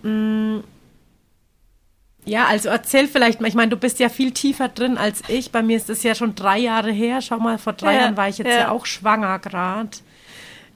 mh, 0.02 0.10
mm, 0.10 0.64
ja, 2.26 2.46
also 2.46 2.70
erzähl 2.70 3.08
vielleicht 3.08 3.42
mal, 3.42 3.48
ich 3.48 3.54
meine, 3.54 3.70
du 3.70 3.78
bist 3.78 4.00
ja 4.00 4.10
viel 4.10 4.32
tiefer 4.32 4.70
drin 4.70 4.98
als 4.98 5.22
ich. 5.28 5.52
Bei 5.52 5.62
mir 5.62 5.78
ist 5.78 5.90
das 5.90 6.04
ja 6.04 6.16
schon 6.16 6.36
drei 6.36 6.58
Jahre 6.58 6.92
her. 6.92 7.22
Schau 7.22 7.38
mal, 7.38 7.58
vor 7.58 7.74
drei 7.74 7.96
ja, 7.96 8.02
Jahren 8.02 8.18
war 8.18 8.30
ich 8.30 8.38
jetzt 8.38 8.48
ja, 8.48 8.60
ja 8.60 8.72
auch 8.72 8.86
schwanger 8.86 9.40
gerade. 9.40 9.90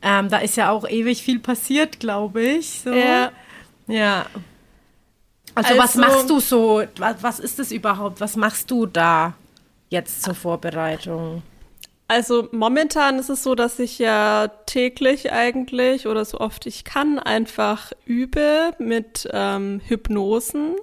Ähm, 0.02 0.30
da 0.30 0.38
ist 0.40 0.58
ja 0.58 0.72
auch 0.72 0.88
ewig 0.88 1.24
viel 1.24 1.40
passiert, 1.40 2.00
glaube 2.00 2.42
ich. 2.42 2.82
So. 2.82 2.92
Ja. 2.92 3.32
Ja. 3.88 4.26
Also, 5.56 5.70
also, 5.70 5.82
was 5.82 5.96
machst 5.96 6.30
du 6.30 6.40
so? 6.40 6.84
Was, 6.98 7.24
was 7.24 7.40
ist 7.40 7.60
das 7.60 7.72
überhaupt? 7.72 8.22
Was 8.22 8.36
machst 8.36 8.70
du 8.70 8.86
da 8.86 9.34
jetzt 9.90 10.24
zur 10.24 10.36
Vorbereitung? 10.36 11.42
Also 12.10 12.48
momentan 12.52 13.20
ist 13.20 13.30
es 13.30 13.44
so, 13.44 13.54
dass 13.54 13.80
ich 13.80 14.00
ja 14.00 14.48
täglich 14.66 15.34
eigentlich 15.34 16.08
oder 16.08 16.24
so 16.24 16.40
oft 16.40 16.66
ich 16.66 16.86
kann 16.86 17.20
einfach 17.20 17.92
übe 18.06 18.74
mit 18.80 19.28
ähm, 19.34 19.82
Hypnosen. 19.86 20.76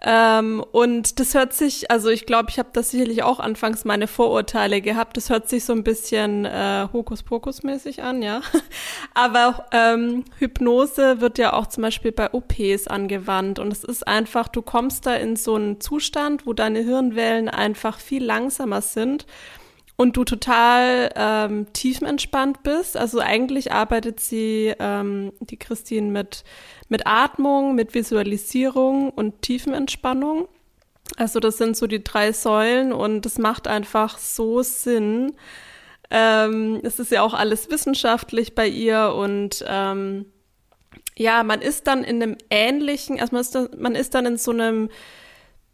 Ähm, 0.00 0.64
und 0.70 1.18
das 1.18 1.34
hört 1.34 1.52
sich, 1.52 1.90
also 1.90 2.08
ich 2.08 2.24
glaube, 2.24 2.50
ich 2.50 2.58
habe 2.60 2.68
das 2.72 2.90
sicherlich 2.90 3.24
auch 3.24 3.40
anfangs 3.40 3.84
meine 3.84 4.06
Vorurteile 4.06 4.80
gehabt. 4.80 5.16
Das 5.16 5.28
hört 5.28 5.48
sich 5.48 5.64
so 5.64 5.72
ein 5.72 5.82
bisschen 5.82 6.44
äh, 6.44 6.86
Hokuspokus-mäßig 6.92 8.02
an, 8.02 8.22
ja. 8.22 8.40
Aber 9.14 9.66
ähm, 9.72 10.24
Hypnose 10.38 11.20
wird 11.20 11.38
ja 11.38 11.52
auch 11.52 11.66
zum 11.66 11.82
Beispiel 11.82 12.12
bei 12.12 12.32
OPs 12.32 12.86
angewandt. 12.86 13.58
Und 13.58 13.72
es 13.72 13.82
ist 13.82 14.06
einfach, 14.06 14.46
du 14.46 14.62
kommst 14.62 15.06
da 15.06 15.14
in 15.14 15.34
so 15.34 15.56
einen 15.56 15.80
Zustand, 15.80 16.46
wo 16.46 16.52
deine 16.52 16.80
Hirnwellen 16.80 17.48
einfach 17.48 17.98
viel 17.98 18.24
langsamer 18.24 18.82
sind 18.82 19.26
und 19.98 20.16
du 20.16 20.24
total 20.24 21.10
ähm, 21.16 21.66
tiefenentspannt 21.72 22.62
bist. 22.62 22.96
Also 22.96 23.18
eigentlich 23.18 23.72
arbeitet 23.72 24.20
sie, 24.20 24.72
ähm, 24.78 25.32
die 25.40 25.58
Christine, 25.58 26.10
mit 26.10 26.44
mit 26.88 27.06
Atmung, 27.06 27.74
mit 27.74 27.94
Visualisierung 27.94 29.10
und 29.10 29.42
Tiefenentspannung. 29.42 30.48
Also 31.16 31.40
das 31.40 31.58
sind 31.58 31.76
so 31.76 31.86
die 31.86 32.02
drei 32.02 32.32
Säulen 32.32 32.92
und 32.92 33.22
das 33.26 33.38
macht 33.38 33.66
einfach 33.66 34.18
so 34.18 34.62
Sinn. 34.62 35.34
Ähm, 36.10 36.80
es 36.82 36.98
ist 36.98 37.10
ja 37.10 37.22
auch 37.22 37.34
alles 37.34 37.70
wissenschaftlich 37.70 38.54
bei 38.54 38.66
ihr 38.66 39.14
und 39.14 39.64
ähm, 39.66 40.26
ja, 41.16 41.42
man 41.42 41.60
ist 41.60 41.86
dann 41.86 42.04
in 42.04 42.22
einem 42.22 42.36
ähnlichen, 42.50 43.20
also 43.20 43.32
man 43.32 43.40
ist, 43.40 43.54
dann, 43.54 43.68
man 43.78 43.94
ist 43.94 44.14
dann 44.14 44.26
in 44.26 44.36
so 44.38 44.52
einem 44.52 44.88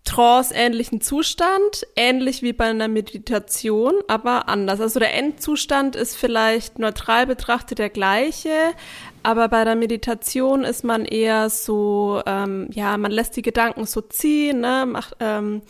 Trance-ähnlichen 0.05 1.01
Zustand, 1.01 1.87
ähnlich 1.97 2.43
wie 2.43 2.53
bei 2.53 2.67
einer 2.67 2.89
Meditation, 2.89 3.95
aber 4.07 4.49
anders. 4.49 4.81
Also 4.81 5.01
der 5.01 5.15
Endzustand 5.15 5.97
ist 5.97 6.17
vielleicht 6.17 6.79
neutral 6.79 7.27
betrachtet 7.27 7.79
der 7.79 7.89
gleiche, 7.89 8.75
aber 9.23 9.49
bei 9.49 9.65
der 9.65 9.77
Meditation 9.77 10.63
ist 10.63 10.85
man 10.85 11.07
eher 11.07 11.49
so, 11.49 12.21
ähm, 12.27 12.69
ja, 12.73 12.97
man 12.99 13.11
lässt 13.11 13.37
die 13.37 13.43
Gedanken 13.43 13.87
so 13.87 14.03
ziehen, 14.03 14.61
ne, 14.61 14.85
macht, 14.87 15.17
ähm, 15.21 15.63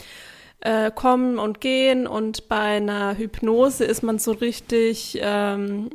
äh, 0.60 0.90
kommen 0.90 1.38
und 1.38 1.60
gehen 1.60 2.06
und 2.08 2.48
bei 2.48 2.76
einer 2.76 3.16
Hypnose 3.16 3.84
ist 3.84 4.02
man 4.02 4.18
so 4.18 4.32
richtig 4.32 5.16
ähm, 5.22 5.90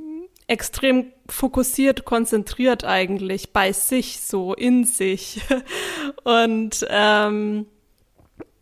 extrem 0.48 1.12
fokussiert, 1.28 2.06
konzentriert 2.06 2.86
eigentlich 2.86 3.52
bei 3.52 3.74
sich, 3.74 4.22
so 4.22 4.54
in 4.54 4.86
sich. 4.86 5.42
und 6.24 6.86
ähm, 6.90 7.66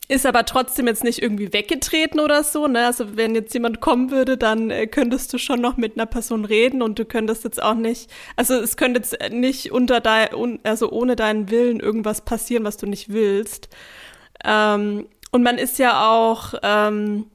ist 0.09 0.25
aber 0.25 0.45
trotzdem 0.45 0.87
jetzt 0.87 1.03
nicht 1.03 1.21
irgendwie 1.21 1.51
weggetreten 1.51 2.19
oder 2.19 2.43
so. 2.43 2.67
Ne? 2.67 2.85
Also 2.85 3.17
wenn 3.17 3.35
jetzt 3.35 3.53
jemand 3.53 3.81
kommen 3.81 4.09
würde, 4.09 4.37
dann 4.37 4.69
äh, 4.69 4.87
könntest 4.87 5.33
du 5.33 5.37
schon 5.37 5.59
noch 5.59 5.75
mit 5.75 5.97
einer 5.97 6.05
Person 6.05 6.45
reden 6.45 6.81
und 6.81 6.97
du 6.97 7.05
könntest 7.05 7.43
jetzt 7.43 7.61
auch 7.61 7.75
nicht, 7.75 8.09
also 8.37 8.55
es 8.55 8.77
könnte 8.77 9.01
jetzt 9.01 9.17
nicht 9.31 9.71
unter 9.71 9.99
dein, 9.99 10.33
un, 10.33 10.59
also 10.63 10.91
ohne 10.91 11.15
deinen 11.15 11.49
Willen 11.51 11.79
irgendwas 11.81 12.21
passieren, 12.21 12.63
was 12.63 12.77
du 12.77 12.85
nicht 12.85 13.09
willst. 13.09 13.67
Ähm, 14.45 15.07
und 15.31 15.43
man 15.43 15.57
ist 15.57 15.77
ja 15.77 16.09
auch 16.09 16.53
ähm, 16.63 17.25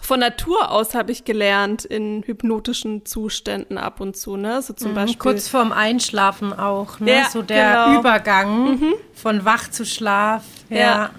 von 0.00 0.20
Natur 0.20 0.70
aus 0.70 0.94
habe 0.94 1.12
ich 1.12 1.24
gelernt 1.24 1.84
in 1.84 2.22
hypnotischen 2.22 3.04
Zuständen 3.04 3.76
ab 3.76 4.00
und 4.00 4.16
zu, 4.16 4.38
ne? 4.38 4.62
So 4.62 4.72
zum 4.72 4.92
mhm, 4.92 4.94
Beispiel 4.94 5.18
kurz 5.18 5.48
vorm 5.48 5.72
Einschlafen 5.72 6.58
auch, 6.58 6.98
ne? 7.00 7.18
Ja, 7.18 7.28
so 7.28 7.42
der 7.42 7.84
genau. 7.84 8.00
Übergang 8.00 8.70
mhm. 8.70 8.94
von 9.12 9.44
wach 9.44 9.70
zu 9.70 9.84
Schlaf. 9.84 10.44
ja. 10.70 10.76
ja. 10.78 11.10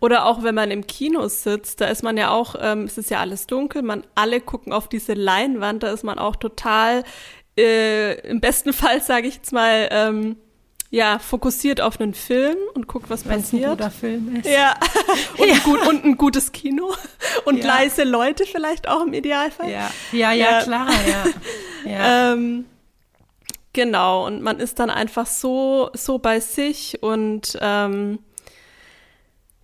Oder 0.00 0.24
auch 0.24 0.42
wenn 0.42 0.54
man 0.54 0.70
im 0.70 0.86
Kino 0.86 1.28
sitzt, 1.28 1.80
da 1.80 1.86
ist 1.86 2.02
man 2.02 2.16
ja 2.16 2.30
auch, 2.30 2.54
ähm, 2.58 2.84
es 2.84 2.96
ist 2.96 3.10
ja 3.10 3.20
alles 3.20 3.46
dunkel, 3.46 3.82
man 3.82 4.04
alle 4.14 4.40
gucken 4.40 4.72
auf 4.72 4.88
diese 4.88 5.12
Leinwand, 5.12 5.82
da 5.82 5.92
ist 5.92 6.04
man 6.04 6.18
auch 6.18 6.36
total, 6.36 7.04
äh, 7.56 8.18
im 8.26 8.40
besten 8.40 8.72
Fall 8.72 9.02
sage 9.02 9.28
ich 9.28 9.36
jetzt 9.36 9.52
mal, 9.52 9.88
ähm, 9.90 10.36
ja, 10.92 11.20
fokussiert 11.20 11.80
auf 11.80 12.00
einen 12.00 12.14
Film 12.14 12.56
und 12.74 12.88
guckt, 12.88 13.10
was 13.10 13.28
Wenn's 13.28 13.50
passiert. 13.50 13.70
Ein 13.70 13.76
guter 13.76 13.90
Film 13.90 14.36
ist. 14.36 14.48
Ja. 14.48 14.74
und, 15.38 15.46
ja. 15.46 15.54
Ein 15.54 15.62
gut, 15.62 15.86
und 15.86 16.04
ein 16.04 16.16
gutes 16.16 16.50
Kino. 16.50 16.92
Und 17.44 17.58
ja. 17.58 17.66
leise 17.66 18.02
Leute 18.02 18.44
vielleicht 18.44 18.88
auch 18.88 19.02
im 19.02 19.12
Idealfall. 19.12 19.70
Ja, 19.70 19.90
ja, 20.10 20.32
ja, 20.32 20.50
ja. 20.50 20.62
klar, 20.62 20.88
ja. 21.06 21.90
ja. 21.90 22.32
ähm, 22.32 22.64
genau, 23.72 24.26
und 24.26 24.42
man 24.42 24.58
ist 24.58 24.80
dann 24.80 24.90
einfach 24.90 25.26
so, 25.26 25.90
so 25.94 26.18
bei 26.18 26.40
sich 26.40 27.00
und 27.02 27.56
ähm, 27.60 28.18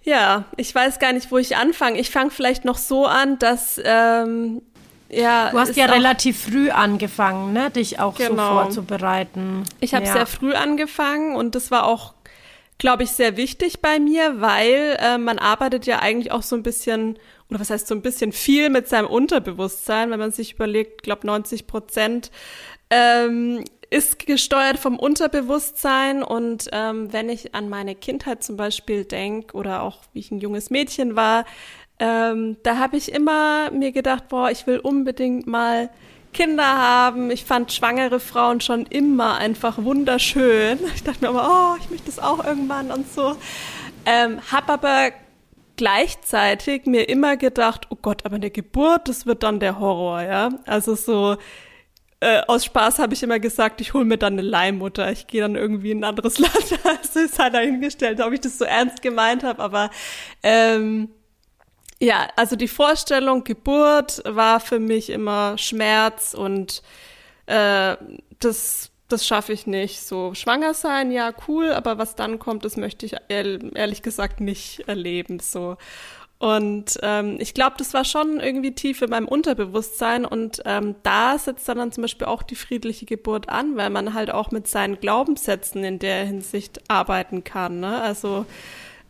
ja, 0.06 0.44
ich 0.56 0.72
weiß 0.72 1.00
gar 1.00 1.12
nicht, 1.12 1.32
wo 1.32 1.38
ich 1.38 1.56
anfange. 1.56 1.98
Ich 1.98 2.10
fange 2.10 2.30
vielleicht 2.30 2.64
noch 2.64 2.78
so 2.78 3.06
an, 3.06 3.40
dass 3.40 3.80
ähm, 3.84 4.62
ja. 5.08 5.50
Du 5.50 5.58
hast 5.58 5.76
ja 5.76 5.86
relativ 5.86 6.44
früh 6.44 6.70
angefangen, 6.70 7.52
ne, 7.52 7.70
dich 7.70 7.98
auch 7.98 8.14
genau. 8.14 8.30
so 8.30 8.62
vorzubereiten. 8.62 9.64
Ich 9.80 9.94
habe 9.94 10.06
ja. 10.06 10.12
sehr 10.12 10.26
früh 10.26 10.54
angefangen 10.54 11.34
und 11.34 11.56
das 11.56 11.72
war 11.72 11.86
auch, 11.86 12.14
glaube 12.78 13.02
ich, 13.02 13.10
sehr 13.10 13.36
wichtig 13.36 13.80
bei 13.80 13.98
mir, 13.98 14.40
weil 14.40 14.96
äh, 15.00 15.18
man 15.18 15.40
arbeitet 15.40 15.86
ja 15.86 15.98
eigentlich 15.98 16.30
auch 16.30 16.42
so 16.42 16.54
ein 16.54 16.62
bisschen 16.62 17.18
oder 17.50 17.58
was 17.58 17.70
heißt 17.70 17.88
so 17.88 17.94
ein 17.94 18.02
bisschen 18.02 18.30
viel 18.30 18.70
mit 18.70 18.88
seinem 18.88 19.06
Unterbewusstsein, 19.06 20.10
wenn 20.10 20.20
man 20.20 20.30
sich 20.30 20.54
überlegt, 20.54 21.02
glaube 21.02 21.26
90 21.26 21.66
Prozent 21.66 22.30
ähm, 22.90 23.64
ist 23.90 24.26
gesteuert 24.26 24.78
vom 24.78 24.98
Unterbewusstsein 24.98 26.22
und 26.22 26.68
ähm, 26.72 27.12
wenn 27.12 27.28
ich 27.28 27.54
an 27.54 27.68
meine 27.68 27.94
Kindheit 27.94 28.42
zum 28.42 28.56
Beispiel 28.56 29.04
denke 29.04 29.56
oder 29.56 29.82
auch 29.82 30.00
wie 30.12 30.20
ich 30.20 30.30
ein 30.30 30.40
junges 30.40 30.70
Mädchen 30.70 31.16
war, 31.16 31.44
ähm, 31.98 32.56
da 32.62 32.78
habe 32.78 32.96
ich 32.96 33.12
immer 33.12 33.70
mir 33.70 33.92
gedacht, 33.92 34.28
boah, 34.28 34.50
ich 34.50 34.66
will 34.66 34.78
unbedingt 34.78 35.46
mal 35.46 35.88
Kinder 36.32 36.66
haben. 36.66 37.30
Ich 37.30 37.44
fand 37.44 37.72
schwangere 37.72 38.20
Frauen 38.20 38.60
schon 38.60 38.84
immer 38.86 39.38
einfach 39.38 39.82
wunderschön. 39.82 40.78
Ich 40.94 41.02
dachte 41.02 41.24
mir 41.24 41.30
immer, 41.30 41.48
oh, 41.48 41.80
ich 41.80 41.88
möchte 41.88 42.06
das 42.06 42.18
auch 42.18 42.44
irgendwann 42.44 42.90
und 42.90 43.10
so. 43.10 43.36
Ähm, 44.04 44.40
hab 44.52 44.68
aber 44.68 45.12
gleichzeitig 45.76 46.86
mir 46.86 47.08
immer 47.08 47.36
gedacht, 47.36 47.86
oh 47.90 47.96
Gott, 48.00 48.24
aber 48.26 48.36
eine 48.36 48.50
Geburt, 48.50 49.08
das 49.08 49.26
wird 49.26 49.42
dann 49.42 49.60
der 49.60 49.78
Horror, 49.78 50.22
ja. 50.22 50.50
Also 50.66 50.94
so, 50.94 51.36
äh, 52.20 52.40
aus 52.46 52.64
Spaß 52.64 52.98
habe 52.98 53.14
ich 53.14 53.22
immer 53.22 53.38
gesagt, 53.38 53.80
ich 53.80 53.92
hole 53.92 54.04
mir 54.04 54.16
dann 54.16 54.34
eine 54.34 54.42
Leihmutter. 54.42 55.10
Ich 55.12 55.26
gehe 55.26 55.42
dann 55.42 55.54
irgendwie 55.54 55.90
in 55.90 56.00
ein 56.00 56.04
anderes 56.04 56.38
Land. 56.38 56.54
Also 56.84 57.20
ist 57.20 57.38
halt 57.38 57.54
dahingestellt, 57.54 58.20
ob 58.20 58.32
ich 58.32 58.40
das 58.40 58.58
so 58.58 58.64
ernst 58.64 59.02
gemeint 59.02 59.44
habe. 59.44 59.62
Aber 59.62 59.90
ähm, 60.42 61.10
ja, 62.00 62.28
also 62.36 62.56
die 62.56 62.68
Vorstellung 62.68 63.44
Geburt 63.44 64.22
war 64.24 64.60
für 64.60 64.78
mich 64.78 65.10
immer 65.10 65.58
Schmerz 65.58 66.34
und 66.34 66.82
äh, 67.46 67.96
das 68.40 68.90
das 69.08 69.26
schaffe 69.26 69.52
ich 69.52 69.66
nicht. 69.66 70.02
So 70.02 70.34
schwanger 70.34 70.74
sein, 70.74 71.12
ja 71.12 71.32
cool, 71.46 71.72
aber 71.72 71.98
was 71.98 72.16
dann 72.16 72.38
kommt, 72.38 72.64
das 72.64 72.76
möchte 72.76 73.06
ich 73.06 73.14
ehrlich 73.28 74.02
gesagt 74.02 74.40
nicht 74.40 74.88
erleben. 74.88 75.38
So 75.38 75.76
und 76.38 76.98
ähm, 77.02 77.38
ich 77.40 77.54
glaube, 77.54 77.76
das 77.78 77.94
war 77.94 78.04
schon 78.04 78.40
irgendwie 78.40 78.72
tief 78.72 79.00
in 79.00 79.08
meinem 79.08 79.26
Unterbewusstsein. 79.26 80.26
Und 80.26 80.62
ähm, 80.66 80.94
da 81.02 81.38
setzt 81.38 81.66
dann, 81.68 81.78
dann 81.78 81.92
zum 81.92 82.02
Beispiel 82.02 82.26
auch 82.26 82.42
die 82.42 82.56
friedliche 82.56 83.06
Geburt 83.06 83.48
an, 83.48 83.76
weil 83.76 83.88
man 83.88 84.12
halt 84.12 84.30
auch 84.30 84.50
mit 84.50 84.68
seinen 84.68 85.00
Glaubenssätzen 85.00 85.82
in 85.82 85.98
der 85.98 86.26
Hinsicht 86.26 86.90
arbeiten 86.90 87.42
kann. 87.42 87.80
Ne? 87.80 88.02
Also 88.02 88.44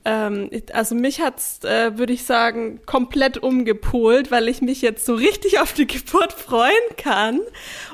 ähm, 0.07 0.51
also 0.73 0.95
mich 0.95 1.21
hat's, 1.21 1.65
äh, 1.65 1.99
würde 1.99 2.13
ich 2.13 2.25
sagen, 2.25 2.81
komplett 2.87 3.39
umgepolt, 3.39 4.31
weil 4.31 4.47
ich 4.47 4.63
mich 4.63 4.81
jetzt 4.81 5.05
so 5.05 5.17
richtig 5.17 5.59
auf 5.59 5.73
die 5.73 5.89
Geburt 5.89 6.33
freuen 6.33 6.71
kann 6.97 7.41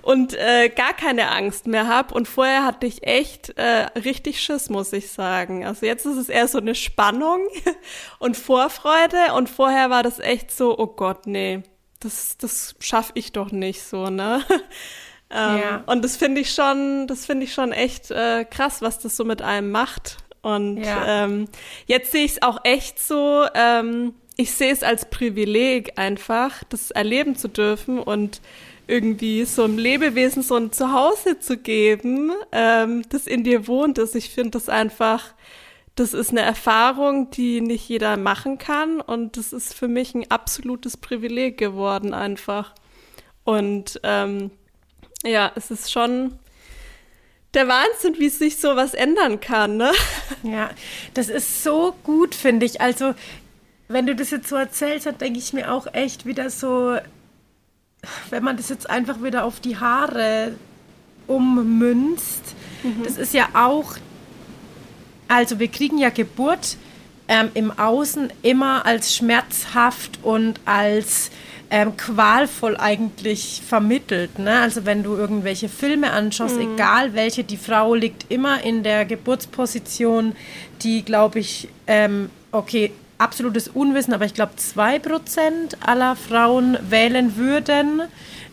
und 0.02 0.34
äh, 0.34 0.68
gar 0.68 0.92
keine 0.92 1.30
Angst 1.30 1.66
mehr 1.66 1.88
habe. 1.88 2.12
Und 2.12 2.28
vorher 2.28 2.66
hatte 2.66 2.86
ich 2.86 3.06
echt 3.06 3.56
äh, 3.56 3.86
richtig 3.98 4.42
Schiss, 4.42 4.68
muss 4.68 4.92
ich 4.92 5.10
sagen. 5.10 5.64
Also 5.64 5.86
jetzt 5.86 6.04
ist 6.04 6.18
es 6.18 6.28
eher 6.28 6.48
so 6.48 6.58
eine 6.58 6.74
Spannung 6.74 7.40
und 8.18 8.36
Vorfreude 8.36 9.32
und 9.34 9.48
vorher 9.48 9.88
war 9.88 10.02
das 10.02 10.18
echt 10.18 10.50
so, 10.50 10.78
oh 10.78 10.88
Gott, 10.88 11.26
nee, 11.26 11.62
das, 12.00 12.36
das 12.36 12.74
schaffe 12.78 13.12
ich 13.14 13.32
doch 13.32 13.52
nicht 13.52 13.82
so, 13.82 14.10
ne? 14.10 14.44
Ähm, 15.34 15.60
ja. 15.62 15.82
Und 15.86 16.04
das 16.04 16.18
finde 16.18 16.42
ich 16.42 16.52
schon, 16.52 17.06
das 17.06 17.24
finde 17.24 17.44
ich 17.44 17.54
schon 17.54 17.72
echt 17.72 18.10
äh, 18.10 18.44
krass, 18.44 18.82
was 18.82 18.98
das 18.98 19.16
so 19.16 19.24
mit 19.24 19.40
einem 19.40 19.70
macht. 19.70 20.18
Und 20.42 20.78
ja. 20.82 21.24
ähm, 21.24 21.46
jetzt 21.86 22.12
sehe 22.12 22.24
ich 22.24 22.32
es 22.32 22.42
auch 22.42 22.60
echt 22.64 22.98
so, 23.00 23.46
ähm, 23.54 24.14
ich 24.36 24.52
sehe 24.52 24.72
es 24.72 24.82
als 24.82 25.08
Privileg 25.08 25.98
einfach, 25.98 26.64
das 26.64 26.90
erleben 26.90 27.36
zu 27.36 27.48
dürfen 27.48 27.98
und 27.98 28.40
irgendwie 28.88 29.44
so 29.44 29.64
einem 29.64 29.78
Lebewesen 29.78 30.42
so 30.42 30.56
ein 30.56 30.72
Zuhause 30.72 31.38
zu 31.38 31.56
geben, 31.56 32.32
ähm, 32.50 33.04
das 33.08 33.26
in 33.26 33.44
dir 33.44 33.68
wohnt 33.68 33.98
ist. 33.98 34.16
Ich 34.16 34.30
finde 34.30 34.50
das 34.50 34.68
einfach, 34.68 35.32
das 35.94 36.12
ist 36.14 36.30
eine 36.30 36.40
Erfahrung, 36.40 37.30
die 37.30 37.60
nicht 37.60 37.88
jeder 37.88 38.16
machen 38.16 38.58
kann 38.58 39.00
und 39.00 39.36
das 39.36 39.52
ist 39.52 39.74
für 39.74 39.88
mich 39.88 40.14
ein 40.14 40.30
absolutes 40.30 40.96
Privileg 40.96 41.56
geworden 41.56 42.14
einfach. 42.14 42.74
Und 43.44 44.00
ähm, 44.02 44.50
ja, 45.24 45.52
es 45.54 45.70
ist 45.70 45.92
schon 45.92 46.38
der 47.54 47.68
Wahnsinn, 47.68 48.18
wie 48.18 48.28
sich 48.28 48.56
sowas 48.58 48.94
ändern 48.94 49.40
kann, 49.40 49.76
ne? 49.76 49.92
Ja, 50.42 50.70
das 51.14 51.28
ist 51.28 51.62
so 51.62 51.94
gut, 52.02 52.34
finde 52.34 52.66
ich. 52.66 52.80
Also, 52.80 53.14
wenn 53.88 54.06
du 54.06 54.14
das 54.14 54.30
jetzt 54.30 54.48
so 54.48 54.56
erzählst, 54.56 55.06
dann 55.06 55.18
denke 55.18 55.38
ich 55.38 55.52
mir 55.52 55.72
auch 55.72 55.86
echt 55.92 56.24
wieder 56.24 56.50
so, 56.50 56.96
wenn 58.30 58.42
man 58.42 58.56
das 58.56 58.68
jetzt 58.68 58.88
einfach 58.88 59.22
wieder 59.22 59.44
auf 59.44 59.60
die 59.60 59.76
Haare 59.76 60.54
ummünzt, 61.26 62.42
mhm. 62.82 63.04
das 63.04 63.18
ist 63.18 63.34
ja 63.34 63.48
auch, 63.54 63.96
also 65.28 65.58
wir 65.58 65.68
kriegen 65.68 65.98
ja 65.98 66.10
Geburt 66.10 66.76
ähm, 67.28 67.50
im 67.54 67.70
Außen 67.70 68.32
immer 68.42 68.86
als 68.86 69.14
schmerzhaft 69.14 70.18
und 70.22 70.58
als 70.64 71.30
ähm, 71.72 71.96
qualvoll 71.96 72.76
eigentlich 72.76 73.62
vermittelt. 73.66 74.38
Ne? 74.38 74.60
Also 74.60 74.84
wenn 74.84 75.02
du 75.02 75.16
irgendwelche 75.16 75.70
Filme 75.70 76.12
anschaust, 76.12 76.56
mhm. 76.56 76.74
egal 76.74 77.14
welche, 77.14 77.44
die 77.44 77.56
Frau 77.56 77.94
liegt 77.94 78.30
immer 78.30 78.62
in 78.62 78.82
der 78.82 79.06
Geburtsposition, 79.06 80.36
die, 80.82 81.02
glaube 81.02 81.38
ich, 81.38 81.68
ähm, 81.86 82.28
okay, 82.52 82.92
absolutes 83.16 83.68
Unwissen, 83.68 84.12
aber 84.12 84.26
ich 84.26 84.34
glaube, 84.34 84.56
zwei 84.56 84.98
Prozent 84.98 85.78
aller 85.80 86.14
Frauen 86.14 86.76
wählen 86.90 87.36
würden. 87.36 88.02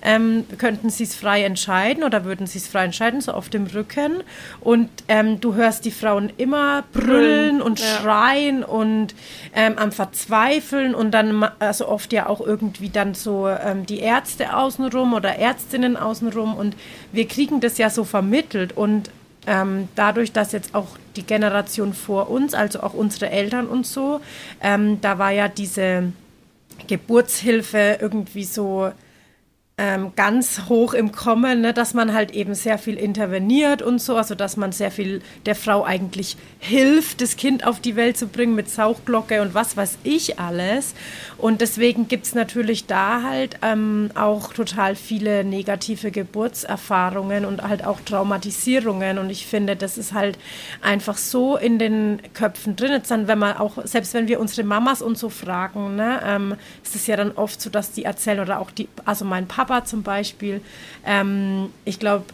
Ähm, 0.01 0.45
könnten 0.57 0.89
sie 0.89 1.03
es 1.03 1.15
frei 1.15 1.43
entscheiden 1.43 2.03
oder 2.03 2.25
würden 2.25 2.47
sie 2.47 2.59
es 2.59 2.67
frei 2.67 2.85
entscheiden, 2.85 3.21
so 3.21 3.33
auf 3.33 3.49
dem 3.49 3.65
Rücken. 3.65 4.23
Und 4.61 4.89
ähm, 5.07 5.41
du 5.41 5.55
hörst 5.55 5.85
die 5.85 5.91
Frauen 5.91 6.31
immer 6.37 6.83
brüllen 6.93 7.61
und 7.61 7.79
ja. 7.79 7.85
schreien 7.85 8.63
und 8.63 9.13
ähm, 9.53 9.77
am 9.77 9.91
Verzweifeln 9.91 10.95
und 10.95 11.11
dann 11.11 11.43
also 11.59 11.87
oft 11.87 12.13
ja 12.13 12.27
auch 12.27 12.41
irgendwie 12.41 12.89
dann 12.89 13.13
so 13.13 13.47
ähm, 13.47 13.85
die 13.85 13.99
Ärzte 13.99 14.55
außenrum 14.55 15.13
oder 15.13 15.35
Ärztinnen 15.35 15.97
außenrum 15.97 16.55
und 16.55 16.75
wir 17.11 17.27
kriegen 17.27 17.59
das 17.59 17.77
ja 17.77 17.89
so 17.89 18.03
vermittelt 18.03 18.75
und 18.75 19.09
ähm, 19.47 19.87
dadurch, 19.95 20.31
dass 20.31 20.51
jetzt 20.51 20.75
auch 20.75 20.97
die 21.15 21.23
Generation 21.23 21.93
vor 21.93 22.29
uns, 22.29 22.53
also 22.53 22.81
auch 22.81 22.93
unsere 22.93 23.29
Eltern 23.29 23.67
und 23.67 23.85
so, 23.85 24.21
ähm, 24.61 25.01
da 25.01 25.17
war 25.17 25.31
ja 25.31 25.47
diese 25.47 26.11
Geburtshilfe 26.87 27.97
irgendwie 27.99 28.43
so 28.43 28.91
ähm, 29.79 30.11
ganz 30.17 30.63
hoch 30.67 30.93
im 30.93 31.13
Kommen, 31.13 31.61
ne, 31.61 31.73
dass 31.73 31.93
man 31.93 32.13
halt 32.13 32.31
eben 32.31 32.53
sehr 32.53 32.77
viel 32.77 32.95
interveniert 32.95 33.81
und 33.81 34.01
so, 34.01 34.17
also 34.17 34.35
dass 34.35 34.57
man 34.57 34.73
sehr 34.73 34.91
viel 34.91 35.21
der 35.45 35.55
Frau 35.55 35.85
eigentlich 35.85 36.35
hilft, 36.59 37.21
das 37.21 37.37
Kind 37.37 37.65
auf 37.65 37.79
die 37.79 37.95
Welt 37.95 38.17
zu 38.17 38.27
bringen 38.27 38.55
mit 38.55 38.69
Sauchglocke 38.69 39.41
und 39.41 39.53
was 39.53 39.77
weiß 39.77 39.99
ich 40.03 40.37
alles. 40.37 40.95
Und 41.37 41.61
deswegen 41.61 42.09
gibt 42.09 42.25
es 42.25 42.35
natürlich 42.35 42.87
da 42.87 43.23
halt 43.23 43.57
ähm, 43.61 44.11
auch 44.15 44.51
total 44.51 44.97
viele 44.97 45.45
negative 45.45 46.11
Geburtserfahrungen 46.11 47.45
und 47.45 47.63
halt 47.63 47.85
auch 47.85 48.01
Traumatisierungen. 48.01 49.17
Und 49.17 49.29
ich 49.29 49.45
finde, 49.45 49.77
das 49.77 49.97
ist 49.97 50.13
halt 50.13 50.37
einfach 50.81 51.17
so 51.17 51.55
in 51.55 51.79
den 51.79 52.21
Köpfen 52.33 52.75
drin. 52.75 52.91
Jetzt 52.91 53.11
dann, 53.11 53.29
wenn 53.29 53.39
man 53.39 53.55
auch, 53.55 53.77
selbst 53.85 54.13
wenn 54.13 54.27
wir 54.27 54.41
unsere 54.41 54.67
Mamas 54.67 55.01
und 55.01 55.17
so 55.17 55.29
fragen, 55.29 55.95
ne, 55.95 56.19
ähm, 56.25 56.55
ist 56.83 56.95
es 56.95 57.07
ja 57.07 57.15
dann 57.15 57.31
oft 57.31 57.61
so, 57.61 57.69
dass 57.69 57.93
die 57.93 58.03
erzählen 58.03 58.41
oder 58.41 58.59
auch 58.59 58.71
die, 58.71 58.89
also 59.05 59.23
mein 59.23 59.47
Papa 59.47 59.68
Papa 59.69 59.85
zum 59.85 60.03
Beispiel, 60.03 60.61
ähm, 61.05 61.69
ich 61.85 61.99
glaube, 61.99 62.25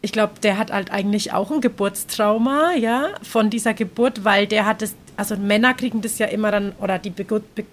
ich 0.00 0.12
glaube, 0.12 0.34
der 0.42 0.58
hat 0.58 0.72
halt 0.72 0.90
eigentlich 0.90 1.32
auch 1.32 1.50
ein 1.50 1.60
Geburtstrauma, 1.60 2.72
ja, 2.74 3.08
von 3.22 3.50
dieser 3.50 3.74
Geburt, 3.74 4.24
weil 4.24 4.46
der 4.46 4.64
hat 4.64 4.80
es, 4.80 4.94
also 5.16 5.36
Männer 5.36 5.74
kriegen 5.74 6.00
das 6.00 6.18
ja 6.18 6.26
immer 6.26 6.50
dann, 6.50 6.72
oder 6.80 6.98
die 6.98 7.10
Be 7.10 7.24
Be 7.24 7.42
Be 7.54 7.64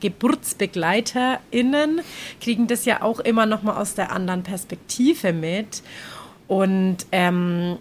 GeburtsbegleiterInnen 0.00 2.02
kriegen 2.38 2.66
das 2.66 2.84
ja 2.84 3.00
auch 3.00 3.20
immer 3.20 3.46
noch 3.46 3.62
mal 3.62 3.80
aus 3.80 3.94
der 3.94 4.12
anderen 4.12 4.42
Perspektive 4.42 5.32
mit. 5.32 5.82
Und, 6.46 6.98
ähm, 7.10 7.78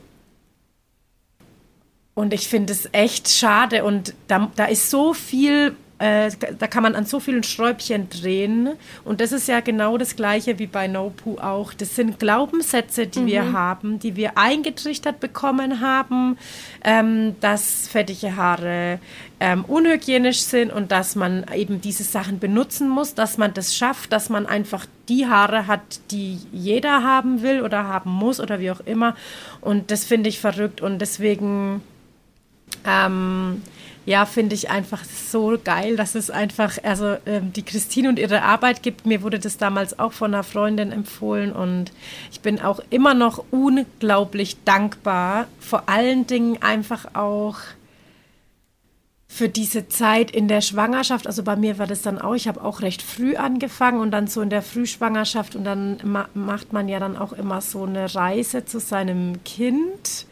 und 2.13 2.33
ich 2.33 2.47
finde 2.47 2.71
es 2.71 2.87
echt 2.93 3.27
schade 3.27 3.83
und 3.83 4.13
da, 4.29 4.49
da 4.55 4.65
ist 4.65 4.89
so 4.89 5.13
viel 5.13 5.75
äh, 6.03 6.31
da 6.59 6.67
kann 6.67 6.83
man 6.83 6.95
an 6.95 7.05
so 7.05 7.21
vielen 7.21 7.43
Sträubchen 7.43 8.09
drehen. 8.09 8.71
Und 9.05 9.21
das 9.21 9.31
ist 9.31 9.47
ja 9.47 9.61
genau 9.61 9.97
das 9.97 10.17
Gleiche 10.17 10.59
wie 10.59 10.67
bei 10.67 10.89
NoPu 10.89 11.37
auch. 11.37 11.73
Das 11.73 11.95
sind 11.95 12.19
Glaubenssätze, 12.19 13.07
die 13.07 13.21
mhm. 13.21 13.27
wir 13.27 13.53
haben, 13.53 13.99
die 13.99 14.17
wir 14.17 14.37
eingetrichtert 14.37 15.21
bekommen 15.21 15.79
haben, 15.79 16.37
ähm, 16.83 17.37
dass 17.39 17.87
fettige 17.87 18.35
Haare 18.35 18.99
ähm, 19.39 19.63
unhygienisch 19.63 20.41
sind 20.41 20.73
und 20.73 20.91
dass 20.91 21.15
man 21.15 21.45
eben 21.55 21.79
diese 21.79 22.03
Sachen 22.03 22.37
benutzen 22.37 22.89
muss, 22.89 23.13
dass 23.13 23.37
man 23.37 23.53
das 23.53 23.73
schafft, 23.73 24.11
dass 24.11 24.27
man 24.27 24.45
einfach 24.45 24.85
die 25.07 25.27
Haare 25.27 25.67
hat, 25.67 26.01
die 26.11 26.37
jeder 26.51 27.03
haben 27.03 27.43
will 27.43 27.61
oder 27.61 27.85
haben 27.85 28.11
muss 28.11 28.41
oder 28.41 28.59
wie 28.59 28.71
auch 28.71 28.81
immer. 28.81 29.15
Und 29.61 29.89
das 29.89 30.03
finde 30.03 30.27
ich 30.27 30.41
verrückt 30.41 30.81
und 30.81 30.99
deswegen 30.99 31.81
ähm, 32.85 33.61
ja, 34.05 34.25
finde 34.25 34.55
ich 34.55 34.69
einfach 34.69 35.03
so 35.05 35.57
geil, 35.63 35.95
dass 35.95 36.15
es 36.15 36.29
einfach, 36.29 36.77
also 36.83 37.15
ähm, 37.25 37.53
die 37.53 37.63
Christine 37.63 38.09
und 38.09 38.19
ihre 38.19 38.41
Arbeit 38.41 38.83
gibt. 38.83 39.05
Mir 39.05 39.21
wurde 39.21 39.39
das 39.39 39.57
damals 39.57 39.97
auch 39.97 40.11
von 40.11 40.33
einer 40.33 40.43
Freundin 40.43 40.91
empfohlen 40.91 41.53
und 41.53 41.91
ich 42.31 42.41
bin 42.41 42.59
auch 42.61 42.81
immer 42.89 43.13
noch 43.13 43.43
unglaublich 43.51 44.57
dankbar. 44.65 45.47
Vor 45.59 45.87
allen 45.87 46.27
Dingen 46.27 46.61
einfach 46.61 47.15
auch 47.15 47.57
für 49.33 49.49
diese 49.49 49.87
Zeit 49.87 50.29
in 50.29 50.47
der 50.47 50.61
Schwangerschaft. 50.61 51.25
Also 51.25 51.41
bei 51.41 51.55
mir 51.55 51.79
war 51.79 51.87
das 51.87 52.03
dann 52.03 52.19
auch, 52.19 52.35
ich 52.35 52.47
habe 52.47 52.63
auch 52.63 52.81
recht 52.81 53.01
früh 53.01 53.35
angefangen 53.35 53.99
und 53.99 54.11
dann 54.11 54.27
so 54.27 54.41
in 54.41 54.51
der 54.51 54.61
Frühschwangerschaft 54.61 55.55
und 55.55 55.63
dann 55.63 55.97
ma 56.03 56.27
macht 56.35 56.71
man 56.71 56.87
ja 56.87 56.99
dann 56.99 57.17
auch 57.17 57.33
immer 57.33 57.61
so 57.61 57.83
eine 57.83 58.13
Reise 58.13 58.65
zu 58.65 58.79
seinem 58.79 59.43
Kind 59.43 60.27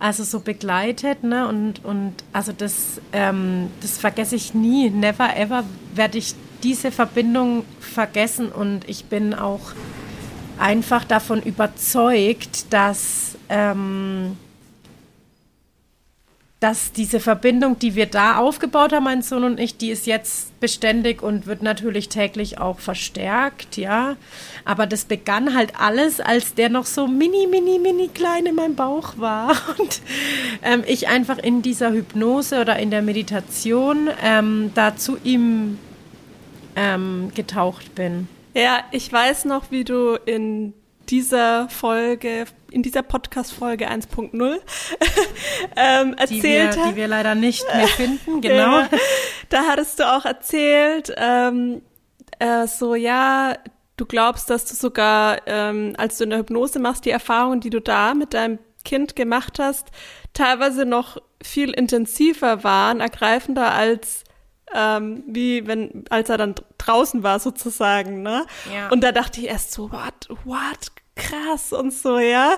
also 0.00 0.24
so 0.24 0.40
begleitet, 0.40 1.22
ne? 1.22 1.46
Und, 1.46 1.84
und 1.84 2.14
also 2.32 2.52
das, 2.52 3.00
ähm, 3.12 3.68
das 3.82 3.98
vergesse 3.98 4.34
ich 4.34 4.54
nie. 4.54 4.90
Never 4.90 5.36
ever 5.36 5.62
werde 5.94 6.18
ich 6.18 6.34
diese 6.62 6.90
Verbindung 6.90 7.64
vergessen 7.78 8.50
und 8.50 8.88
ich 8.88 9.04
bin 9.04 9.34
auch 9.34 9.72
einfach 10.58 11.04
davon 11.04 11.42
überzeugt, 11.42 12.72
dass 12.72 13.36
ähm, 13.48 14.36
dass 16.60 16.92
diese 16.92 17.20
Verbindung, 17.20 17.78
die 17.78 17.94
wir 17.94 18.04
da 18.04 18.36
aufgebaut 18.36 18.92
haben, 18.92 19.04
mein 19.04 19.22
Sohn 19.22 19.44
und 19.44 19.58
ich, 19.58 19.78
die 19.78 19.88
ist 19.88 20.06
jetzt 20.06 20.60
beständig 20.60 21.22
und 21.22 21.46
wird 21.46 21.62
natürlich 21.62 22.10
täglich 22.10 22.58
auch 22.58 22.78
verstärkt, 22.78 23.78
ja. 23.78 24.16
Aber 24.66 24.86
das 24.86 25.06
begann 25.06 25.54
halt 25.54 25.72
alles, 25.80 26.20
als 26.20 26.54
der 26.54 26.68
noch 26.68 26.84
so 26.84 27.06
mini, 27.06 27.46
mini, 27.50 27.78
mini 27.78 28.08
klein 28.08 28.44
in 28.44 28.56
meinem 28.56 28.76
Bauch 28.76 29.16
war 29.16 29.56
und 29.78 30.02
ähm, 30.62 30.84
ich 30.86 31.08
einfach 31.08 31.38
in 31.38 31.62
dieser 31.62 31.92
Hypnose 31.92 32.60
oder 32.60 32.78
in 32.78 32.90
der 32.90 33.00
Meditation 33.00 34.10
ähm, 34.22 34.70
da 34.74 34.96
zu 34.96 35.16
ihm 35.24 35.78
ähm, 36.76 37.32
getaucht 37.34 37.94
bin. 37.94 38.28
Ja, 38.52 38.80
ich 38.90 39.10
weiß 39.10 39.46
noch, 39.46 39.70
wie 39.70 39.84
du 39.84 40.18
in 40.26 40.74
dieser 41.10 41.68
Folge, 41.68 42.44
in 42.70 42.82
dieser 42.82 43.02
Podcast-Folge 43.02 43.90
1.0 43.90 44.32
ähm, 45.76 46.14
erzählt 46.14 46.30
die 46.30 46.42
wir, 46.42 46.70
Die 46.70 46.96
wir 46.96 47.08
leider 47.08 47.34
nicht 47.34 47.64
mehr 47.74 47.88
finden, 47.88 48.40
genau. 48.40 48.80
Ja, 48.80 48.88
da 49.48 49.62
hattest 49.68 49.98
du 49.98 50.10
auch 50.10 50.24
erzählt, 50.24 51.12
ähm, 51.16 51.82
äh, 52.38 52.66
so 52.66 52.94
ja, 52.94 53.54
du 53.96 54.06
glaubst, 54.06 54.50
dass 54.50 54.64
du 54.66 54.74
sogar, 54.74 55.38
ähm, 55.46 55.94
als 55.98 56.18
du 56.18 56.24
in 56.24 56.30
der 56.30 56.38
Hypnose 56.38 56.78
machst, 56.78 57.04
die 57.04 57.10
Erfahrungen, 57.10 57.60
die 57.60 57.70
du 57.70 57.80
da 57.80 58.14
mit 58.14 58.34
deinem 58.34 58.58
Kind 58.84 59.16
gemacht 59.16 59.58
hast, 59.58 59.88
teilweise 60.32 60.86
noch 60.86 61.18
viel 61.42 61.70
intensiver 61.70 62.62
waren, 62.64 63.00
ergreifender 63.00 63.72
als 63.72 64.24
ähm, 64.72 65.24
wie 65.26 65.66
wenn, 65.66 66.04
als 66.10 66.28
er 66.28 66.38
dann 66.38 66.54
draußen 66.78 67.22
war 67.22 67.40
sozusagen, 67.40 68.22
ne? 68.22 68.46
Ja. 68.72 68.88
Und 68.90 69.02
da 69.02 69.12
dachte 69.12 69.40
ich 69.40 69.48
erst 69.48 69.72
so, 69.72 69.90
what, 69.90 70.28
what, 70.44 70.92
krass 71.16 71.72
und 71.72 71.92
so, 71.92 72.18
ja. 72.18 72.56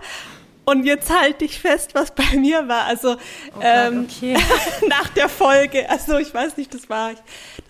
Und 0.64 0.84
jetzt 0.84 1.10
halte 1.10 1.44
ich 1.44 1.58
fest, 1.58 1.94
was 1.94 2.14
bei 2.14 2.36
mir 2.36 2.68
war. 2.68 2.84
Also 2.84 3.14
oh 3.14 3.60
ähm, 3.60 4.06
okay. 4.08 4.36
nach 4.88 5.08
der 5.08 5.28
Folge, 5.28 5.90
also 5.90 6.18
ich 6.18 6.32
weiß 6.32 6.56
nicht, 6.56 6.72
das 6.72 6.88
war 6.88 7.12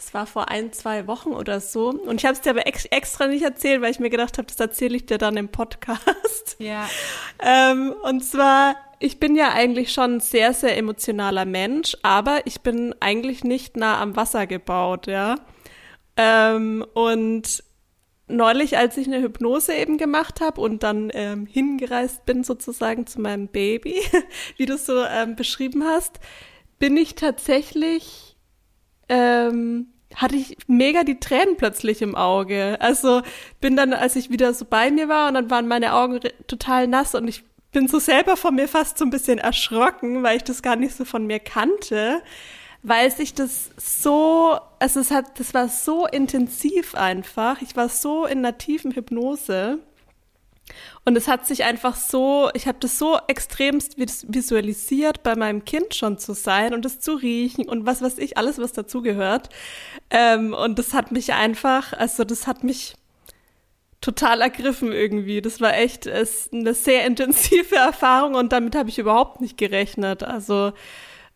das 0.03 0.13
war 0.13 0.27
vor 0.27 0.51
ein, 0.51 0.73
zwei 0.73 1.07
Wochen 1.07 1.31
oder 1.31 1.61
so. 1.61 1.89
Und 1.89 2.21
ich 2.21 2.27
habe 2.27 2.35
es 2.35 2.43
dir 2.43 2.51
aber 2.51 2.67
ex 2.67 2.85
extra 2.87 3.29
nicht 3.29 3.43
erzählt, 3.43 3.81
weil 3.81 3.93
ich 3.93 4.01
mir 4.01 4.11
gedacht 4.11 4.37
habe, 4.37 4.47
das 4.47 4.61
erzähle 4.61 4.97
ich 4.97 5.07
dir 5.07 5.17
dann 5.17 5.37
im 5.37 5.49
Podcast. 5.49 6.57
Ja. 6.59 6.89
Ähm, 7.41 7.95
und 8.03 8.23
zwar, 8.23 8.77
ich 8.99 9.19
bin 9.19 9.37
ja 9.37 9.53
eigentlich 9.53 9.93
schon 9.93 10.17
ein 10.17 10.21
sehr, 10.21 10.53
sehr 10.53 10.77
emotionaler 10.77 11.45
Mensch, 11.45 11.97
aber 12.03 12.41
ich 12.47 12.61
bin 12.61 12.95
eigentlich 13.01 13.43
nicht 13.43 13.77
nah 13.77 14.01
am 14.01 14.17
Wasser 14.17 14.47
gebaut, 14.47 15.07
ja. 15.07 15.37
Ähm, 16.17 16.85
und 16.95 17.63
neulich, 18.37 18.77
als 18.79 18.97
ich 18.97 19.07
eine 19.07 19.23
Hypnose 19.23 19.75
eben 19.75 19.99
gemacht 19.99 20.41
habe 20.41 20.61
und 20.61 20.83
dann 20.83 21.11
ähm, 21.15 21.47
hingereist 21.47 22.25
bin 22.27 22.45
sozusagen 22.45 23.07
zu 23.07 23.21
meinem 23.21 23.49
Baby, 23.49 24.01
wie 24.57 24.67
du 24.67 24.75
es 24.75 24.87
so 24.87 25.03
ähm, 25.05 25.37
beschrieben 25.37 25.85
hast, 25.85 26.21
bin 26.79 26.97
ich 26.97 27.15
tatsächlich, 27.15 28.37
ähm, 29.09 29.89
hatte 30.15 30.37
ich 30.37 30.57
mega 30.67 31.05
die 31.05 31.21
Tränen 31.21 31.57
plötzlich 31.57 32.03
im 32.03 32.15
Auge. 32.15 32.77
Also 32.81 33.23
bin 33.61 33.77
dann, 33.77 33.93
als 33.93 34.17
ich 34.17 34.31
wieder 34.31 34.53
so 34.53 34.65
bei 34.65 34.91
mir 34.91 35.09
war 35.09 35.29
und 35.29 35.35
dann 35.35 35.51
waren 35.51 35.69
meine 35.69 35.95
Augen 35.95 36.21
total 36.47 36.89
nass 36.89 37.15
und 37.15 37.29
ich 37.29 37.45
bin 37.73 37.89
so 37.89 37.99
selber 37.99 38.37
von 38.37 38.55
mir 38.55 38.69
fast 38.69 38.99
so 38.99 39.05
ein 39.05 39.11
bisschen 39.11 39.39
erschrocken, 39.39 40.23
weil 40.23 40.37
ich 40.37 40.45
das 40.45 40.63
gar 40.63 40.77
nicht 40.77 40.95
so 40.95 41.05
von 41.05 41.27
mir 41.27 41.39
kannte 41.39 42.23
weil 42.83 43.11
sich 43.11 43.35
das 43.35 43.71
so, 43.77 44.59
also 44.79 45.01
es 45.01 45.11
hat, 45.11 45.39
das 45.39 45.55
war 45.55 45.69
so 45.69 46.07
intensiv 46.07 46.95
einfach. 46.95 47.63
Ich 47.63 47.77
war 47.77 47.89
so 47.89 48.27
in 48.27 48.47
tiefen 48.59 48.93
Hypnose. 48.93 49.79
Und 51.05 51.17
es 51.17 51.29
hat 51.29 51.47
sich 51.47 51.65
einfach 51.65 51.97
so, 51.97 52.51
ich 52.55 52.67
habe 52.67 52.79
das 52.81 52.99
so 52.99 53.19
extremst 53.27 53.99
visualisiert, 53.99 55.23
bei 55.23 55.37
meinem 55.37 55.65
Kind 55.65 55.95
schon 55.95 56.19
zu 56.19 56.33
sein 56.35 56.73
und 56.73 56.87
es 56.87 57.01
zu 57.01 57.15
riechen 57.15 57.69
und 57.69 57.85
was 57.85 58.01
weiß 58.01 58.19
ich, 58.19 58.37
alles, 58.39 58.59
was 58.59 58.73
dazugehört. 58.73 59.49
Ähm, 60.11 60.55
und 60.55 60.79
das 60.79 60.95
hat 60.95 61.13
mich 61.13 61.33
einfach, 61.33 61.93
also 61.93 62.25
das 62.25 62.47
hat 62.47 62.65
mich 62.65 62.95
total 64.01 64.41
ergriffen 64.41 64.93
irgendwie. 64.93 65.43
Das 65.43 65.61
war 65.61 65.75
echt 65.77 66.07
ist 66.07 66.53
eine 66.53 66.75
sehr 66.75 67.05
intensive 67.07 67.77
Erfahrung 67.77 68.35
und 68.35 68.53
damit 68.53 68.75
habe 68.75 68.89
ich 68.89 68.99
überhaupt 68.99 69.41
nicht 69.41 69.59
gerechnet. 69.59 70.23
Also 70.23 70.73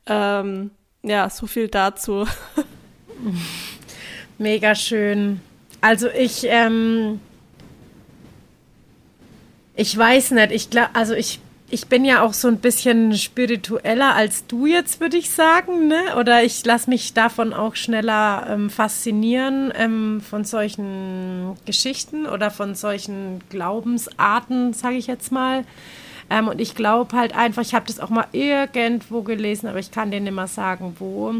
ähm, 0.06 0.70
ja, 1.02 1.28
so 1.30 1.46
viel 1.46 1.68
dazu. 1.68 2.26
Mega 4.38 4.74
schön. 4.74 5.40
Also 5.80 6.08
ich, 6.08 6.44
ähm, 6.48 7.20
ich 9.74 9.96
weiß 9.96 10.32
nicht, 10.32 10.52
ich 10.52 10.70
glaube, 10.70 10.90
also 10.94 11.14
ich, 11.14 11.40
ich 11.70 11.86
bin 11.86 12.04
ja 12.04 12.22
auch 12.22 12.32
so 12.32 12.48
ein 12.48 12.58
bisschen 12.58 13.16
spiritueller 13.16 14.14
als 14.14 14.46
du 14.46 14.66
jetzt, 14.66 15.00
würde 15.00 15.16
ich 15.16 15.30
sagen, 15.30 15.88
ne? 15.88 16.16
Oder 16.18 16.44
ich 16.44 16.64
lasse 16.64 16.90
mich 16.90 17.12
davon 17.12 17.52
auch 17.52 17.74
schneller 17.74 18.46
ähm, 18.48 18.70
faszinieren 18.70 19.72
ähm, 19.76 20.20
von 20.20 20.44
solchen 20.44 21.56
Geschichten 21.64 22.26
oder 22.26 22.50
von 22.50 22.74
solchen 22.74 23.40
Glaubensarten, 23.48 24.72
sage 24.74 24.96
ich 24.96 25.06
jetzt 25.06 25.32
mal. 25.32 25.64
Ähm, 26.30 26.48
und 26.48 26.60
ich 26.60 26.74
glaube 26.74 27.16
halt 27.16 27.34
einfach, 27.34 27.62
ich 27.62 27.74
habe 27.74 27.86
das 27.86 28.00
auch 28.00 28.10
mal 28.10 28.26
irgendwo 28.32 29.22
gelesen, 29.22 29.68
aber 29.68 29.78
ich 29.78 29.90
kann 29.90 30.10
dir 30.10 30.20
nicht 30.20 30.34
mehr 30.34 30.46
sagen, 30.46 30.96
wo. 30.98 31.34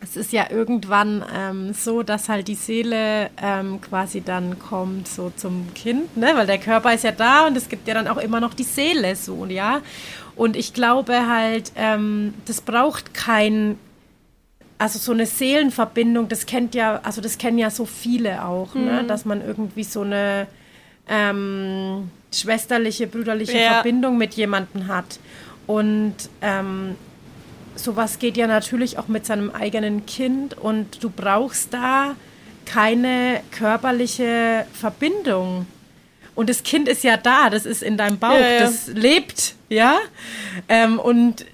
Es 0.00 0.16
ist 0.16 0.32
ja 0.32 0.50
irgendwann 0.50 1.24
ähm, 1.34 1.72
so, 1.72 2.02
dass 2.02 2.28
halt 2.28 2.48
die 2.48 2.54
Seele 2.54 3.30
ähm, 3.42 3.80
quasi 3.80 4.20
dann 4.20 4.58
kommt 4.58 5.08
so 5.08 5.32
zum 5.34 5.72
Kind, 5.74 6.16
ne? 6.16 6.32
weil 6.34 6.46
der 6.46 6.58
Körper 6.58 6.92
ist 6.92 7.04
ja 7.04 7.12
da 7.12 7.46
und 7.46 7.56
es 7.56 7.68
gibt 7.68 7.88
ja 7.88 7.94
dann 7.94 8.06
auch 8.06 8.18
immer 8.18 8.40
noch 8.40 8.52
die 8.52 8.64
Seele 8.64 9.16
so, 9.16 9.46
ja. 9.46 9.80
Und 10.34 10.54
ich 10.54 10.74
glaube 10.74 11.26
halt, 11.26 11.72
ähm, 11.76 12.34
das 12.44 12.60
braucht 12.60 13.14
kein 13.14 13.78
also 14.78 14.98
so 14.98 15.12
eine 15.12 15.26
Seelenverbindung, 15.26 16.28
das 16.28 16.46
kennt 16.46 16.74
ja, 16.74 17.00
also 17.02 17.20
das 17.20 17.38
kennen 17.38 17.58
ja 17.58 17.70
so 17.70 17.86
viele 17.86 18.44
auch, 18.44 18.74
ne? 18.74 18.80
mhm. 18.80 18.86
ne? 18.86 19.04
dass 19.04 19.24
man 19.24 19.40
irgendwie 19.40 19.84
so 19.84 20.02
eine 20.02 20.46
ähm, 21.08 22.10
schwesterliche, 22.32 23.06
brüderliche 23.06 23.58
ja. 23.58 23.74
Verbindung 23.74 24.18
mit 24.18 24.34
jemandem 24.34 24.88
hat. 24.88 25.18
Und 25.66 26.14
ähm, 26.42 26.96
sowas 27.74 28.18
geht 28.18 28.36
ja 28.36 28.46
natürlich 28.46 28.98
auch 28.98 29.08
mit 29.08 29.26
seinem 29.26 29.50
eigenen 29.50 30.06
Kind 30.06 30.56
und 30.56 31.02
du 31.02 31.10
brauchst 31.10 31.74
da 31.74 32.14
keine 32.64 33.40
körperliche 33.50 34.66
Verbindung. 34.72 35.66
Und 36.34 36.50
das 36.50 36.62
Kind 36.62 36.88
ist 36.88 37.02
ja 37.02 37.16
da, 37.16 37.48
das 37.48 37.64
ist 37.64 37.82
in 37.82 37.96
deinem 37.96 38.18
Bauch, 38.18 38.38
ja, 38.38 38.48
ja. 38.48 38.60
das 38.60 38.88
lebt, 38.88 39.54
ja. 39.68 39.98
Ähm, 40.68 40.98
und 40.98 41.46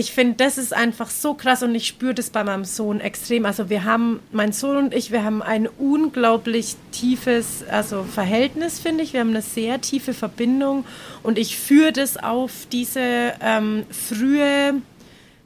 ich 0.00 0.12
finde, 0.12 0.36
das 0.36 0.56
ist 0.56 0.72
einfach 0.72 1.10
so 1.10 1.34
krass 1.34 1.62
und 1.62 1.74
ich 1.74 1.86
spüre 1.86 2.14
das 2.14 2.30
bei 2.30 2.42
meinem 2.42 2.64
Sohn 2.64 3.00
extrem. 3.00 3.44
Also 3.44 3.68
wir 3.68 3.84
haben, 3.84 4.20
mein 4.32 4.52
Sohn 4.52 4.78
und 4.78 4.94
ich, 4.94 5.12
wir 5.12 5.24
haben 5.24 5.42
ein 5.42 5.68
unglaublich 5.68 6.76
tiefes, 6.90 7.62
also 7.70 8.04
Verhältnis, 8.04 8.80
finde 8.80 9.04
ich. 9.04 9.12
Wir 9.12 9.20
haben 9.20 9.30
eine 9.30 9.42
sehr 9.42 9.82
tiefe 9.82 10.14
Verbindung 10.14 10.86
und 11.22 11.38
ich 11.38 11.58
führe 11.58 11.92
das 11.92 12.16
auf 12.16 12.66
diese 12.72 13.34
ähm, 13.42 13.84
frühe 13.90 14.80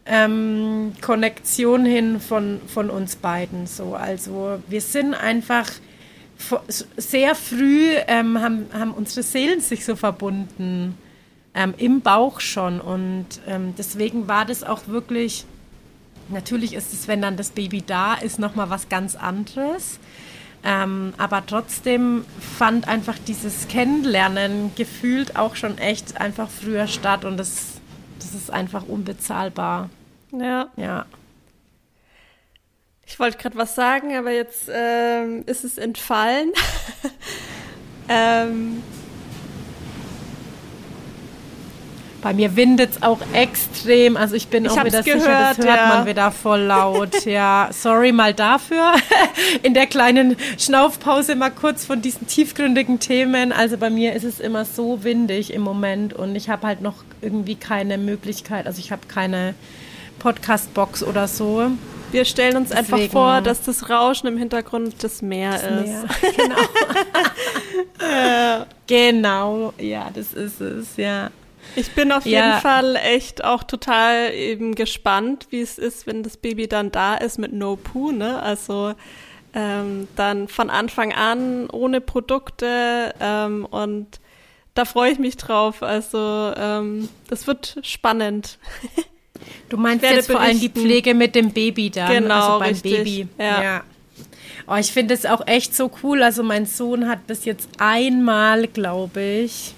ähm, 0.07 0.93
Konnektion 1.01 1.85
hin 1.85 2.21
von, 2.21 2.61
von 2.69 2.91
uns 2.91 3.17
beiden. 3.17 3.67
So, 3.67 3.95
also 3.95 4.61
wir 4.69 4.81
sind 4.81 5.15
einfach 5.15 5.69
sehr 6.97 7.35
früh 7.35 7.91
ähm, 8.07 8.41
haben, 8.41 8.67
haben 8.73 8.93
unsere 8.93 9.25
Seelen 9.25 9.61
sich 9.61 9.85
so 9.85 9.97
verbunden 9.97 10.97
ähm, 11.55 11.75
im 11.77 12.01
Bauch 12.01 12.41
schon. 12.41 12.81
Und 12.81 13.27
ähm, 13.47 13.75
deswegen 13.77 14.29
war 14.29 14.45
das 14.45 14.65
auch 14.65 14.87
wirklich, 14.87 15.45
natürlich 16.29 16.75
ist 16.75 16.93
es, 16.93 17.09
wenn 17.09 17.23
dann 17.23 17.37
das 17.37 17.51
Baby 17.51 17.83
da 17.83 18.15
ist, 18.15 18.39
nochmal 18.39 18.71
was 18.71 18.89
ganz 18.89 19.15
anderes. 19.17 19.99
Ähm, 20.67 21.13
aber 21.19 21.45
trotzdem 21.47 22.25
fand 22.59 22.89
einfach 22.89 23.19
dieses 23.19 23.69
Kennenlernen 23.69 24.75
gefühlt 24.75 25.37
auch 25.37 25.57
schon 25.57 25.77
echt 25.77 26.19
einfach 26.21 26.49
früher 26.49 26.87
statt 26.87 27.27
und 27.27 27.37
das, 27.37 27.75
das 28.19 28.35
ist 28.35 28.51
einfach 28.51 28.87
unbezahlbar. 28.87 29.91
Ja. 30.33 30.69
Ja. 30.77 31.05
Ich 33.07 33.21
wollte 33.21 33.37
gerade 33.37 33.57
was 33.57 33.75
sagen, 33.75 34.17
aber 34.17 34.33
jetzt 34.33 34.71
ähm, 34.73 35.45
ist 35.47 35.65
es 35.65 35.77
entfallen. 35.77 36.51
ähm, 38.09 38.83
Bei 42.25 42.33
mir 42.33 42.57
windet 42.57 42.93
es 42.93 43.03
auch 43.03 43.19
extrem. 43.35 44.17
Also 44.17 44.35
ich 44.35 44.49
bin 44.49 44.65
ich 44.65 44.71
auch 44.71 44.83
wieder 44.83 45.03
gehört, 45.03 45.21
sicher, 45.21 45.55
das 45.57 45.59
hört 45.59 45.79
ja. 45.79 45.89
man 45.89 46.07
wieder 46.07 46.31
voll 46.31 46.61
laut. 46.61 47.25
ja, 47.27 47.69
sorry 47.71 48.13
mal 48.13 48.33
dafür. 48.33 48.95
In 49.63 49.75
der 49.75 49.87
kleinen 49.87 50.35
Schnaufpause 50.59 51.37
mal 51.37 51.51
kurz 51.51 51.85
von 51.85 52.01
diesen 52.01 52.27
tiefgründigen 52.27 52.99
Themen. 52.99 53.53
Also 53.53 53.77
bei 53.77 53.91
mir 53.91 54.15
ist 54.15 54.25
es 54.25 54.41
immer 54.41 54.65
so 54.65 55.05
windig 55.05 55.53
im 55.53 55.61
Moment 55.61 56.15
und 56.15 56.35
ich 56.35 56.49
habe 56.49 56.67
halt 56.67 56.81
noch 56.81 57.05
irgendwie 57.21 57.57
keine 57.57 57.99
Möglichkeit. 57.99 58.67
Also 58.67 58.79
ich 58.79 58.91
habe 58.91 59.03
keine 59.07 59.55
Podcast-Box 60.19 61.03
oder 61.03 61.29
so. 61.29 61.73
Wir 62.11 62.25
stellen 62.25 62.57
uns 62.57 62.71
Deswegen. 62.71 62.95
einfach 62.95 63.13
vor, 63.13 63.41
dass 63.43 63.61
das 63.65 63.91
Rauschen 63.91 64.29
im 64.29 64.39
Hintergrund 64.39 64.95
das 65.05 65.21
Meer 65.21 65.51
das 65.51 65.63
ist. 65.63 65.89
Meer. 65.89 66.05
Genau. 66.39 66.57
ja. 68.01 68.67
Genau, 68.87 69.75
ja, 69.79 70.09
das 70.15 70.33
ist 70.33 70.63
es, 70.63 70.97
ja. 70.97 71.29
Ich 71.77 71.93
bin 71.93 72.13
auf 72.13 72.27
ja. 72.27 72.47
jeden 72.47 72.61
Fall 72.61 72.97
echt 72.97 73.45
auch 73.45 73.63
total 73.65 74.33
eben 74.33 74.75
gespannt, 74.75 75.47
wie 75.51 75.61
es 75.61 75.79
ist, 75.79 76.07
wenn 76.07 76.23
das 76.23 76.37
Baby 76.37 76.69
dann 76.69 76.91
da 76.91 77.15
ist 77.17 77.39
mit 77.39 77.53
No 77.53 77.77
Poo, 77.77 78.13
ne? 78.13 78.41
Also 78.43 78.95
ähm, 79.55 80.09
dann 80.17 80.49
von 80.49 80.71
Anfang 80.71 81.13
an 81.13 81.69
ohne 81.71 82.01
Produkte 82.01 83.15
ähm, 83.21 83.67
und 83.67 84.21
da 84.75 84.85
freue 84.85 85.13
ich 85.13 85.19
mich 85.19 85.37
drauf. 85.37 85.83
Also 85.83 86.53
ähm, 86.57 87.09
das 87.29 87.47
wird 87.47 87.79
spannend. 87.83 88.59
Du 89.69 89.77
meinst 89.77 90.05
jetzt 90.05 90.29
berichten. 90.29 90.33
vor 90.33 90.41
allem 90.41 90.61
die 90.61 90.69
Pflege 90.71 91.13
mit 91.13 91.35
dem 91.35 91.51
Baby 91.51 91.91
da, 91.91 92.09
genau, 92.09 92.35
also 92.35 92.59
beim 92.61 92.69
richtig. 92.69 92.93
Baby. 92.93 93.29
Ja. 93.37 93.63
ja. 93.63 93.85
Oh, 94.67 94.77
ich 94.77 94.93
finde 94.93 95.13
es 95.13 95.27
auch 95.27 95.47
echt 95.47 95.75
so 95.75 95.91
cool. 96.03 96.23
Also 96.23 96.43
mein 96.43 96.67
Sohn 96.67 97.09
hat 97.09 97.27
bis 97.27 97.45
jetzt 97.45 97.69
einmal, 97.79 98.67
glaube 98.69 99.21
ich, 99.21 99.75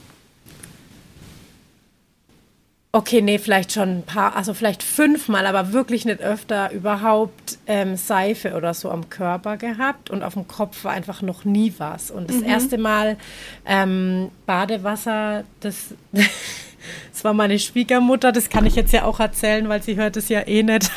Okay, 2.96 3.20
nee, 3.20 3.36
vielleicht 3.36 3.72
schon 3.72 3.98
ein 3.98 4.02
paar, 4.04 4.36
also 4.36 4.54
vielleicht 4.54 4.82
fünfmal, 4.82 5.44
aber 5.46 5.74
wirklich 5.74 6.06
nicht 6.06 6.22
öfter 6.22 6.72
überhaupt 6.72 7.58
ähm, 7.66 7.98
Seife 7.98 8.54
oder 8.54 8.72
so 8.72 8.90
am 8.90 9.10
Körper 9.10 9.58
gehabt 9.58 10.08
und 10.08 10.22
auf 10.22 10.32
dem 10.32 10.48
Kopf 10.48 10.82
war 10.82 10.92
einfach 10.92 11.20
noch 11.20 11.44
nie 11.44 11.74
was. 11.76 12.10
Und 12.10 12.30
das 12.30 12.38
mhm. 12.38 12.44
erste 12.44 12.78
Mal 12.78 13.18
ähm, 13.66 14.30
Badewasser, 14.46 15.44
das, 15.60 15.88
das 16.12 17.22
war 17.22 17.34
meine 17.34 17.58
Schwiegermutter, 17.58 18.32
das 18.32 18.48
kann 18.48 18.64
ich 18.64 18.76
jetzt 18.76 18.94
ja 18.94 19.04
auch 19.04 19.20
erzählen, 19.20 19.68
weil 19.68 19.82
sie 19.82 19.96
hört 19.96 20.16
es 20.16 20.30
ja 20.30 20.46
eh 20.46 20.62
nicht. 20.62 20.90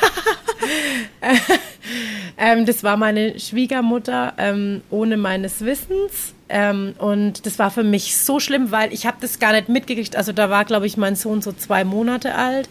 Ähm, 2.38 2.66
das 2.66 2.82
war 2.82 2.96
meine 2.96 3.38
Schwiegermutter 3.38 4.34
ähm, 4.38 4.82
ohne 4.90 5.16
meines 5.16 5.64
Wissens. 5.64 6.34
Ähm, 6.48 6.94
und 6.98 7.46
das 7.46 7.58
war 7.58 7.70
für 7.70 7.84
mich 7.84 8.16
so 8.16 8.40
schlimm, 8.40 8.70
weil 8.70 8.92
ich 8.92 9.06
habe 9.06 9.18
das 9.20 9.38
gar 9.38 9.52
nicht 9.52 9.68
mitgekriegt. 9.68 10.16
Also 10.16 10.32
da 10.32 10.50
war, 10.50 10.64
glaube 10.64 10.86
ich, 10.86 10.96
mein 10.96 11.16
Sohn 11.16 11.42
so 11.42 11.52
zwei 11.52 11.84
Monate 11.84 12.34
alt. 12.34 12.68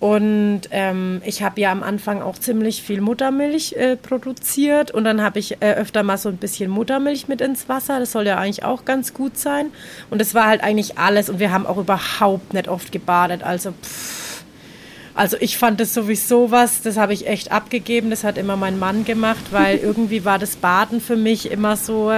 Und 0.00 0.62
ähm, 0.70 1.20
ich 1.24 1.42
habe 1.42 1.60
ja 1.60 1.72
am 1.72 1.82
Anfang 1.82 2.22
auch 2.22 2.38
ziemlich 2.38 2.82
viel 2.82 3.00
Muttermilch 3.00 3.72
äh, 3.72 3.96
produziert 3.96 4.92
und 4.92 5.02
dann 5.02 5.20
habe 5.20 5.40
ich 5.40 5.60
äh, 5.60 5.72
öfter 5.72 6.04
mal 6.04 6.16
so 6.16 6.28
ein 6.28 6.36
bisschen 6.36 6.70
Muttermilch 6.70 7.26
mit 7.26 7.40
ins 7.40 7.68
Wasser. 7.68 7.98
Das 7.98 8.12
soll 8.12 8.26
ja 8.26 8.38
eigentlich 8.38 8.64
auch 8.64 8.84
ganz 8.84 9.12
gut 9.12 9.36
sein. 9.36 9.72
Und 10.08 10.20
das 10.20 10.34
war 10.34 10.46
halt 10.46 10.62
eigentlich 10.62 10.98
alles 10.98 11.28
und 11.28 11.40
wir 11.40 11.50
haben 11.50 11.66
auch 11.66 11.78
überhaupt 11.78 12.54
nicht 12.54 12.68
oft 12.68 12.92
gebadet. 12.92 13.42
Also 13.42 13.72
pff. 13.72 14.27
Also 15.14 15.36
ich 15.40 15.58
fand 15.58 15.80
das 15.80 15.94
sowieso 15.94 16.50
was, 16.50 16.82
das 16.82 16.96
habe 16.96 17.12
ich 17.12 17.26
echt 17.26 17.50
abgegeben, 17.50 18.10
das 18.10 18.24
hat 18.24 18.38
immer 18.38 18.56
mein 18.56 18.78
Mann 18.78 19.04
gemacht, 19.04 19.46
weil 19.50 19.78
irgendwie 19.82 20.24
war 20.24 20.38
das 20.38 20.56
Baden 20.56 21.00
für 21.00 21.16
mich 21.16 21.50
immer 21.50 21.76
so, 21.76 22.12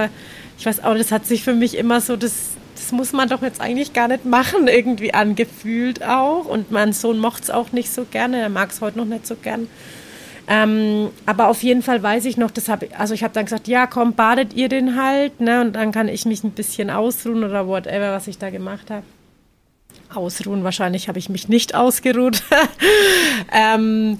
ich 0.57 0.65
weiß 0.65 0.83
auch, 0.83 0.95
das 0.95 1.11
hat 1.11 1.25
sich 1.25 1.43
für 1.43 1.53
mich 1.53 1.77
immer 1.77 2.01
so 2.01 2.15
das 2.15 2.51
das 2.81 2.91
muss 2.91 3.13
man 3.13 3.29
doch 3.29 3.41
jetzt 3.41 3.61
eigentlich 3.61 3.93
gar 3.93 4.07
nicht 4.07 4.25
machen, 4.25 4.67
irgendwie 4.67 5.13
angefühlt 5.13 6.03
auch. 6.03 6.45
Und 6.45 6.71
mein 6.71 6.93
Sohn 6.93 7.19
mochte 7.19 7.43
es 7.43 7.49
auch 7.51 7.71
nicht 7.71 7.93
so 7.93 8.05
gerne, 8.05 8.39
er 8.41 8.49
mag 8.49 8.71
es 8.71 8.81
heute 8.81 8.97
noch 8.97 9.05
nicht 9.05 9.27
so 9.27 9.35
gern. 9.35 9.67
Ähm, 10.47 11.09
aber 11.25 11.47
auf 11.47 11.61
jeden 11.63 11.83
Fall 11.83 12.01
weiß 12.01 12.25
ich 12.25 12.37
noch, 12.37 12.51
das 12.51 12.67
hab, 12.67 12.83
also 12.99 13.13
ich 13.13 13.23
habe 13.23 13.33
dann 13.33 13.45
gesagt, 13.45 13.67
ja, 13.67 13.85
komm, 13.85 14.13
badet 14.13 14.53
ihr 14.53 14.67
den 14.67 15.01
halt, 15.01 15.39
ne? 15.39 15.61
Und 15.61 15.73
dann 15.73 15.91
kann 15.91 16.07
ich 16.07 16.25
mich 16.25 16.43
ein 16.43 16.51
bisschen 16.51 16.89
ausruhen 16.89 17.43
oder 17.43 17.67
whatever, 17.67 18.11
was 18.13 18.27
ich 18.27 18.37
da 18.37 18.49
gemacht 18.49 18.89
habe. 18.89 19.03
Ausruhen, 20.15 20.63
wahrscheinlich 20.63 21.07
habe 21.07 21.19
ich 21.19 21.29
mich 21.29 21.47
nicht 21.47 21.75
ausgeruht. 21.75 22.43
ähm, 23.51 24.19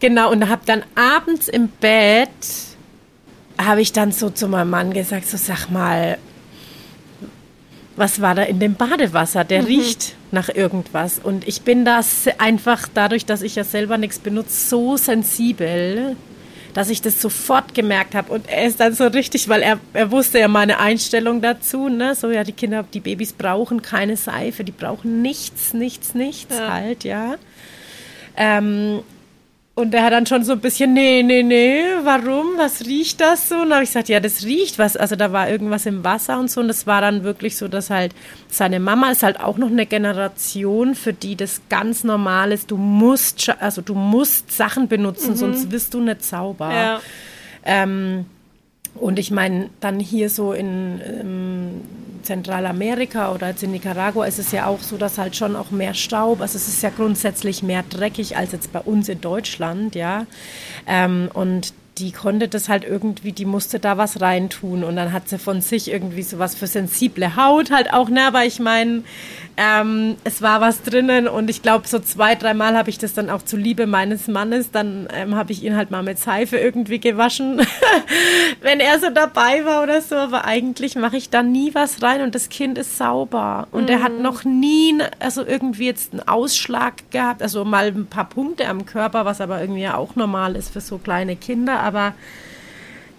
genau, 0.00 0.30
und 0.30 0.48
habe 0.48 0.62
dann 0.66 0.82
abends 0.94 1.48
im 1.48 1.68
Bett, 1.68 2.28
habe 3.58 3.80
ich 3.80 3.92
dann 3.92 4.12
so 4.12 4.30
zu 4.30 4.48
meinem 4.48 4.70
Mann 4.70 4.92
gesagt, 4.92 5.26
so 5.26 5.36
sag 5.36 5.68
mal, 5.68 6.18
was 7.96 8.20
war 8.20 8.34
da 8.34 8.42
in 8.42 8.58
dem 8.58 8.74
Badewasser? 8.74 9.44
Der 9.44 9.62
mhm. 9.62 9.66
riecht 9.66 10.14
nach 10.30 10.48
irgendwas. 10.48 11.18
Und 11.22 11.46
ich 11.46 11.62
bin 11.62 11.84
das 11.84 12.26
einfach 12.38 12.88
dadurch, 12.92 13.26
dass 13.26 13.42
ich 13.42 13.56
ja 13.56 13.64
selber 13.64 13.98
nichts 13.98 14.18
benutze, 14.18 14.68
so 14.68 14.96
sensibel, 14.96 16.16
dass 16.74 16.88
ich 16.88 17.02
das 17.02 17.20
sofort 17.20 17.74
gemerkt 17.74 18.14
habe. 18.14 18.32
Und 18.32 18.48
er 18.48 18.66
ist 18.66 18.80
dann 18.80 18.94
so 18.94 19.06
richtig, 19.06 19.48
weil 19.48 19.62
er, 19.62 19.78
er 19.92 20.10
wusste 20.10 20.38
ja 20.38 20.48
meine 20.48 20.78
Einstellung 20.78 21.40
dazu, 21.40 21.88
ne? 21.88 22.14
So, 22.14 22.30
ja, 22.30 22.44
die 22.44 22.52
Kinder, 22.52 22.84
die 22.92 23.00
Babys 23.00 23.32
brauchen 23.32 23.82
keine 23.82 24.16
Seife, 24.16 24.64
die 24.64 24.72
brauchen 24.72 25.22
nichts, 25.22 25.74
nichts, 25.74 26.14
nichts 26.14 26.56
ja. 26.56 26.72
halt, 26.72 27.04
ja. 27.04 27.36
Ähm, 28.36 29.02
und 29.74 29.94
er 29.94 30.04
hat 30.04 30.12
dann 30.12 30.26
schon 30.26 30.44
so 30.44 30.52
ein 30.52 30.60
bisschen, 30.60 30.92
nee, 30.92 31.22
nee, 31.22 31.42
nee, 31.42 31.82
warum? 32.02 32.58
Was 32.58 32.84
riecht 32.84 33.22
das 33.22 33.48
so? 33.48 33.54
Und 33.54 33.70
dann 33.70 33.74
habe 33.74 33.84
ich 33.84 33.88
gesagt, 33.90 34.10
ja, 34.10 34.20
das 34.20 34.44
riecht 34.44 34.78
was. 34.78 34.98
Also 34.98 35.16
da 35.16 35.32
war 35.32 35.48
irgendwas 35.48 35.86
im 35.86 36.04
Wasser 36.04 36.38
und 36.38 36.50
so. 36.50 36.60
Und 36.60 36.68
das 36.68 36.86
war 36.86 37.00
dann 37.00 37.24
wirklich 37.24 37.56
so, 37.56 37.68
dass 37.68 37.88
halt 37.88 38.14
seine 38.48 38.80
Mama 38.80 39.10
ist 39.10 39.22
halt 39.22 39.40
auch 39.40 39.56
noch 39.56 39.70
eine 39.70 39.86
Generation, 39.86 40.94
für 40.94 41.14
die 41.14 41.36
das 41.36 41.62
ganz 41.70 42.04
normal 42.04 42.52
ist. 42.52 42.70
Du 42.70 42.76
musst, 42.76 43.48
also 43.60 43.80
du 43.80 43.94
musst 43.94 44.52
Sachen 44.52 44.88
benutzen, 44.88 45.30
mhm. 45.30 45.36
sonst 45.36 45.72
wirst 45.72 45.94
du 45.94 46.00
nicht 46.00 46.22
sauber. 46.22 46.70
Ja. 46.70 47.00
Ähm, 47.64 48.26
und 48.94 49.18
ich 49.18 49.30
meine, 49.30 49.70
dann 49.80 49.98
hier 49.98 50.30
so 50.30 50.52
in, 50.52 51.00
in 51.00 51.80
Zentralamerika 52.22 53.32
oder 53.32 53.48
jetzt 53.48 53.62
in 53.62 53.72
Nicaragua 53.72 54.26
ist 54.26 54.38
es 54.38 54.52
ja 54.52 54.66
auch 54.66 54.80
so, 54.80 54.96
dass 54.96 55.18
halt 55.18 55.36
schon 55.36 55.56
auch 55.56 55.70
mehr 55.70 55.94
Staub, 55.94 56.40
also 56.40 56.56
es 56.56 56.68
ist 56.68 56.82
ja 56.82 56.90
grundsätzlich 56.90 57.62
mehr 57.62 57.84
dreckig 57.88 58.36
als 58.36 58.52
jetzt 58.52 58.72
bei 58.72 58.80
uns 58.80 59.08
in 59.08 59.20
Deutschland, 59.20 59.94
ja. 59.94 60.26
Ähm, 60.86 61.30
und 61.32 61.74
die 61.98 62.12
konnte 62.12 62.48
das 62.48 62.68
halt 62.68 62.84
irgendwie, 62.84 63.32
die 63.32 63.44
musste 63.44 63.78
da 63.78 63.98
was 63.98 64.20
reintun 64.20 64.82
und 64.82 64.96
dann 64.96 65.12
hat 65.12 65.28
sie 65.28 65.38
von 65.38 65.60
sich 65.60 65.90
irgendwie 65.90 66.22
sowas 66.22 66.54
für 66.54 66.66
sensible 66.66 67.36
Haut 67.36 67.70
halt 67.70 67.92
auch, 67.92 68.08
ne, 68.08 68.26
aber 68.26 68.44
ich 68.44 68.60
meine, 68.60 69.02
ähm, 69.56 70.16
es 70.24 70.40
war 70.40 70.60
was 70.60 70.82
drinnen 70.82 71.28
und 71.28 71.50
ich 71.50 71.62
glaube, 71.62 71.86
so 71.86 71.98
zwei, 71.98 72.34
dreimal 72.34 72.76
habe 72.76 72.90
ich 72.90 72.98
das 72.98 73.12
dann 73.12 73.28
auch 73.28 73.42
zu 73.42 73.56
Liebe 73.56 73.86
meines 73.86 74.26
Mannes, 74.26 74.70
dann 74.70 75.08
ähm, 75.14 75.34
habe 75.34 75.52
ich 75.52 75.62
ihn 75.62 75.76
halt 75.76 75.90
mal 75.90 76.02
mit 76.02 76.18
Seife 76.18 76.56
irgendwie 76.56 77.00
gewaschen, 77.00 77.60
wenn 78.62 78.80
er 78.80 78.98
so 78.98 79.10
dabei 79.10 79.64
war 79.64 79.82
oder 79.82 80.00
so, 80.00 80.16
aber 80.16 80.46
eigentlich 80.46 80.96
mache 80.96 81.16
ich 81.16 81.28
da 81.28 81.42
nie 81.42 81.74
was 81.74 82.02
rein 82.02 82.22
und 82.22 82.34
das 82.34 82.48
Kind 82.48 82.78
ist 82.78 82.96
sauber 82.96 83.68
und 83.72 83.84
mhm. 83.84 83.88
er 83.88 84.02
hat 84.02 84.18
noch 84.18 84.44
nie, 84.44 84.98
also 85.18 85.44
irgendwie 85.44 85.86
jetzt 85.86 86.12
einen 86.12 86.26
Ausschlag 86.26 87.10
gehabt, 87.10 87.42
also 87.42 87.64
mal 87.64 87.88
ein 87.88 88.06
paar 88.06 88.28
Punkte 88.28 88.66
am 88.68 88.86
Körper, 88.86 89.24
was 89.24 89.40
aber 89.40 89.60
irgendwie 89.60 89.82
ja 89.82 89.96
auch 89.96 90.16
normal 90.16 90.56
ist 90.56 90.72
für 90.72 90.80
so 90.80 90.98
kleine 90.98 91.36
Kinder, 91.36 91.80
aber 91.80 92.14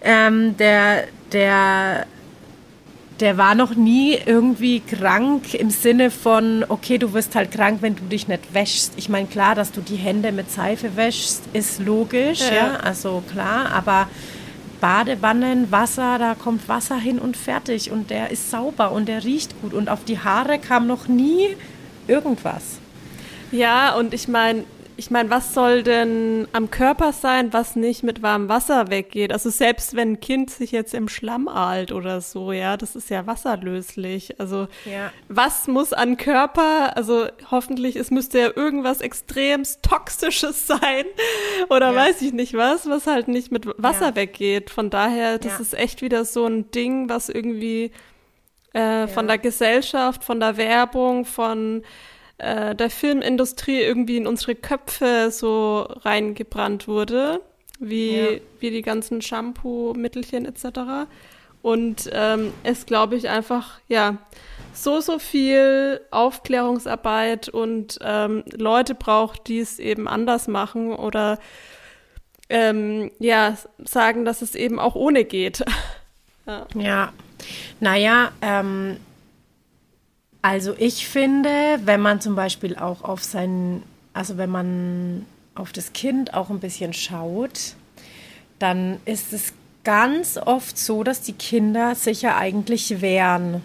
ähm, 0.01 0.57
der, 0.57 1.05
der 1.31 2.05
der 3.19 3.37
war 3.37 3.55
noch 3.55 3.75
nie 3.75 4.17
irgendwie 4.25 4.79
krank 4.79 5.53
im 5.53 5.69
Sinne 5.69 6.09
von, 6.11 6.65
okay, 6.67 6.97
du 6.97 7.13
wirst 7.13 7.35
halt 7.35 7.51
krank, 7.51 7.79
wenn 7.81 7.95
du 7.95 8.03
dich 8.03 8.27
nicht 8.27 8.53
wäschst. 8.53 8.93
Ich 8.97 9.09
meine, 9.09 9.27
klar, 9.27 9.55
dass 9.55 9.71
du 9.71 9.81
die 9.81 9.95
Hände 9.95 10.31
mit 10.31 10.51
Seife 10.51 10.95
wäschst, 10.95 11.43
ist 11.53 11.79
logisch, 11.79 12.41
ja, 12.41 12.55
ja 12.55 12.75
also 12.77 13.23
klar, 13.31 13.71
aber 13.71 14.07
Badewannen, 14.81 15.71
Wasser, 15.71 16.17
da 16.17 16.35
kommt 16.35 16.67
Wasser 16.67 16.97
hin 16.97 17.19
und 17.19 17.37
fertig 17.37 17.91
und 17.91 18.09
der 18.09 18.31
ist 18.31 18.51
sauber 18.51 18.91
und 18.91 19.07
der 19.07 19.23
riecht 19.23 19.61
gut 19.61 19.73
und 19.73 19.89
auf 19.89 20.03
die 20.03 20.19
Haare 20.19 20.59
kam 20.59 20.87
noch 20.87 21.07
nie 21.07 21.55
irgendwas. 22.07 22.79
Ja, 23.51 23.95
und 23.95 24.13
ich 24.13 24.27
meine, 24.27 24.65
ich 24.95 25.09
meine, 25.09 25.29
was 25.29 25.53
soll 25.53 25.83
denn 25.83 26.47
am 26.53 26.69
Körper 26.69 27.13
sein, 27.13 27.51
was 27.51 27.75
nicht 27.75 28.03
mit 28.03 28.21
warmem 28.21 28.49
Wasser 28.49 28.89
weggeht? 28.89 29.31
Also 29.31 29.49
selbst 29.49 29.95
wenn 29.95 30.13
ein 30.13 30.19
Kind 30.19 30.49
sich 30.49 30.71
jetzt 30.71 30.93
im 30.93 31.07
Schlamm 31.07 31.47
ahlt 31.47 31.91
oder 31.91 32.21
so, 32.21 32.51
ja, 32.51 32.77
das 32.77 32.95
ist 32.95 33.09
ja 33.09 33.25
wasserlöslich. 33.25 34.39
Also 34.39 34.67
ja. 34.85 35.11
was 35.29 35.67
muss 35.67 35.93
an 35.93 36.17
Körper, 36.17 36.95
also 36.95 37.27
hoffentlich, 37.49 37.95
es 37.95 38.11
müsste 38.11 38.39
ja 38.39 38.49
irgendwas 38.55 39.01
extremst 39.01 39.81
Toxisches 39.83 40.67
sein 40.67 41.05
oder 41.69 41.91
ja. 41.91 41.95
weiß 41.95 42.21
ich 42.21 42.33
nicht 42.33 42.53
was, 42.53 42.87
was 42.87 43.07
halt 43.07 43.27
nicht 43.27 43.51
mit 43.51 43.67
Wasser 43.77 44.09
ja. 44.09 44.15
weggeht. 44.15 44.69
Von 44.69 44.89
daher, 44.89 45.39
das 45.39 45.59
ist 45.59 45.73
echt 45.73 46.01
wieder 46.01 46.23
so 46.25 46.45
ein 46.45 46.69
Ding, 46.71 47.09
was 47.09 47.29
irgendwie 47.29 47.91
äh, 48.73 49.07
von 49.07 49.27
der 49.27 49.37
Gesellschaft, 49.37 50.23
von 50.23 50.39
der 50.39 50.57
Werbung, 50.57 51.25
von 51.25 51.83
äh, 52.43 52.75
der 52.75 52.89
Filmindustrie 52.89 53.81
irgendwie 53.81 54.17
in 54.17 54.27
unsere 54.27 54.55
Köpfe 54.55 55.29
so 55.31 55.81
reingebrannt 55.81 56.87
wurde, 56.87 57.41
wie, 57.79 58.17
ja. 58.17 58.39
wie 58.59 58.71
die 58.71 58.81
ganzen 58.81 59.21
Shampoo-Mittelchen 59.21 60.45
etc. 60.45 61.07
Und 61.61 62.09
ähm, 62.11 62.53
es, 62.63 62.85
glaube 62.85 63.15
ich, 63.15 63.29
einfach, 63.29 63.79
ja, 63.87 64.17
so, 64.73 64.99
so 64.99 65.19
viel 65.19 66.01
Aufklärungsarbeit 66.11 67.47
und 67.47 67.99
ähm, 68.01 68.43
Leute 68.51 68.95
braucht, 68.95 69.47
die 69.47 69.59
es 69.59 69.79
eben 69.79 70.07
anders 70.07 70.47
machen 70.47 70.91
oder 70.93 71.39
ähm, 72.49 73.11
ja, 73.19 73.57
sagen, 73.83 74.25
dass 74.25 74.41
es 74.41 74.55
eben 74.55 74.79
auch 74.79 74.95
ohne 74.95 75.23
geht. 75.23 75.63
ja. 76.45 76.67
ja. 76.75 77.13
Naja, 77.79 78.31
ähm, 78.41 78.97
also 80.43 80.75
ich 80.77 81.07
finde, 81.07 81.79
wenn 81.85 82.01
man 82.01 82.19
zum 82.19 82.35
Beispiel 82.35 82.75
auch 82.75 83.01
auf 83.01 83.23
sein, 83.23 83.81
also 84.13 84.37
wenn 84.37 84.49
man 84.49 85.25
auf 85.55 85.71
das 85.71 85.93
Kind 85.93 86.33
auch 86.33 86.49
ein 86.49 86.59
bisschen 86.59 86.91
schaut, 86.91 87.75
dann 88.59 88.97
ist 89.05 89.31
es 89.31 89.53
ganz 89.85 90.37
oft 90.37 90.77
so, 90.77 91.03
dass 91.03 91.21
die 91.21 91.31
Kinder 91.31 91.95
sich 91.95 92.23
ja 92.23 92.37
eigentlich 92.37 93.01
wehren. 93.01 93.61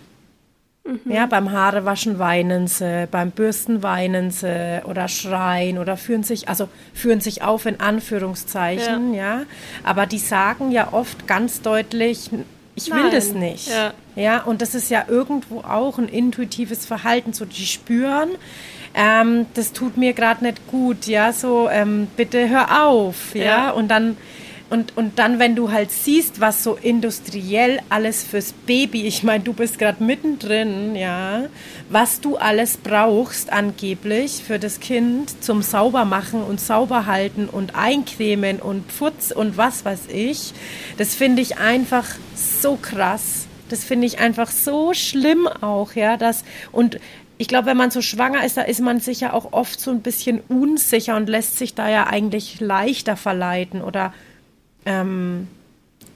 Mhm. 0.84 1.12
Ja, 1.12 1.26
beim 1.26 1.50
Haarewaschen 1.50 2.20
weinen 2.20 2.68
sie, 2.68 3.08
beim 3.10 3.32
Bürsten 3.32 3.82
weinen 3.82 4.30
sie 4.30 4.80
oder 4.84 5.08
schreien 5.08 5.78
oder 5.78 5.96
führen 5.96 6.22
sich, 6.22 6.48
also 6.48 6.68
führen 6.94 7.20
sich 7.20 7.42
auf 7.42 7.66
in 7.66 7.80
Anführungszeichen, 7.80 9.14
ja. 9.14 9.40
ja. 9.40 9.46
Aber 9.82 10.06
die 10.06 10.18
sagen 10.18 10.70
ja 10.70 10.92
oft 10.92 11.26
ganz 11.26 11.60
deutlich, 11.60 12.30
ich 12.86 12.92
will 12.92 13.10
das 13.10 13.32
nicht. 13.32 13.68
Ja. 13.68 13.92
ja, 14.16 14.42
und 14.42 14.62
das 14.62 14.74
ist 14.74 14.90
ja 14.90 15.04
irgendwo 15.08 15.60
auch 15.60 15.98
ein 15.98 16.08
intuitives 16.08 16.86
Verhalten, 16.86 17.32
so 17.32 17.44
die 17.44 17.66
spüren, 17.66 18.30
ähm, 18.94 19.46
das 19.54 19.72
tut 19.72 19.96
mir 19.96 20.12
gerade 20.12 20.44
nicht 20.44 20.66
gut, 20.68 21.06
ja, 21.06 21.32
so 21.32 21.68
ähm, 21.70 22.08
bitte 22.16 22.48
hör 22.48 22.86
auf, 22.86 23.34
ja, 23.34 23.44
ja. 23.44 23.70
und 23.70 23.88
dann 23.88 24.16
und, 24.70 24.96
und 24.98 25.18
dann, 25.18 25.38
wenn 25.38 25.56
du 25.56 25.70
halt 25.70 25.90
siehst, 25.90 26.40
was 26.40 26.62
so 26.62 26.74
industriell 26.74 27.80
alles 27.88 28.22
fürs 28.22 28.52
Baby, 28.52 29.06
ich 29.06 29.22
meine, 29.22 29.42
du 29.42 29.54
bist 29.54 29.78
gerade 29.78 30.04
mittendrin, 30.04 30.94
ja, 30.94 31.44
was 31.88 32.20
du 32.20 32.36
alles 32.36 32.76
brauchst 32.76 33.50
angeblich 33.50 34.42
für 34.46 34.58
das 34.58 34.80
Kind 34.80 35.42
zum 35.42 35.62
Saubermachen 35.62 36.42
und 36.42 36.60
Sauberhalten 36.60 37.48
und 37.48 37.74
Eincremen 37.74 38.60
und 38.60 38.86
Putz 38.98 39.30
und 39.30 39.56
was 39.56 39.86
weiß 39.86 40.08
ich, 40.12 40.52
das 40.98 41.14
finde 41.14 41.40
ich 41.40 41.56
einfach 41.58 42.06
so 42.34 42.76
krass. 42.80 43.46
Das 43.70 43.84
finde 43.84 44.06
ich 44.06 44.18
einfach 44.18 44.50
so 44.50 44.92
schlimm 44.94 45.46
auch, 45.46 45.92
ja, 45.92 46.16
dass 46.16 46.44
und 46.72 46.98
ich 47.38 47.48
glaube, 47.48 47.66
wenn 47.66 47.76
man 47.76 47.90
so 47.90 48.02
schwanger 48.02 48.44
ist, 48.44 48.56
da 48.56 48.62
ist 48.62 48.80
man 48.80 48.98
sich 48.98 49.20
ja 49.20 49.32
auch 49.32 49.52
oft 49.52 49.80
so 49.80 49.92
ein 49.92 50.02
bisschen 50.02 50.40
unsicher 50.48 51.16
und 51.16 51.28
lässt 51.28 51.56
sich 51.56 51.74
da 51.74 51.88
ja 51.88 52.08
eigentlich 52.08 52.60
leichter 52.60 53.16
verleiten 53.16 53.80
oder 53.80 54.12
ähm, 54.88 55.48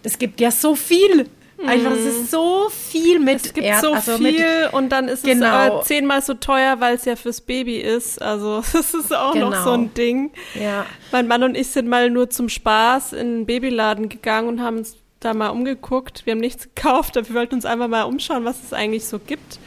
es 0.03 0.19
gibt 0.19 0.41
ja 0.41 0.51
so 0.51 0.75
viel. 0.75 1.27
Einfach, 1.65 1.93
es 1.93 2.07
ist 2.07 2.31
so 2.33 2.69
viel 2.71 3.21
mit 3.21 3.47
Es 3.47 3.55
gibt 3.55 3.65
Erd, 3.65 3.83
so 3.83 3.93
also 3.93 4.17
viel 4.17 4.33
mit, 4.33 4.73
und 4.73 4.89
dann 4.89 5.07
ist 5.07 5.23
genau. 5.23 5.79
es 5.79 5.85
äh, 5.85 5.89
zehnmal 5.95 6.21
so 6.21 6.35
teuer, 6.35 6.81
weil 6.81 6.97
es 6.97 7.05
ja 7.05 7.15
fürs 7.15 7.41
Baby 7.41 7.77
ist. 7.77 8.21
Also 8.21 8.65
das 8.73 8.95
ist 8.95 9.15
auch 9.15 9.33
genau. 9.33 9.51
noch 9.51 9.63
so 9.63 9.71
ein 9.71 9.95
Ding. 9.95 10.33
Ja. 10.61 10.87
Mein 11.13 11.29
Mann 11.29 11.45
und 11.45 11.57
ich 11.57 11.69
sind 11.69 11.87
mal 11.89 12.11
nur 12.11 12.31
zum 12.31 12.49
Spaß 12.49 13.13
in 13.13 13.21
einen 13.21 13.47
Babyladen 13.47 14.09
gegangen 14.09 14.49
und 14.49 14.61
haben 14.61 14.79
uns 14.79 14.97
da 15.21 15.35
mal 15.35 15.51
umgeguckt. 15.51 16.27
Wir 16.27 16.33
haben 16.33 16.41
nichts 16.41 16.65
gekauft, 16.75 17.17
aber 17.17 17.29
wir 17.29 17.37
wollten 17.37 17.55
uns 17.55 17.65
einfach 17.65 17.87
mal 17.87 18.05
umschauen, 18.05 18.45
was 18.45 18.61
es 18.65 18.73
eigentlich 18.73 19.05
so 19.05 19.21
gibt. 19.21 19.61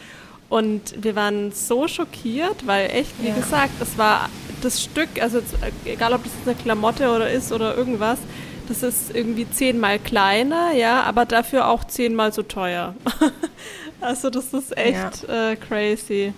Und 0.49 1.01
wir 1.01 1.15
waren 1.15 1.53
so 1.53 1.87
schockiert, 1.87 2.67
weil 2.67 2.89
echt, 2.91 3.11
wie 3.21 3.29
ja. 3.29 3.35
gesagt, 3.35 3.81
es 3.81 3.97
war 3.97 4.29
das 4.61 4.83
Stück, 4.83 5.21
also 5.21 5.39
egal 5.85 6.13
ob 6.13 6.23
das 6.23 6.33
eine 6.45 6.55
Klamotte 6.55 7.09
oder 7.09 7.29
ist 7.29 7.53
oder 7.53 7.75
irgendwas, 7.77 8.19
das 8.67 8.83
ist 8.83 9.15
irgendwie 9.15 9.49
zehnmal 9.49 9.99
kleiner, 9.99 10.73
ja, 10.73 11.03
aber 11.03 11.25
dafür 11.25 11.67
auch 11.67 11.83
zehnmal 11.83 12.33
so 12.33 12.43
teuer. 12.43 12.95
also 14.01 14.29
das 14.29 14.53
ist 14.53 14.77
echt 14.77 15.27
ja. 15.27 15.51
äh, 15.51 15.55
crazy. 15.55 16.33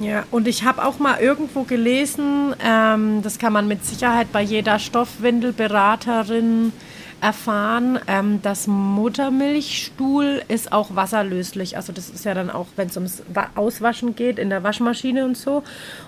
Ja, 0.00 0.24
und 0.30 0.46
ich 0.46 0.62
habe 0.62 0.84
auch 0.84 0.98
mal 0.98 1.18
irgendwo 1.20 1.64
gelesen, 1.64 2.54
ähm, 2.64 3.20
das 3.22 3.38
kann 3.38 3.52
man 3.52 3.66
mit 3.66 3.84
Sicherheit 3.84 4.30
bei 4.32 4.42
jeder 4.42 4.78
Stoffwindelberaterin 4.78 6.72
erfahren, 7.20 7.98
ähm, 8.06 8.40
das 8.42 8.66
Muttermilchstuhl 8.66 10.42
ist 10.48 10.72
auch 10.72 10.94
wasserlöslich. 10.94 11.76
Also 11.76 11.92
das 11.92 12.10
ist 12.10 12.24
ja 12.24 12.34
dann 12.34 12.50
auch, 12.50 12.66
wenn 12.76 12.88
es 12.88 12.96
ums 12.96 13.22
Auswaschen 13.54 14.14
geht, 14.14 14.38
in 14.38 14.50
der 14.50 14.62
Waschmaschine 14.62 15.24
und 15.24 15.36
so. 15.36 15.62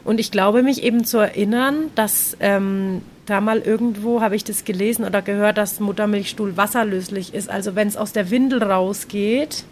Und 0.05 0.21
ich 0.21 0.31
glaube 0.31 0.63
mich 0.63 0.83
eben 0.83 1.05
zu 1.05 1.19
erinnern, 1.19 1.91
dass 1.95 2.37
ähm, 2.41 3.03
da 3.27 3.41
mal 3.41 3.59
irgendwo 3.59 4.21
habe 4.21 4.37
ich 4.37 4.45
das 4.45 4.65
gelesen 4.65 5.05
oder 5.05 5.23
gehört, 5.23 5.59
dass 5.59 5.81
Muttermilchstuhl 5.81 6.57
wasserlöslich 6.57 7.35
ist. 7.35 7.51
Also 7.51 7.75
wenn 7.75 7.89
es 7.89 7.97
aus 7.97 8.13
der 8.13 8.31
Windel 8.31 8.63
rausgeht, 8.63 9.65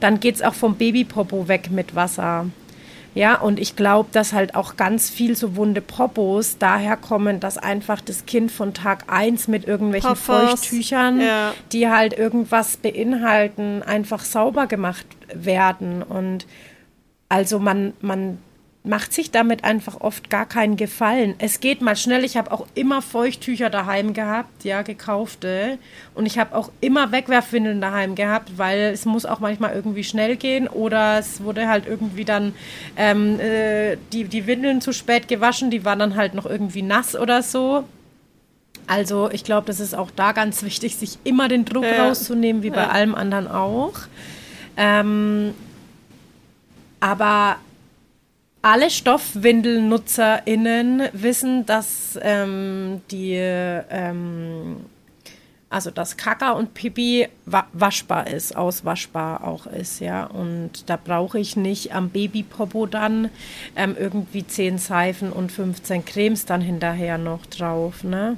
dann 0.00 0.20
geht 0.20 0.36
es 0.36 0.42
auch 0.42 0.54
vom 0.54 0.76
Babypopo 0.76 1.48
weg 1.48 1.70
mit 1.70 1.94
Wasser. 1.94 2.46
Ja, 3.16 3.36
und 3.40 3.58
ich 3.58 3.76
glaube, 3.76 4.10
dass 4.12 4.34
halt 4.34 4.54
auch 4.54 4.76
ganz 4.76 5.08
viel 5.08 5.36
so 5.36 5.56
wunde 5.56 5.80
Popos 5.80 6.58
daher 6.58 6.98
kommen, 6.98 7.40
dass 7.40 7.56
einfach 7.56 8.02
das 8.02 8.26
Kind 8.26 8.52
von 8.52 8.74
Tag 8.74 9.04
1 9.06 9.48
mit 9.48 9.66
irgendwelchen 9.66 10.10
Poppers. 10.10 10.60
Feuchttüchern, 10.60 11.22
ja. 11.22 11.54
die 11.72 11.88
halt 11.88 12.12
irgendwas 12.12 12.76
beinhalten, 12.76 13.82
einfach 13.82 14.20
sauber 14.20 14.66
gemacht 14.66 15.06
werden. 15.32 16.02
Und 16.02 16.46
also 17.30 17.58
man, 17.58 17.94
man 18.02 18.36
macht 18.86 19.12
sich 19.12 19.30
damit 19.32 19.64
einfach 19.64 20.00
oft 20.00 20.30
gar 20.30 20.46
keinen 20.46 20.76
Gefallen. 20.76 21.34
Es 21.38 21.60
geht 21.60 21.82
mal 21.82 21.96
schnell. 21.96 22.24
Ich 22.24 22.36
habe 22.36 22.52
auch 22.52 22.66
immer 22.74 23.02
Feuchttücher 23.02 23.68
daheim 23.68 24.14
gehabt, 24.14 24.64
ja, 24.64 24.82
gekaufte. 24.82 25.78
Und 26.14 26.26
ich 26.26 26.38
habe 26.38 26.54
auch 26.54 26.70
immer 26.80 27.10
Wegwerfwindeln 27.10 27.80
daheim 27.80 28.14
gehabt, 28.14 28.56
weil 28.56 28.92
es 28.92 29.04
muss 29.04 29.26
auch 29.26 29.40
manchmal 29.40 29.74
irgendwie 29.74 30.04
schnell 30.04 30.36
gehen 30.36 30.68
oder 30.68 31.18
es 31.18 31.42
wurde 31.42 31.68
halt 31.68 31.86
irgendwie 31.86 32.24
dann 32.24 32.54
ähm, 32.96 33.40
äh, 33.40 33.96
die, 34.12 34.24
die 34.24 34.46
Windeln 34.46 34.80
zu 34.80 34.92
spät 34.92 35.26
gewaschen, 35.26 35.70
die 35.70 35.84
waren 35.84 35.98
dann 35.98 36.14
halt 36.14 36.34
noch 36.34 36.46
irgendwie 36.46 36.82
nass 36.82 37.16
oder 37.16 37.42
so. 37.42 37.84
Also 38.86 39.30
ich 39.32 39.42
glaube, 39.42 39.66
das 39.66 39.80
ist 39.80 39.94
auch 39.94 40.12
da 40.14 40.30
ganz 40.30 40.62
wichtig, 40.62 40.96
sich 40.96 41.18
immer 41.24 41.48
den 41.48 41.64
Druck 41.64 41.84
ja. 41.84 42.06
rauszunehmen, 42.06 42.62
wie 42.62 42.70
bei 42.70 42.82
ja. 42.82 42.88
allem 42.90 43.16
anderen 43.16 43.48
auch. 43.48 43.94
Ähm, 44.76 45.54
aber 47.00 47.56
alle 48.62 48.90
StoffwindelnutzerInnen 48.90 51.10
wissen, 51.12 51.66
dass 51.66 52.18
ähm, 52.20 53.02
die, 53.10 53.34
ähm, 53.34 54.86
also 55.70 55.90
dass 55.90 56.16
Kaka 56.16 56.52
und 56.52 56.74
Pipi 56.74 57.28
wa 57.44 57.66
waschbar 57.72 58.26
ist, 58.26 58.56
auswaschbar 58.56 59.44
auch 59.44 59.66
ist, 59.66 60.00
ja. 60.00 60.24
Und 60.24 60.90
da 60.90 60.96
brauche 60.96 61.38
ich 61.38 61.56
nicht 61.56 61.94
am 61.94 62.10
Babypopo 62.10 62.86
dann 62.86 63.30
ähm, 63.76 63.94
irgendwie 63.98 64.46
10 64.46 64.78
Seifen 64.78 65.32
und 65.32 65.52
15 65.52 66.04
Cremes 66.04 66.44
dann 66.44 66.60
hinterher 66.60 67.18
noch 67.18 67.46
drauf, 67.46 68.04
ne? 68.04 68.36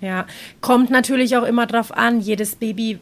Ja, 0.00 0.26
kommt 0.60 0.90
natürlich 0.90 1.36
auch 1.36 1.44
immer 1.44 1.66
drauf 1.66 1.96
an, 1.96 2.20
jedes 2.20 2.56
Baby 2.56 2.98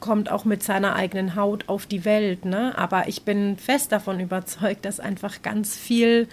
kommt 0.00 0.30
auch 0.30 0.44
mit 0.44 0.62
seiner 0.62 0.96
eigenen 0.96 1.36
Haut 1.36 1.68
auf 1.68 1.86
die 1.86 2.04
Welt. 2.04 2.44
Ne? 2.44 2.76
Aber 2.76 3.08
ich 3.08 3.22
bin 3.22 3.56
fest 3.56 3.92
davon 3.92 4.18
überzeugt, 4.18 4.84
dass 4.84 4.98
einfach 4.98 5.42
ganz 5.42 5.76
viel 5.76 6.28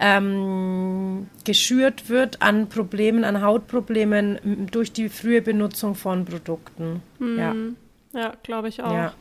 ähm, 0.00 1.28
geschürt 1.44 2.08
wird 2.08 2.42
an 2.42 2.68
Problemen, 2.68 3.24
an 3.24 3.42
Hautproblemen 3.42 4.68
durch 4.70 4.92
die 4.92 5.08
frühe 5.08 5.42
Benutzung 5.42 5.94
von 5.94 6.24
Produkten. 6.24 7.02
Mhm. 7.18 7.76
Ja, 8.12 8.20
ja 8.20 8.32
glaube 8.42 8.68
ich 8.68 8.82
auch. 8.82 8.92
Ja. 8.92 9.14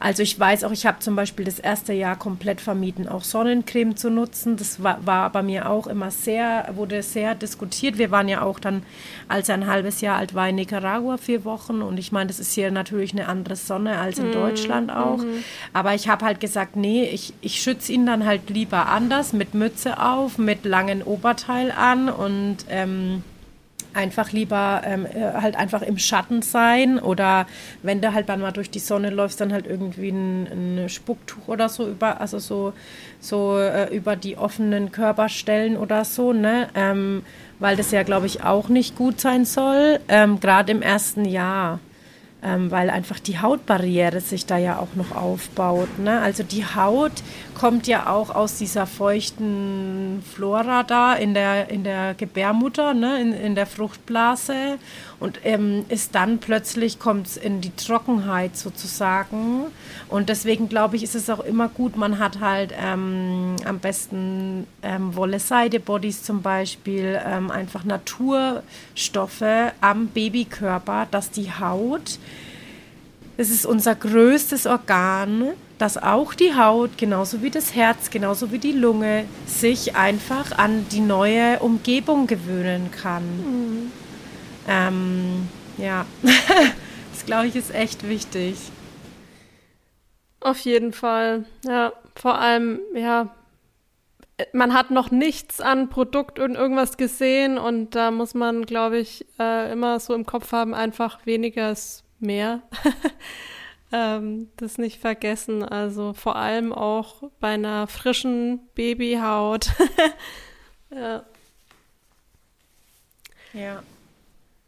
Also 0.00 0.24
ich 0.24 0.38
weiß 0.38 0.64
auch, 0.64 0.72
ich 0.72 0.84
habe 0.84 0.98
zum 0.98 1.14
Beispiel 1.14 1.44
das 1.44 1.60
erste 1.60 1.92
Jahr 1.92 2.16
komplett 2.16 2.60
vermieden, 2.60 3.06
auch 3.06 3.22
Sonnencreme 3.22 3.96
zu 3.96 4.10
nutzen. 4.10 4.56
Das 4.56 4.82
war, 4.82 5.06
war 5.06 5.30
bei 5.30 5.42
mir 5.42 5.70
auch 5.70 5.86
immer 5.86 6.10
sehr, 6.10 6.70
wurde 6.74 7.02
sehr 7.02 7.36
diskutiert. 7.36 7.96
Wir 7.96 8.10
waren 8.10 8.28
ja 8.28 8.42
auch 8.42 8.58
dann, 8.58 8.82
als 9.28 9.48
er 9.48 9.54
ein 9.54 9.68
halbes 9.68 10.00
Jahr 10.00 10.16
alt 10.16 10.34
war, 10.34 10.48
in 10.48 10.56
Nicaragua 10.56 11.18
vier 11.18 11.44
Wochen. 11.44 11.82
Und 11.82 11.98
ich 11.98 12.10
meine, 12.10 12.26
das 12.26 12.40
ist 12.40 12.52
hier 12.52 12.72
natürlich 12.72 13.12
eine 13.12 13.28
andere 13.28 13.54
Sonne 13.54 13.98
als 13.98 14.18
in 14.18 14.30
mm, 14.30 14.32
Deutschland 14.32 14.90
auch. 14.90 15.18
Mm. 15.18 15.44
Aber 15.72 15.94
ich 15.94 16.08
habe 16.08 16.24
halt 16.24 16.40
gesagt, 16.40 16.74
nee, 16.74 17.04
ich, 17.04 17.32
ich 17.40 17.62
schütze 17.62 17.92
ihn 17.92 18.06
dann 18.06 18.26
halt 18.26 18.50
lieber 18.50 18.86
anders, 18.86 19.32
mit 19.32 19.54
Mütze 19.54 20.02
auf, 20.02 20.36
mit 20.36 20.64
langen 20.64 21.02
Oberteil 21.02 21.70
an 21.70 22.08
und 22.08 22.58
ähm, 22.68 23.22
einfach 23.94 24.32
lieber 24.32 24.82
ähm, 24.84 25.06
äh, 25.06 25.32
halt 25.40 25.56
einfach 25.56 25.82
im 25.82 25.98
Schatten 25.98 26.42
sein 26.42 26.98
oder 26.98 27.46
wenn 27.82 28.00
du 28.00 28.12
halt 28.12 28.28
dann 28.28 28.40
mal 28.40 28.52
durch 28.52 28.70
die 28.70 28.78
Sonne 28.78 29.10
läufst, 29.10 29.40
dann 29.40 29.52
halt 29.52 29.66
irgendwie 29.66 30.10
ein, 30.10 30.82
ein 30.82 30.88
Spucktuch 30.88 31.48
oder 31.48 31.68
so 31.68 31.88
über, 31.88 32.20
also 32.20 32.38
so, 32.38 32.72
so 33.20 33.58
äh, 33.58 33.94
über 33.94 34.16
die 34.16 34.36
offenen 34.36 34.92
Körperstellen 34.92 35.76
oder 35.76 36.04
so, 36.04 36.32
ne? 36.32 36.68
Ähm, 36.74 37.22
weil 37.58 37.76
das 37.76 37.90
ja, 37.90 38.02
glaube 38.02 38.26
ich, 38.26 38.42
auch 38.42 38.68
nicht 38.68 38.96
gut 38.96 39.20
sein 39.20 39.44
soll, 39.44 40.00
ähm, 40.08 40.40
gerade 40.40 40.72
im 40.72 40.80
ersten 40.80 41.26
Jahr 41.26 41.78
ähm, 42.42 42.70
weil 42.70 42.90
einfach 42.90 43.18
die 43.18 43.38
Hautbarriere 43.38 44.20
sich 44.20 44.46
da 44.46 44.56
ja 44.56 44.78
auch 44.78 44.94
noch 44.94 45.14
aufbaut. 45.14 45.98
Ne? 45.98 46.20
Also 46.20 46.42
die 46.42 46.64
Haut 46.64 47.12
kommt 47.54 47.86
ja 47.86 48.08
auch 48.08 48.30
aus 48.34 48.56
dieser 48.56 48.86
feuchten 48.86 50.22
Flora 50.34 50.82
da 50.82 51.14
in 51.14 51.34
der, 51.34 51.68
in 51.68 51.84
der 51.84 52.14
Gebärmutter, 52.14 52.94
ne? 52.94 53.20
in, 53.20 53.32
in 53.32 53.54
der 53.54 53.66
Fruchtblase 53.66 54.78
und 55.20 55.40
ähm, 55.44 55.84
ist 55.90 56.14
dann 56.14 56.38
plötzlich, 56.38 56.98
kommt 56.98 57.26
es 57.26 57.36
in 57.36 57.60
die 57.60 57.76
Trockenheit 57.76 58.56
sozusagen. 58.56 59.66
Und 60.08 60.30
deswegen 60.30 60.68
glaube 60.68 60.96
ich, 60.96 61.02
ist 61.02 61.14
es 61.14 61.28
auch 61.28 61.40
immer 61.40 61.68
gut, 61.68 61.96
man 61.96 62.18
hat 62.18 62.40
halt 62.40 62.72
ähm, 62.76 63.56
am 63.66 63.78
besten 63.78 64.66
ähm, 64.82 65.14
Wolle-Seide-Bodies 65.14 66.22
zum 66.22 66.40
Beispiel, 66.40 67.20
ähm, 67.24 67.50
einfach 67.50 67.84
Naturstoffe 67.84 69.44
am 69.82 70.06
Babykörper, 70.06 71.06
dass 71.10 71.30
die 71.30 71.52
Haut, 71.52 72.18
das 73.40 73.48
ist 73.48 73.64
unser 73.64 73.94
größtes 73.94 74.66
Organ, 74.66 75.52
dass 75.78 75.96
auch 75.96 76.34
die 76.34 76.54
Haut, 76.54 76.98
genauso 76.98 77.40
wie 77.40 77.48
das 77.48 77.74
Herz, 77.74 78.10
genauso 78.10 78.52
wie 78.52 78.58
die 78.58 78.72
Lunge, 78.72 79.24
sich 79.46 79.96
einfach 79.96 80.58
an 80.58 80.84
die 80.92 81.00
neue 81.00 81.58
Umgebung 81.60 82.26
gewöhnen 82.26 82.90
kann. 82.90 83.24
Mhm. 83.24 83.92
Ähm, 84.68 85.48
ja, 85.78 86.04
das 86.22 87.24
glaube 87.24 87.46
ich 87.46 87.56
ist 87.56 87.74
echt 87.74 88.06
wichtig. 88.06 88.56
Auf 90.40 90.58
jeden 90.58 90.92
Fall, 90.92 91.46
ja. 91.64 91.94
Vor 92.14 92.38
allem, 92.38 92.80
ja, 92.94 93.34
man 94.52 94.74
hat 94.74 94.90
noch 94.90 95.10
nichts 95.10 95.62
an 95.62 95.88
Produkt 95.88 96.38
und 96.38 96.56
irgendwas 96.56 96.98
gesehen 96.98 97.56
und 97.56 97.94
da 97.94 98.10
muss 98.10 98.34
man, 98.34 98.66
glaube 98.66 98.98
ich, 98.98 99.24
äh, 99.38 99.72
immer 99.72 99.98
so 99.98 100.12
im 100.12 100.26
Kopf 100.26 100.52
haben, 100.52 100.74
einfach 100.74 101.24
weniger 101.24 101.72
ist 101.72 102.04
mehr. 102.20 102.62
ähm, 103.92 104.48
das 104.56 104.78
nicht 104.78 105.00
vergessen. 105.00 105.62
Also 105.62 106.12
vor 106.12 106.36
allem 106.36 106.72
auch 106.72 107.22
bei 107.40 107.48
einer 107.48 107.86
frischen 107.86 108.60
Babyhaut. 108.74 109.70
ja. 110.94 111.24
Ja. 113.52 113.82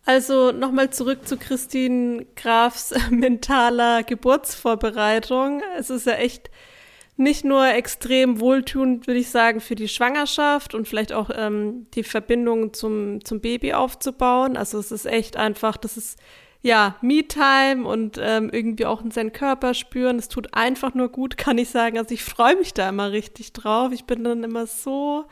Also 0.04 0.50
nochmal 0.50 0.90
zurück 0.90 1.26
zu 1.28 1.36
Christine 1.36 2.26
Grafs 2.34 2.92
mentaler 3.10 4.02
Geburtsvorbereitung. 4.02 5.62
Es 5.78 5.90
ist 5.90 6.06
ja 6.06 6.14
echt 6.14 6.50
nicht 7.16 7.44
nur 7.44 7.68
extrem 7.68 8.40
wohltuend, 8.40 9.06
würde 9.06 9.20
ich 9.20 9.30
sagen, 9.30 9.60
für 9.60 9.76
die 9.76 9.86
Schwangerschaft 9.86 10.74
und 10.74 10.88
vielleicht 10.88 11.12
auch 11.12 11.30
ähm, 11.32 11.86
die 11.94 12.02
Verbindung 12.02 12.72
zum, 12.72 13.24
zum 13.24 13.40
Baby 13.40 13.74
aufzubauen. 13.74 14.56
Also 14.56 14.78
es 14.78 14.90
ist 14.90 15.06
echt 15.06 15.36
einfach, 15.36 15.76
das 15.76 15.96
ist 15.96 16.18
ja 16.62 16.96
Me-Time 17.00 17.86
und 17.86 18.18
ähm, 18.20 18.50
irgendwie 18.52 18.86
auch 18.86 19.02
in 19.02 19.10
seinen 19.10 19.32
Körper 19.32 19.74
spüren. 19.74 20.18
Es 20.18 20.28
tut 20.28 20.54
einfach 20.54 20.94
nur 20.94 21.08
gut, 21.08 21.36
kann 21.36 21.58
ich 21.58 21.68
sagen. 21.70 21.98
Also 21.98 22.14
ich 22.14 22.24
freue 22.24 22.56
mich 22.56 22.72
da 22.72 22.88
immer 22.88 23.12
richtig 23.12 23.52
drauf. 23.52 23.92
Ich 23.92 24.04
bin 24.04 24.24
dann 24.24 24.44
immer 24.44 24.66
so 24.66 25.24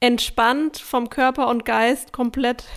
entspannt 0.00 0.78
vom 0.78 1.10
Körper 1.10 1.48
und 1.48 1.64
Geist 1.64 2.12
komplett. 2.12 2.64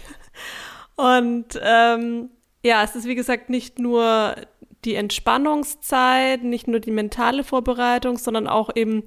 Und 0.95 1.57
ähm, 1.61 2.29
ja, 2.61 2.83
es 2.83 2.93
ist 2.93 3.07
wie 3.07 3.15
gesagt 3.15 3.49
nicht 3.49 3.79
nur 3.79 4.35
die 4.83 4.95
Entspannungszeit, 4.95 6.43
nicht 6.43 6.67
nur 6.67 6.81
die 6.81 6.91
mentale 6.91 7.45
Vorbereitung, 7.45 8.17
sondern 8.17 8.47
auch 8.47 8.69
eben 8.75 9.03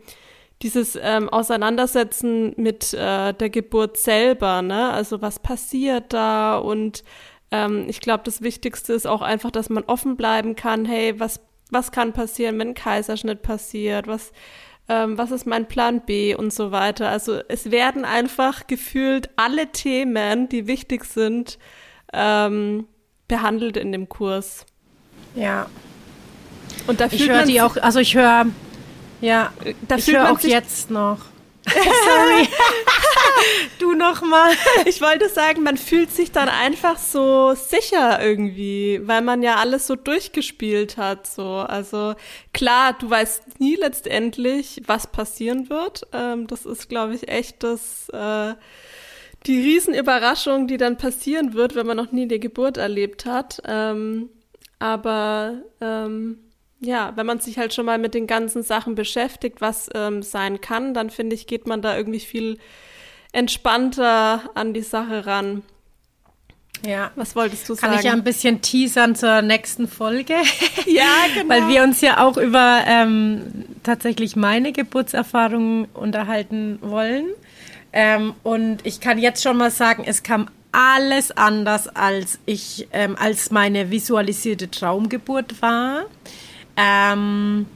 dieses 0.63 0.99
ähm, 1.01 1.29
Auseinandersetzen 1.29 2.55
mit 2.57 2.95
äh, 2.95 3.35
der 3.35 3.51
Geburt 3.51 3.99
selber, 3.99 4.63
ne? 4.63 4.91
Also 4.91 5.21
was 5.21 5.39
passiert 5.39 6.13
da? 6.13 6.57
Und 6.57 7.05
ähm, 7.53 7.85
ich 7.89 8.01
glaube, 8.01 8.25
das 8.25 8.43
Wichtigste 8.43 8.93
ist 8.95 9.07
auch 9.07 9.23
einfach, 9.23 9.53
dass 9.53 9.69
man 9.69 9.85
offen 9.85 10.17
bleiben 10.17 10.57
kann. 10.57 10.85
Hey, 10.85 11.21
was 11.21 11.41
was 11.71 11.91
kann 11.91 12.13
passieren, 12.13 12.59
wenn 12.59 12.69
ein 12.69 12.75
Kaiserschnitt 12.75 13.43
passiert? 13.43 14.07
Was 14.07 14.33
ähm, 14.89 15.17
was 15.17 15.31
ist 15.31 15.47
mein 15.47 15.69
Plan 15.69 16.01
B 16.01 16.35
und 16.35 16.53
so 16.53 16.73
weiter? 16.73 17.09
Also 17.09 17.41
es 17.49 17.71
werden 17.71 18.05
einfach 18.05 18.67
gefühlt 18.67 19.31
alle 19.37 19.69
Themen, 19.69 20.49
die 20.49 20.67
wichtig 20.67 21.05
sind, 21.05 21.59
ähm, 22.13 22.87
behandelt 23.29 23.77
in 23.77 23.93
dem 23.93 24.09
Kurs. 24.09 24.67
Ja. 25.35 25.67
Und 26.87 27.01
da 27.01 27.07
ich 27.11 27.29
höre 27.29 27.45
die 27.45 27.61
auch, 27.61 27.77
also 27.77 28.01
ich 28.01 28.15
höre, 28.15 28.47
ja, 29.21 29.53
da 29.87 29.97
ich 29.97 30.09
höre 30.09 30.31
auch 30.31 30.41
jetzt 30.41 30.91
noch. 30.91 31.19
Sorry. 31.67 32.49
du 33.79 33.95
noch 33.95 34.23
mal. 34.23 34.53
Ich 34.87 35.01
wollte 35.01 35.29
sagen, 35.29 35.63
man 35.63 35.77
fühlt 35.77 36.11
sich 36.11 36.33
dann 36.33 36.49
einfach 36.49 36.99
so 36.99 37.55
sicher 37.55 38.23
irgendwie, 38.23 39.01
weil 39.05 39.23
man 39.23 39.43
ja 39.43 39.57
alles 39.57 39.87
so 39.87 39.97
durchgespielt 39.97 40.97
hat. 40.97 41.27
So, 41.27 41.45
also 41.45 42.15
klar, 42.53 42.95
du 42.99 43.09
weißt 43.09 43.61
nie 43.61 43.77
letztendlich, 43.77 44.83
was 44.87 45.07
passieren 45.07 45.71
wird. 45.71 46.07
Ähm, 46.13 46.47
das 46.47 46.67
ist, 46.67 46.89
glaube 46.89 47.15
ich, 47.15 47.29
echt 47.29 47.63
das. 47.63 48.09
Äh, 48.11 48.55
die 49.47 49.61
Riesenüberraschung, 49.61 50.69
die 50.69 50.77
dann 50.77 50.99
passieren 50.99 51.55
wird, 51.55 51.75
wenn 51.75 51.87
man 51.87 51.97
noch 51.97 52.13
nie 52.13 52.29
die 52.29 52.39
Geburt 52.39 52.77
erlebt 52.77 53.27
hat. 53.27 53.61
Ähm, 53.67 54.29
aber 54.79 55.63
ähm, 55.81 56.39
ja, 56.81 57.13
wenn 57.15 57.27
man 57.27 57.39
sich 57.39 57.59
halt 57.59 57.73
schon 57.73 57.87
mal 57.87 57.99
mit 57.99 58.15
den 58.15 58.27
ganzen 58.27 58.63
Sachen 58.63 58.95
beschäftigt, 58.95 59.61
was 59.61 59.89
ähm, 59.95 60.23
sein 60.23 60.61
kann, 60.61 60.95
dann 60.95 61.11
finde 61.11 61.35
ich, 61.35 61.47
geht 61.47 61.67
man 61.67 61.83
da 61.83 61.97
irgendwie 61.97 62.21
viel 62.21 62.59
entspannter 63.33 64.43
an 64.55 64.75
die 64.75 64.83
Sache 64.83 65.27
ran. 65.27 65.63
Ja. 66.87 67.13
Was 67.15 67.37
wolltest 67.37 67.69
du 67.69 67.75
Kann 67.75 67.79
sagen? 67.79 67.93
Kann 67.93 68.01
ich 68.01 68.05
ja 68.07 68.13
ein 68.13 68.25
bisschen 68.25 68.61
teasern 68.61 69.15
zur 69.15 69.43
nächsten 69.43 69.89
Folge? 69.89 70.35
Ja, 70.87 71.05
genau. 71.35 71.49
Weil 71.49 71.69
wir 71.69 71.85
uns 71.85 72.01
ja 72.01 72.25
auch 72.25 72.37
über 72.37 72.83
ähm, 72.87 73.65
tatsächlich 73.83 74.35
meine 74.35 74.73
Geburtserfahrungen 74.73 75.87
unterhalten 75.95 76.79
wollen. 76.83 77.27
Ähm, 77.93 78.35
und 78.43 78.85
ich 78.85 79.01
kann 79.01 79.19
jetzt 79.19 79.43
schon 79.43 79.57
mal 79.57 79.71
sagen, 79.71 80.03
es 80.07 80.23
kam 80.23 80.49
alles 80.73 81.31
anders, 81.31 81.89
als 81.89 82.39
ich, 82.47 82.89
ähm, 82.93 83.17
als 83.19 83.51
meine 83.51 83.91
visualisierte 83.91 84.71
Traumgeburt 84.71 85.61
war. 85.63 86.07
Ähm, 86.77 87.67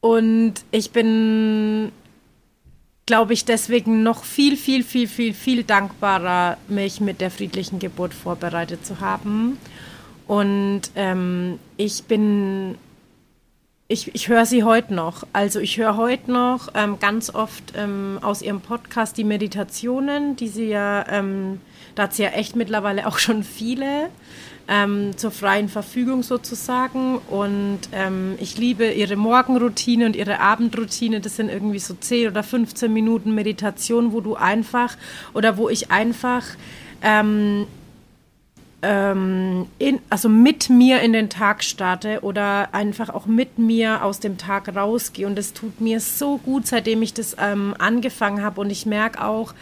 und 0.00 0.54
ich 0.70 0.92
bin, 0.92 1.90
glaube 3.06 3.32
ich, 3.32 3.44
deswegen 3.44 4.02
noch 4.02 4.24
viel, 4.24 4.56
viel, 4.56 4.82
viel, 4.82 5.06
viel, 5.08 5.32
viel 5.32 5.62
dankbarer, 5.62 6.56
mich 6.68 7.00
mit 7.00 7.20
der 7.20 7.30
friedlichen 7.30 7.78
Geburt 7.78 8.12
vorbereitet 8.12 8.84
zu 8.84 9.00
haben. 9.00 9.58
Und 10.26 10.82
ähm, 10.96 11.60
ich 11.76 12.04
bin 12.04 12.76
ich, 13.88 14.12
ich 14.14 14.28
höre 14.28 14.46
sie 14.46 14.64
heute 14.64 14.94
noch. 14.94 15.22
Also 15.32 15.60
ich 15.60 15.78
höre 15.78 15.96
heute 15.96 16.32
noch 16.32 16.68
ähm, 16.74 16.98
ganz 16.98 17.32
oft 17.32 17.74
ähm, 17.76 18.18
aus 18.20 18.42
ihrem 18.42 18.60
Podcast 18.60 19.16
die 19.16 19.24
Meditationen, 19.24 20.34
die 20.34 20.48
sie 20.48 20.68
ja, 20.68 21.06
ähm, 21.08 21.60
da 21.94 22.04
hat 22.04 22.14
sie 22.14 22.24
ja 22.24 22.30
echt 22.30 22.56
mittlerweile 22.56 23.06
auch 23.06 23.18
schon 23.18 23.44
viele 23.44 24.08
ähm, 24.68 25.16
zur 25.16 25.30
freien 25.30 25.68
Verfügung 25.68 26.22
sozusagen. 26.22 27.18
Und 27.30 27.80
ähm, 27.92 28.34
ich 28.38 28.58
liebe 28.58 28.90
ihre 28.92 29.16
Morgenroutine 29.16 30.06
und 30.06 30.16
ihre 30.16 30.40
Abendroutine. 30.40 31.20
Das 31.20 31.36
sind 31.36 31.48
irgendwie 31.48 31.78
so 31.78 31.94
10 31.94 32.28
oder 32.28 32.42
15 32.42 32.92
Minuten 32.92 33.34
Meditation, 33.34 34.12
wo 34.12 34.20
du 34.20 34.34
einfach 34.34 34.96
oder 35.34 35.56
wo 35.56 35.68
ich 35.68 35.90
einfach 35.90 36.44
ähm, 37.02 37.66
ähm, 38.82 39.66
in, 39.78 40.00
also 40.10 40.28
mit 40.28 40.70
mir 40.70 41.00
in 41.00 41.12
den 41.12 41.30
Tag 41.30 41.64
starte 41.64 42.20
oder 42.22 42.74
einfach 42.74 43.08
auch 43.08 43.26
mit 43.26 43.58
mir 43.58 44.04
aus 44.04 44.20
dem 44.20 44.38
Tag 44.38 44.74
rausgehe. 44.74 45.26
Und 45.26 45.38
es 45.38 45.52
tut 45.52 45.80
mir 45.80 45.98
so 45.98 46.38
gut, 46.38 46.66
seitdem 46.66 47.02
ich 47.02 47.14
das 47.14 47.36
ähm, 47.38 47.74
angefangen 47.78 48.42
habe. 48.42 48.60
Und 48.60 48.70
ich 48.70 48.86
merke 48.86 49.24
auch, 49.24 49.54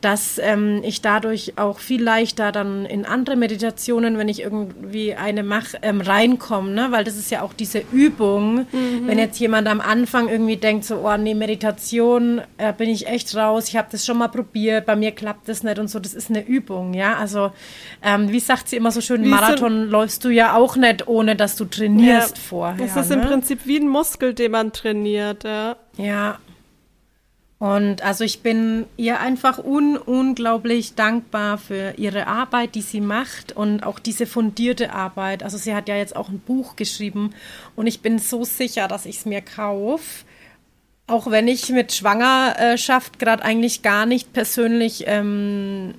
dass 0.00 0.38
ähm, 0.38 0.82
ich 0.84 1.00
dadurch 1.00 1.54
auch 1.56 1.78
viel 1.78 2.02
leichter 2.02 2.52
dann 2.52 2.84
in 2.84 3.06
andere 3.06 3.36
Meditationen, 3.36 4.18
wenn 4.18 4.28
ich 4.28 4.40
irgendwie 4.40 5.14
eine 5.14 5.42
mache, 5.42 5.78
ähm, 5.82 6.00
reinkomme, 6.00 6.70
ne? 6.70 6.88
weil 6.90 7.04
das 7.04 7.16
ist 7.16 7.30
ja 7.30 7.42
auch 7.42 7.52
diese 7.52 7.82
Übung. 7.92 8.66
Mhm. 8.72 9.06
Wenn 9.06 9.18
jetzt 9.18 9.38
jemand 9.38 9.68
am 9.68 9.80
Anfang 9.80 10.28
irgendwie 10.28 10.56
denkt, 10.56 10.84
so, 10.84 11.00
oh 11.04 11.16
nee, 11.16 11.34
Meditation, 11.34 12.42
äh, 12.58 12.72
bin 12.72 12.90
ich 12.90 13.06
echt 13.06 13.34
raus, 13.34 13.68
ich 13.68 13.76
habe 13.76 13.88
das 13.90 14.04
schon 14.04 14.18
mal 14.18 14.28
probiert, 14.28 14.86
bei 14.86 14.96
mir 14.96 15.12
klappt 15.12 15.48
das 15.48 15.62
nicht 15.62 15.78
und 15.78 15.88
so, 15.88 15.98
das 15.98 16.14
ist 16.14 16.30
eine 16.30 16.46
Übung, 16.46 16.94
ja. 16.94 17.16
Also, 17.16 17.52
ähm, 18.02 18.30
wie 18.30 18.40
sagt 18.40 18.68
sie 18.68 18.76
immer 18.76 18.90
so 18.90 19.00
schön, 19.00 19.24
wie 19.24 19.28
Marathon 19.28 19.86
so 19.86 19.90
läufst 19.90 20.24
du 20.24 20.28
ja 20.28 20.54
auch 20.54 20.76
nicht, 20.76 21.08
ohne 21.08 21.36
dass 21.36 21.56
du 21.56 21.64
trainierst 21.64 22.36
ja, 22.36 22.42
vorher. 22.42 22.86
Das 22.86 22.96
ist 22.96 23.10
ne? 23.10 23.22
im 23.22 23.28
Prinzip 23.28 23.60
wie 23.64 23.78
ein 23.78 23.88
Muskel, 23.88 24.34
den 24.34 24.52
man 24.52 24.72
trainiert, 24.72 25.44
ja. 25.44 25.76
Ja, 25.96 26.38
und 27.58 28.02
also 28.02 28.22
ich 28.22 28.40
bin 28.40 28.84
ihr 28.98 29.18
einfach 29.18 29.58
un 29.58 29.96
unglaublich 29.96 30.94
dankbar 30.94 31.56
für 31.56 31.94
ihre 31.96 32.26
Arbeit, 32.26 32.74
die 32.74 32.82
sie 32.82 33.00
macht 33.00 33.52
und 33.52 33.82
auch 33.82 33.98
diese 33.98 34.26
fundierte 34.26 34.92
Arbeit. 34.92 35.42
Also 35.42 35.56
sie 35.56 35.74
hat 35.74 35.88
ja 35.88 35.96
jetzt 35.96 36.16
auch 36.16 36.28
ein 36.28 36.38
Buch 36.38 36.76
geschrieben 36.76 37.30
und 37.74 37.86
ich 37.86 38.02
bin 38.02 38.18
so 38.18 38.44
sicher, 38.44 38.88
dass 38.88 39.06
ich 39.06 39.16
es 39.18 39.24
mir 39.24 39.40
kaufe. 39.40 40.26
Auch 41.06 41.30
wenn 41.30 41.48
ich 41.48 41.70
mit 41.70 41.92
Schwangerschaft 41.92 43.18
gerade 43.18 43.42
eigentlich 43.42 43.80
gar 43.80 44.04
nicht 44.04 44.32
persönlich 44.32 45.04
ähm, 45.06 45.94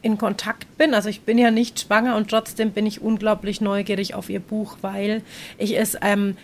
in 0.00 0.16
Kontakt 0.16 0.78
bin. 0.78 0.94
Also 0.94 1.08
ich 1.10 1.22
bin 1.22 1.36
ja 1.36 1.50
nicht 1.50 1.80
schwanger 1.80 2.16
und 2.16 2.30
trotzdem 2.30 2.70
bin 2.70 2.86
ich 2.86 3.02
unglaublich 3.02 3.60
neugierig 3.60 4.14
auf 4.14 4.30
ihr 4.30 4.40
Buch, 4.40 4.78
weil 4.82 5.22
ich 5.58 5.76
es 5.76 5.98
ähm, 6.00 6.36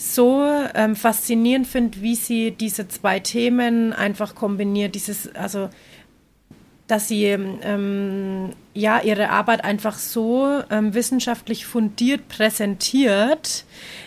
so 0.00 0.44
ähm, 0.76 0.94
faszinierend 0.94 1.66
finde, 1.66 2.00
wie 2.02 2.14
sie 2.14 2.52
diese 2.52 2.86
zwei 2.86 3.18
Themen 3.18 3.92
einfach 3.92 4.36
kombiniert. 4.36 4.94
Dieses, 4.94 5.34
also 5.34 5.70
dass 6.86 7.08
sie 7.08 7.24
ähm, 7.24 8.50
ja 8.74 9.00
ihre 9.00 9.30
Arbeit 9.30 9.64
einfach 9.64 9.98
so 9.98 10.62
ähm, 10.70 10.94
wissenschaftlich 10.94 11.66
fundiert 11.66 12.28
präsentiert, 12.28 13.64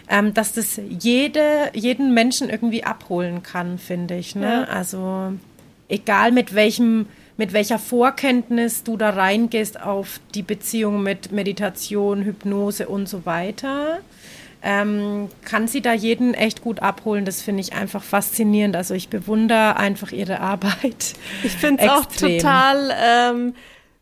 ähm, 0.10 0.34
dass 0.34 0.54
das 0.54 0.80
jede, 0.88 1.70
jeden 1.74 2.14
Menschen 2.14 2.50
irgendwie 2.50 2.86
abholen 2.86 3.44
kann, 3.44 3.78
finde 3.78 4.16
ich. 4.16 4.34
Ne? 4.34 4.66
Ja. 4.68 4.74
Also 4.74 5.34
egal 5.90 6.32
mit 6.32 6.56
welchem 6.56 7.08
mit 7.36 7.52
welcher 7.52 7.80
Vorkenntnis 7.80 8.84
du 8.84 8.96
da 8.96 9.10
reingehst 9.10 9.82
auf 9.82 10.22
die 10.36 10.44
Beziehung 10.44 11.04
mit 11.04 11.34
Meditation, 11.34 12.24
Hypnose 12.24 12.88
und 12.88 13.10
so 13.10 13.26
weiter 13.26 14.00
ähm, 14.64 15.30
kann 15.44 15.68
sie 15.68 15.82
da 15.82 15.94
jeden 15.94 16.34
echt 16.34 16.62
gut 16.62 16.82
abholen. 16.82 17.26
Das 17.26 17.42
finde 17.42 17.62
ich 17.62 17.74
einfach 17.74 18.04
faszinierend. 18.04 18.76
Also 18.76 18.94
ich 18.94 19.10
bewundere 19.10 19.78
einfach 19.78 20.12
ihre 20.12 20.40
Arbeit. 20.40 21.14
Ich 21.44 21.54
finde 21.54 21.84
es 21.84 21.90
auch 21.90 22.06
total 22.06 22.94
ähm, 23.04 23.56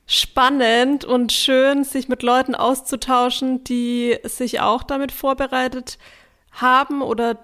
spannend 0.05 1.05
und 1.05 1.31
schön, 1.31 1.83
sich 1.83 2.09
mit 2.09 2.23
Leuten 2.23 2.55
auszutauschen, 2.55 3.63
die 3.63 4.17
sich 4.23 4.59
auch 4.59 4.83
damit 4.83 5.11
vorbereitet 5.11 5.97
haben 6.51 7.01
oder, 7.01 7.37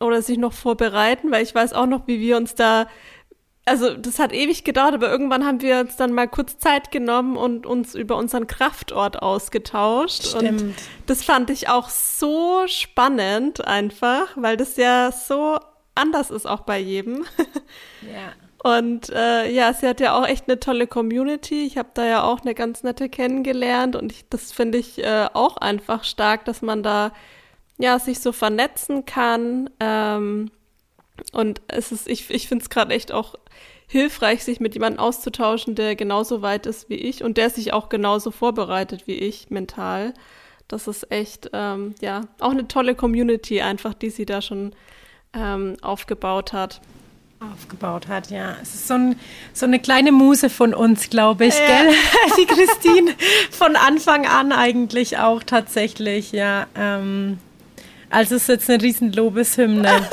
oder 0.00 0.20
sich 0.20 0.36
noch 0.36 0.52
vorbereiten, 0.52 1.30
weil 1.30 1.42
ich 1.42 1.54
weiß 1.54 1.72
auch 1.72 1.86
noch, 1.86 2.06
wie 2.06 2.20
wir 2.20 2.36
uns 2.36 2.54
da 2.54 2.86
also 3.68 3.94
das 3.94 4.18
hat 4.18 4.32
ewig 4.32 4.64
gedauert, 4.64 4.94
aber 4.94 5.10
irgendwann 5.10 5.44
haben 5.44 5.60
wir 5.60 5.80
uns 5.80 5.96
dann 5.96 6.12
mal 6.12 6.28
kurz 6.28 6.58
Zeit 6.58 6.90
genommen 6.90 7.36
und 7.36 7.66
uns 7.66 7.94
über 7.94 8.16
unseren 8.16 8.46
Kraftort 8.46 9.22
ausgetauscht. 9.22 10.26
Stimmt. 10.28 10.62
Und 10.62 10.74
das 11.06 11.24
fand 11.24 11.50
ich 11.50 11.68
auch 11.68 11.88
so 11.88 12.66
spannend 12.66 13.66
einfach, 13.66 14.28
weil 14.36 14.56
das 14.56 14.76
ja 14.76 15.12
so 15.12 15.58
anders 15.94 16.30
ist 16.30 16.46
auch 16.46 16.60
bei 16.60 16.78
jedem. 16.78 17.24
Ja. 18.02 18.32
Und 18.62 19.10
äh, 19.10 19.50
ja, 19.50 19.72
sie 19.72 19.86
hat 19.86 20.00
ja 20.00 20.18
auch 20.18 20.26
echt 20.26 20.48
eine 20.48 20.58
tolle 20.58 20.86
Community. 20.86 21.64
Ich 21.64 21.78
habe 21.78 21.90
da 21.94 22.04
ja 22.04 22.24
auch 22.24 22.40
eine 22.40 22.54
ganz 22.54 22.82
nette 22.82 23.08
kennengelernt 23.08 23.94
und 23.94 24.10
ich, 24.10 24.28
das 24.28 24.50
finde 24.50 24.78
ich 24.78 24.98
äh, 24.98 25.28
auch 25.32 25.56
einfach 25.58 26.04
stark, 26.04 26.44
dass 26.44 26.60
man 26.62 26.82
da 26.82 27.12
ja 27.78 27.98
sich 27.98 28.18
so 28.18 28.32
vernetzen 28.32 29.04
kann. 29.04 29.70
Ähm, 29.78 30.50
und 31.32 31.60
es 31.68 31.92
ist, 31.92 32.08
ich, 32.08 32.30
ich 32.30 32.48
finde 32.48 32.62
es 32.62 32.70
gerade 32.70 32.94
echt 32.94 33.12
auch 33.12 33.34
hilfreich, 33.86 34.44
sich 34.44 34.60
mit 34.60 34.74
jemandem 34.74 35.00
auszutauschen, 35.00 35.74
der 35.74 35.96
genauso 35.96 36.42
weit 36.42 36.66
ist 36.66 36.90
wie 36.90 36.96
ich 36.96 37.24
und 37.24 37.36
der 37.36 37.50
sich 37.50 37.72
auch 37.72 37.88
genauso 37.88 38.30
vorbereitet 38.30 39.06
wie 39.06 39.14
ich 39.14 39.50
mental. 39.50 40.14
Das 40.68 40.86
ist 40.86 41.10
echt, 41.10 41.50
ähm, 41.54 41.94
ja, 42.00 42.22
auch 42.40 42.50
eine 42.50 42.68
tolle 42.68 42.94
Community 42.94 43.62
einfach, 43.62 43.94
die 43.94 44.10
sie 44.10 44.26
da 44.26 44.42
schon 44.42 44.72
ähm, 45.32 45.76
aufgebaut 45.80 46.52
hat. 46.52 46.82
aufgebaut 47.40 48.08
hat, 48.08 48.30
ja. 48.30 48.56
Es 48.60 48.74
ist 48.74 48.88
so, 48.88 48.94
ein, 48.94 49.18
so 49.54 49.64
eine 49.64 49.78
kleine 49.78 50.12
Muse 50.12 50.50
von 50.50 50.74
uns, 50.74 51.08
glaube 51.08 51.46
ich, 51.46 51.58
ja. 51.58 51.66
gell? 51.66 51.94
Die 52.38 52.46
Christine 52.46 53.14
von 53.50 53.76
Anfang 53.76 54.26
an 54.26 54.52
eigentlich 54.52 55.16
auch 55.16 55.42
tatsächlich, 55.42 56.32
ja. 56.32 56.66
Ähm, 56.74 57.38
also 58.10 58.36
es 58.36 58.42
ist 58.42 58.48
jetzt 58.48 58.70
eine 58.70 58.82
riesen 58.82 59.12
Lobeshymne, 59.12 59.88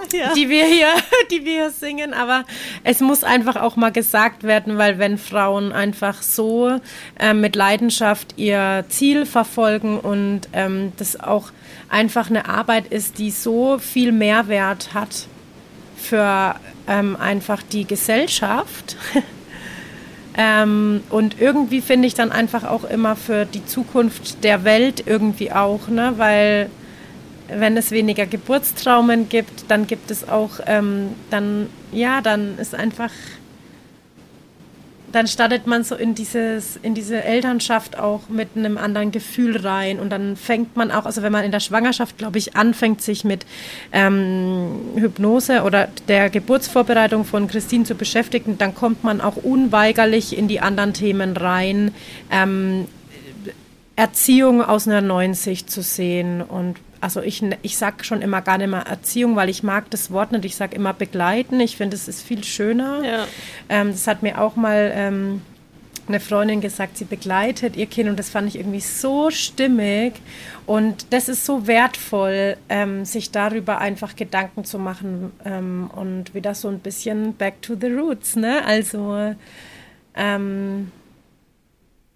ja. 0.12 0.32
die 0.34 0.48
wir 0.48 0.64
hier, 0.64 0.88
die 1.30 1.44
wir 1.44 1.52
hier 1.52 1.70
singen, 1.70 2.14
aber 2.14 2.44
es 2.84 3.00
muss 3.00 3.24
einfach 3.24 3.56
auch 3.56 3.76
mal 3.76 3.92
gesagt 3.92 4.42
werden, 4.42 4.78
weil 4.78 4.98
wenn 4.98 5.18
Frauen 5.18 5.72
einfach 5.72 6.22
so 6.22 6.80
äh, 7.18 7.34
mit 7.34 7.56
Leidenschaft 7.56 8.34
ihr 8.36 8.84
Ziel 8.88 9.26
verfolgen 9.26 9.98
und 9.98 10.42
ähm, 10.52 10.92
das 10.96 11.20
auch 11.20 11.50
einfach 11.88 12.30
eine 12.30 12.48
Arbeit 12.48 12.86
ist, 12.86 13.18
die 13.18 13.30
so 13.30 13.78
viel 13.78 14.12
Mehrwert 14.12 14.94
hat 14.94 15.26
für 15.96 16.54
ähm, 16.88 17.16
einfach 17.16 17.62
die 17.62 17.84
Gesellschaft. 17.84 18.96
ähm, 20.38 21.02
und 21.10 21.40
irgendwie 21.40 21.80
finde 21.80 22.08
ich 22.08 22.14
dann 22.14 22.32
einfach 22.32 22.64
auch 22.64 22.84
immer 22.84 23.16
für 23.16 23.44
die 23.44 23.64
Zukunft 23.66 24.44
der 24.44 24.64
Welt 24.64 25.04
irgendwie 25.06 25.52
auch, 25.52 25.88
ne? 25.88 26.14
weil 26.16 26.70
wenn 27.54 27.76
es 27.76 27.90
weniger 27.90 28.26
Geburtstraumen 28.26 29.28
gibt, 29.28 29.64
dann 29.68 29.86
gibt 29.86 30.10
es 30.10 30.28
auch, 30.28 30.60
ähm, 30.66 31.10
dann, 31.30 31.68
ja, 31.92 32.20
dann 32.20 32.58
ist 32.58 32.74
einfach 32.74 33.10
dann 35.12 35.26
startet 35.26 35.66
man 35.66 35.82
so 35.82 35.94
in 35.94 36.14
dieses, 36.14 36.76
in 36.76 36.94
diese 36.94 37.22
Elternschaft 37.24 37.98
auch 37.98 38.28
mit 38.28 38.50
einem 38.54 38.78
anderen 38.78 39.10
Gefühl 39.10 39.56
rein 39.56 39.98
und 39.98 40.10
dann 40.10 40.36
fängt 40.36 40.76
man 40.76 40.90
auch, 40.90 41.04
also 41.04 41.22
wenn 41.22 41.32
man 41.32 41.44
in 41.44 41.50
der 41.50 41.60
Schwangerschaft, 41.60 42.18
glaube 42.18 42.38
ich, 42.38 42.56
anfängt, 42.56 43.02
sich 43.02 43.24
mit 43.24 43.44
ähm, 43.92 44.80
Hypnose 44.96 45.62
oder 45.62 45.88
der 46.08 46.30
Geburtsvorbereitung 46.30 47.24
von 47.24 47.48
Christine 47.48 47.84
zu 47.84 47.94
beschäftigen, 47.94 48.58
dann 48.58 48.74
kommt 48.74 49.02
man 49.02 49.20
auch 49.20 49.36
unweigerlich 49.36 50.36
in 50.36 50.48
die 50.48 50.60
anderen 50.60 50.92
Themen 50.92 51.36
rein. 51.36 51.92
Ähm, 52.30 52.86
Erziehung 53.96 54.62
aus 54.62 54.86
einer 54.86 55.02
neuen 55.02 55.34
Sicht 55.34 55.70
zu 55.70 55.82
sehen 55.82 56.40
und 56.40 56.76
also 57.00 57.22
ich, 57.22 57.42
ich 57.62 57.76
sage 57.76 58.04
schon 58.04 58.22
immer 58.22 58.42
gar 58.42 58.58
nicht 58.58 58.70
mehr 58.70 58.86
Erziehung, 58.86 59.36
weil 59.36 59.48
ich 59.48 59.62
mag 59.62 59.90
das 59.90 60.10
Wort 60.10 60.32
nicht. 60.32 60.44
Ich 60.44 60.56
sage 60.56 60.76
immer 60.76 60.92
begleiten. 60.92 61.60
Ich 61.60 61.76
finde, 61.76 61.96
es 61.96 62.08
ist 62.08 62.22
viel 62.22 62.44
schöner. 62.44 63.02
Ja. 63.04 63.26
Ähm, 63.68 63.92
das 63.92 64.06
hat 64.06 64.22
mir 64.22 64.40
auch 64.40 64.56
mal 64.56 64.92
ähm, 64.94 65.42
eine 66.08 66.20
Freundin 66.20 66.60
gesagt, 66.60 66.98
sie 66.98 67.04
begleitet 67.04 67.76
ihr 67.76 67.86
Kind 67.86 68.08
und 68.08 68.18
das 68.18 68.30
fand 68.30 68.48
ich 68.48 68.56
irgendwie 68.56 68.80
so 68.80 69.30
stimmig. 69.30 70.14
Und 70.66 71.06
das 71.10 71.28
ist 71.28 71.46
so 71.46 71.66
wertvoll, 71.66 72.56
ähm, 72.68 73.04
sich 73.04 73.30
darüber 73.30 73.78
einfach 73.78 74.16
Gedanken 74.16 74.64
zu 74.64 74.78
machen 74.78 75.32
ähm, 75.44 75.90
und 75.94 76.34
wieder 76.34 76.54
so 76.54 76.68
ein 76.68 76.80
bisschen 76.80 77.34
back 77.34 77.62
to 77.62 77.74
the 77.80 77.88
roots. 77.88 78.36
Ne? 78.36 78.64
Also 78.64 79.34
ähm, 80.14 80.92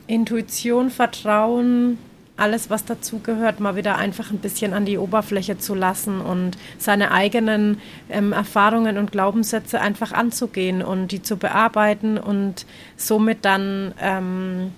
Intuition, 0.07 0.91
Vertrauen 0.91 1.99
alles, 2.37 2.69
was 2.69 2.85
dazugehört, 2.85 3.61
mal 3.61 3.77
wieder 3.77 3.97
einfach 3.97 4.31
ein 4.31 4.39
bisschen 4.39 4.73
an 4.73 4.85
die 4.85 4.99
Oberfläche 4.99 5.59
zu 5.59 5.75
lassen 5.75 6.21
und 6.21 6.59
seine 6.79 7.13
eigenen 7.13 7.81
ähm, 8.11 8.33
Erfahrungen 8.33 8.99
und 8.99 9.13
Glaubenssätze 9.13 9.81
einfach 9.81 10.13
anzugehen 10.13 10.83
und 10.83 11.13
die 11.13 11.23
zu 11.23 11.37
bearbeiten 11.37 12.19
und 12.19 12.67
somit 12.97 13.45
dann 13.45 13.95
ähm, 14.01 14.73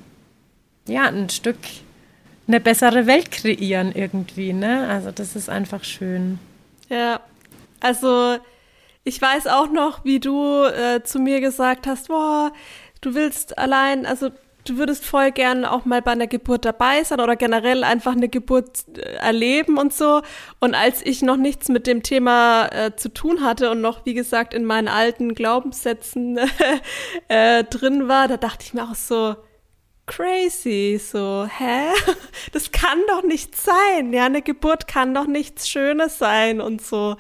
ja 0.87 1.05
ein 1.05 1.31
Stück 1.31 1.57
eine 2.47 2.61
bessere 2.61 3.07
Welt 3.07 3.31
kreieren 3.31 3.93
irgendwie. 3.95 4.53
Ne? 4.53 4.87
Also 4.89 5.11
das 5.11 5.35
ist 5.35 5.49
einfach 5.49 5.83
schön. 5.83 6.39
Ja, 6.89 7.21
also 7.81 8.37
ich 9.03 9.21
weiß 9.21 9.47
auch 9.47 9.71
noch, 9.71 10.05
wie 10.05 10.21
du 10.21 10.65
äh, 10.65 11.03
zu 11.03 11.19
mir 11.19 11.41
gesagt 11.41 11.87
hast, 11.87 12.09
boah, 12.09 12.53
du 13.01 13.15
willst 13.15 13.59
allein, 13.59 14.05
also 14.05 14.31
du 14.69 14.79
würdest 14.79 15.05
voll 15.05 15.33
gern 15.33 15.65
auch 15.65 15.85
mal 15.85 16.03
bei 16.03 16.13
einer 16.13 16.27
Geburt 16.27 16.65
dabei 16.65 17.03
sein 17.05 17.21
oder 17.21 17.37
generell 17.37 17.85
einfach 17.85 18.13
eine 18.13 18.29
Geburt 18.29 18.85
äh, 18.97 19.17
erleben 19.17 19.79
und 19.79 19.93
so. 19.93 20.23
Und 20.61 20.75
als 20.75 21.05
ich 21.05 21.23
noch 21.23 21.37
nichts 21.37 21.69
mit 21.69 21.87
dem 21.87 22.03
Thema 22.03 22.67
äh, 22.73 22.97
zu 22.97 23.13
tun 23.13 23.43
hatte 23.43 23.71
und 23.71 23.81
noch, 23.81 24.05
wie 24.05 24.15
gesagt, 24.15 24.55
in 24.55 24.65
meinen 24.65 24.89
alten 24.89 25.35
Glaubenssätzen 25.35 26.39
äh, 27.29 27.65
drin 27.65 28.09
war, 28.09 28.29
da 28.29 28.37
dachte 28.37 28.65
ich 28.67 28.75
mir 28.75 28.85
auch 28.85 28.95
so, 28.95 29.37
crazy, 30.07 31.01
so, 31.03 31.47
hä? 31.47 31.93
Das 32.53 32.73
kann 32.73 32.99
doch 33.09 33.23
nicht 33.23 33.57
sein. 33.57 34.13
Ja, 34.13 34.27
eine 34.27 34.43
Geburt 34.43 34.87
kann 34.87 35.15
doch 35.15 35.27
nichts 35.27 35.69
Schönes 35.69 36.19
sein 36.19 36.61
und 36.61 36.81
so. 36.81 37.17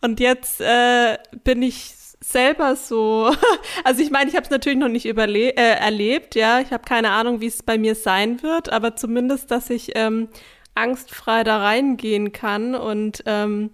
Und 0.00 0.20
jetzt 0.20 0.60
äh, 0.60 1.18
bin 1.44 1.62
ich 1.62 1.94
selber 2.22 2.76
so. 2.76 3.34
Also 3.84 4.02
ich 4.02 4.10
meine, 4.10 4.28
ich 4.28 4.36
habe 4.36 4.44
es 4.44 4.50
natürlich 4.50 4.78
noch 4.78 4.88
nicht 4.88 5.06
überle 5.06 5.50
äh, 5.56 5.78
erlebt, 5.78 6.34
ja. 6.34 6.60
Ich 6.60 6.70
habe 6.72 6.84
keine 6.84 7.10
Ahnung, 7.10 7.40
wie 7.40 7.46
es 7.46 7.62
bei 7.62 7.78
mir 7.78 7.94
sein 7.94 8.42
wird, 8.42 8.70
aber 8.70 8.96
zumindest, 8.96 9.50
dass 9.50 9.70
ich 9.70 9.92
ähm, 9.94 10.28
angstfrei 10.74 11.44
da 11.44 11.58
reingehen 11.58 12.32
kann. 12.32 12.74
Und 12.74 13.22
ähm, 13.26 13.70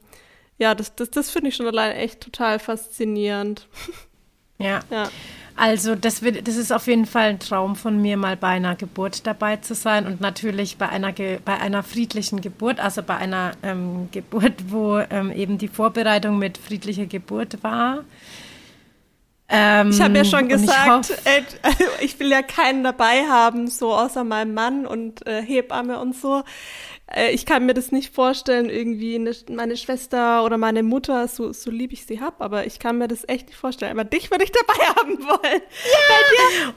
ja, 0.58 0.74
das, 0.74 0.94
das, 0.94 1.10
das 1.10 1.30
finde 1.30 1.48
ich 1.48 1.56
schon 1.56 1.66
allein 1.66 1.92
echt 1.92 2.20
total 2.20 2.58
faszinierend. 2.58 3.68
Ja. 4.58 4.80
ja. 4.90 5.10
Also 5.56 5.94
das, 5.94 6.20
wird, 6.22 6.46
das 6.46 6.56
ist 6.56 6.70
auf 6.70 6.86
jeden 6.86 7.06
Fall 7.06 7.30
ein 7.30 7.38
Traum 7.38 7.76
von 7.76 8.00
mir, 8.00 8.18
mal 8.18 8.36
bei 8.36 8.48
einer 8.48 8.76
Geburt 8.76 9.26
dabei 9.26 9.56
zu 9.56 9.74
sein 9.74 10.06
und 10.06 10.20
natürlich 10.20 10.76
bei 10.76 10.88
einer, 10.88 11.12
bei 11.12 11.58
einer 11.58 11.82
friedlichen 11.82 12.42
Geburt, 12.42 12.78
also 12.78 13.02
bei 13.02 13.16
einer 13.16 13.52
ähm, 13.62 14.08
Geburt, 14.12 14.52
wo 14.68 14.98
ähm, 14.98 15.32
eben 15.32 15.56
die 15.56 15.68
Vorbereitung 15.68 16.38
mit 16.38 16.58
friedlicher 16.58 17.06
Geburt 17.06 17.62
war. 17.62 18.04
Ähm, 19.48 19.90
ich 19.90 20.00
habe 20.00 20.16
ja 20.18 20.24
schon 20.24 20.48
gesagt, 20.48 21.10
ich, 21.10 21.16
ey, 21.24 21.44
ich, 22.00 22.18
will 22.18 22.28
ja 22.28 22.42
keinen 22.42 22.82
dabei 22.82 23.22
haben, 23.28 23.68
so 23.68 23.94
außer 23.94 24.24
meinem 24.24 24.54
Mann 24.54 24.86
und 24.86 25.26
äh, 25.26 25.40
Hebamme 25.40 26.00
und 26.00 26.16
so. 26.16 26.42
Äh, 27.12 27.30
ich 27.30 27.46
kann 27.46 27.66
mir 27.66 27.74
das 27.74 27.92
nicht 27.92 28.14
vorstellen, 28.14 28.68
irgendwie 28.68 29.14
eine, 29.14 29.32
meine 29.50 29.76
Schwester 29.76 30.44
oder 30.44 30.58
meine 30.58 30.82
Mutter, 30.82 31.28
so, 31.28 31.52
so 31.52 31.70
lieb 31.70 31.92
ich 31.92 32.04
sie 32.04 32.20
hab, 32.20 32.40
aber 32.42 32.66
ich 32.66 32.78
kann 32.78 32.98
mir 32.98 33.08
das 33.08 33.28
echt 33.28 33.46
nicht 33.46 33.58
vorstellen. 33.58 33.92
Aber 33.92 34.04
dich 34.04 34.30
würde 34.30 34.44
ich 34.44 34.52
dabei 34.52 34.84
haben 34.96 35.18
wollen. 35.18 35.62
Ja! 35.62 36.72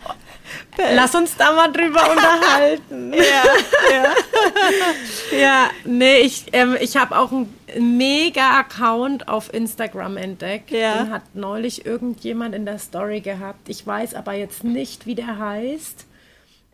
Bei 0.77 0.93
Lass 0.93 1.13
uns 1.15 1.36
da 1.36 1.51
mal 1.53 1.71
drüber 1.71 2.01
unterhalten. 2.11 3.13
ja, 3.13 3.43
ja. 3.91 5.38
ja, 5.38 5.69
nee, 5.86 6.19
ich, 6.19 6.45
ähm, 6.53 6.77
ich 6.80 6.97
habe 6.97 7.17
auch 7.17 7.32
einen 7.32 7.97
mega-Account 7.97 9.27
auf 9.27 9.53
Instagram 9.53 10.17
entdeckt. 10.17 10.71
Ja. 10.71 11.03
Den 11.03 11.11
hat 11.11 11.23
neulich 11.34 11.86
irgendjemand 11.86 12.55
in 12.55 12.65
der 12.65 12.80
Story 12.80 13.21
gehabt. 13.21 13.69
Ich 13.69 13.86
weiß 13.86 14.15
aber 14.15 14.34
jetzt 14.34 14.63
nicht, 14.63 15.05
wie 15.05 15.15
der 15.15 15.38
heißt. 15.38 16.05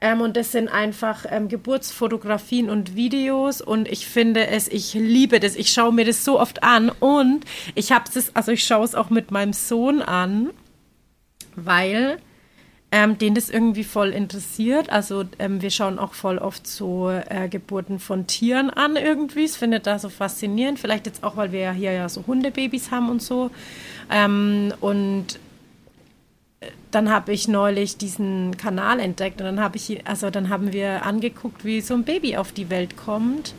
Ähm, 0.02 0.22
und 0.22 0.36
das 0.36 0.52
sind 0.52 0.68
einfach 0.68 1.26
ähm, 1.30 1.48
Geburtsfotografien 1.48 2.70
und 2.70 2.96
Videos 2.96 3.62
und 3.62 3.88
ich 3.88 4.08
finde 4.08 4.48
es, 4.48 4.68
ich 4.68 4.94
liebe 4.94 5.40
das. 5.40 5.56
Ich 5.56 5.72
schaue 5.72 5.94
mir 5.94 6.06
das 6.06 6.26
so 6.26 6.40
oft 6.40 6.64
an 6.64 6.90
und 6.90 7.46
ich 7.76 7.92
habe 7.92 8.06
es, 8.14 8.36
also 8.36 8.52
ich 8.52 8.64
schaue 8.64 8.84
es 8.84 8.94
auch 8.94 9.10
mit 9.10 9.32
meinem 9.32 9.54
Sohn 9.54 10.02
an, 10.02 10.50
weil 11.56 12.18
ähm, 12.92 13.18
den 13.18 13.36
das 13.36 13.50
irgendwie 13.50 13.84
voll 13.84 14.12
interessiert. 14.12 14.90
Also 14.90 15.26
ähm, 15.40 15.62
wir 15.62 15.70
schauen 15.70 16.00
auch 16.00 16.14
voll 16.14 16.38
oft 16.38 16.68
so 16.68 17.10
äh, 17.10 17.50
Geburten 17.50 18.00
von 18.00 18.28
Tieren 18.28 18.70
an 18.70 18.96
irgendwie. 18.96 19.46
Ich 19.46 19.54
finde 19.54 19.80
das 19.80 20.04
so 20.04 20.10
faszinierend. 20.10 20.80
Vielleicht 20.80 21.06
jetzt 21.06 21.24
auch, 21.24 21.36
weil 21.36 21.52
wir 21.52 21.60
ja 21.60 21.72
hier 21.72 21.92
ja 21.92 22.08
so 22.08 22.26
Hundebabys 22.26 22.92
haben 22.92 23.10
und 23.10 23.22
so. 23.22 23.52
Ähm, 24.10 24.74
und 24.80 25.40
dann 26.92 27.12
habe 27.12 27.34
ich 27.34 27.48
neulich 27.48 27.98
diesen 27.98 28.56
Kanal 28.58 29.00
entdeckt 29.00 29.42
und 29.42 29.46
dann 29.46 29.60
habe 29.60 29.78
ich, 29.78 30.08
also 30.08 30.30
dann 30.30 30.50
haben 30.50 30.72
wir 30.74 31.06
angeguckt, 31.06 31.66
wie 31.66 31.82
so 31.82 31.94
ein 31.94 32.04
Baby 32.04 32.38
auf 32.38 32.52
die 32.52 32.70
Welt 32.70 32.96
kommt. 32.98 33.54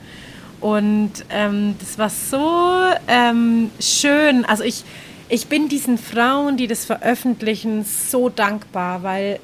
Und 0.61 1.13
ähm, 1.31 1.75
das 1.79 1.99
war 1.99 2.09
so 2.09 2.97
ähm, 3.09 3.71
schön. 3.79 4.45
Also 4.47 4.65
ich, 4.65 4.85
ich 5.29 5.49
bin 5.49 5.69
diesen 5.69 5.99
Frauen, 5.99 6.57
die 6.57 6.67
das 6.67 6.85
veröffentlichen, 6.85 7.85
so 7.85 8.29
dankbar, 8.29 9.03
weil 9.03 9.39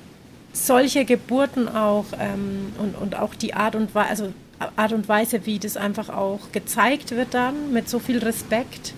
solche 0.52 1.04
Geburten 1.04 1.68
auch 1.68 2.06
ähm, 2.18 2.72
und, 2.78 2.94
und 2.94 3.18
auch 3.18 3.34
die 3.34 3.54
Art 3.54 3.74
und 3.74 3.94
Weise, 3.94 4.10
also 4.10 4.32
Art 4.76 4.92
und 4.92 5.08
Weise, 5.08 5.44
wie 5.46 5.58
das 5.58 5.76
einfach 5.76 6.08
auch 6.08 6.40
gezeigt 6.52 7.10
wird 7.10 7.34
dann, 7.34 7.72
mit 7.72 7.88
so 7.88 7.98
viel 7.98 8.18
Respekt, 8.18 8.94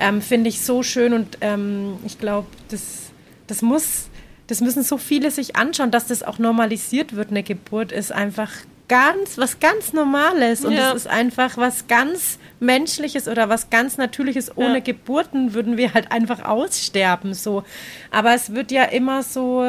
ähm, 0.00 0.22
finde 0.22 0.48
ich 0.48 0.60
so 0.62 0.82
schön 0.82 1.12
und 1.12 1.38
ähm, 1.40 1.96
ich 2.04 2.18
glaube, 2.18 2.48
das, 2.68 3.11
das 3.46 3.62
muss 3.62 4.08
das 4.46 4.60
müssen 4.60 4.82
so 4.82 4.98
viele 4.98 5.30
sich 5.30 5.56
anschauen, 5.56 5.90
dass 5.90 6.08
das 6.08 6.22
auch 6.22 6.38
normalisiert 6.38 7.16
wird. 7.16 7.30
Eine 7.30 7.42
Geburt 7.42 7.90
ist 7.92 8.12
einfach 8.12 8.50
ganz, 8.88 9.38
was 9.38 9.60
ganz 9.60 9.94
Normales 9.94 10.64
und 10.64 10.74
es 10.74 10.78
ja. 10.78 10.92
ist 10.92 11.06
einfach 11.06 11.56
was 11.56 11.86
ganz 11.86 12.38
Menschliches 12.60 13.28
oder 13.28 13.48
was 13.48 13.70
ganz 13.70 13.96
Natürliches. 13.96 14.54
Ohne 14.56 14.74
ja. 14.74 14.80
Geburten 14.80 15.54
würden 15.54 15.78
wir 15.78 15.94
halt 15.94 16.12
einfach 16.12 16.44
aussterben, 16.44 17.32
so. 17.32 17.64
Aber 18.10 18.34
es 18.34 18.52
wird 18.52 18.70
ja 18.70 18.84
immer 18.84 19.22
so, 19.22 19.64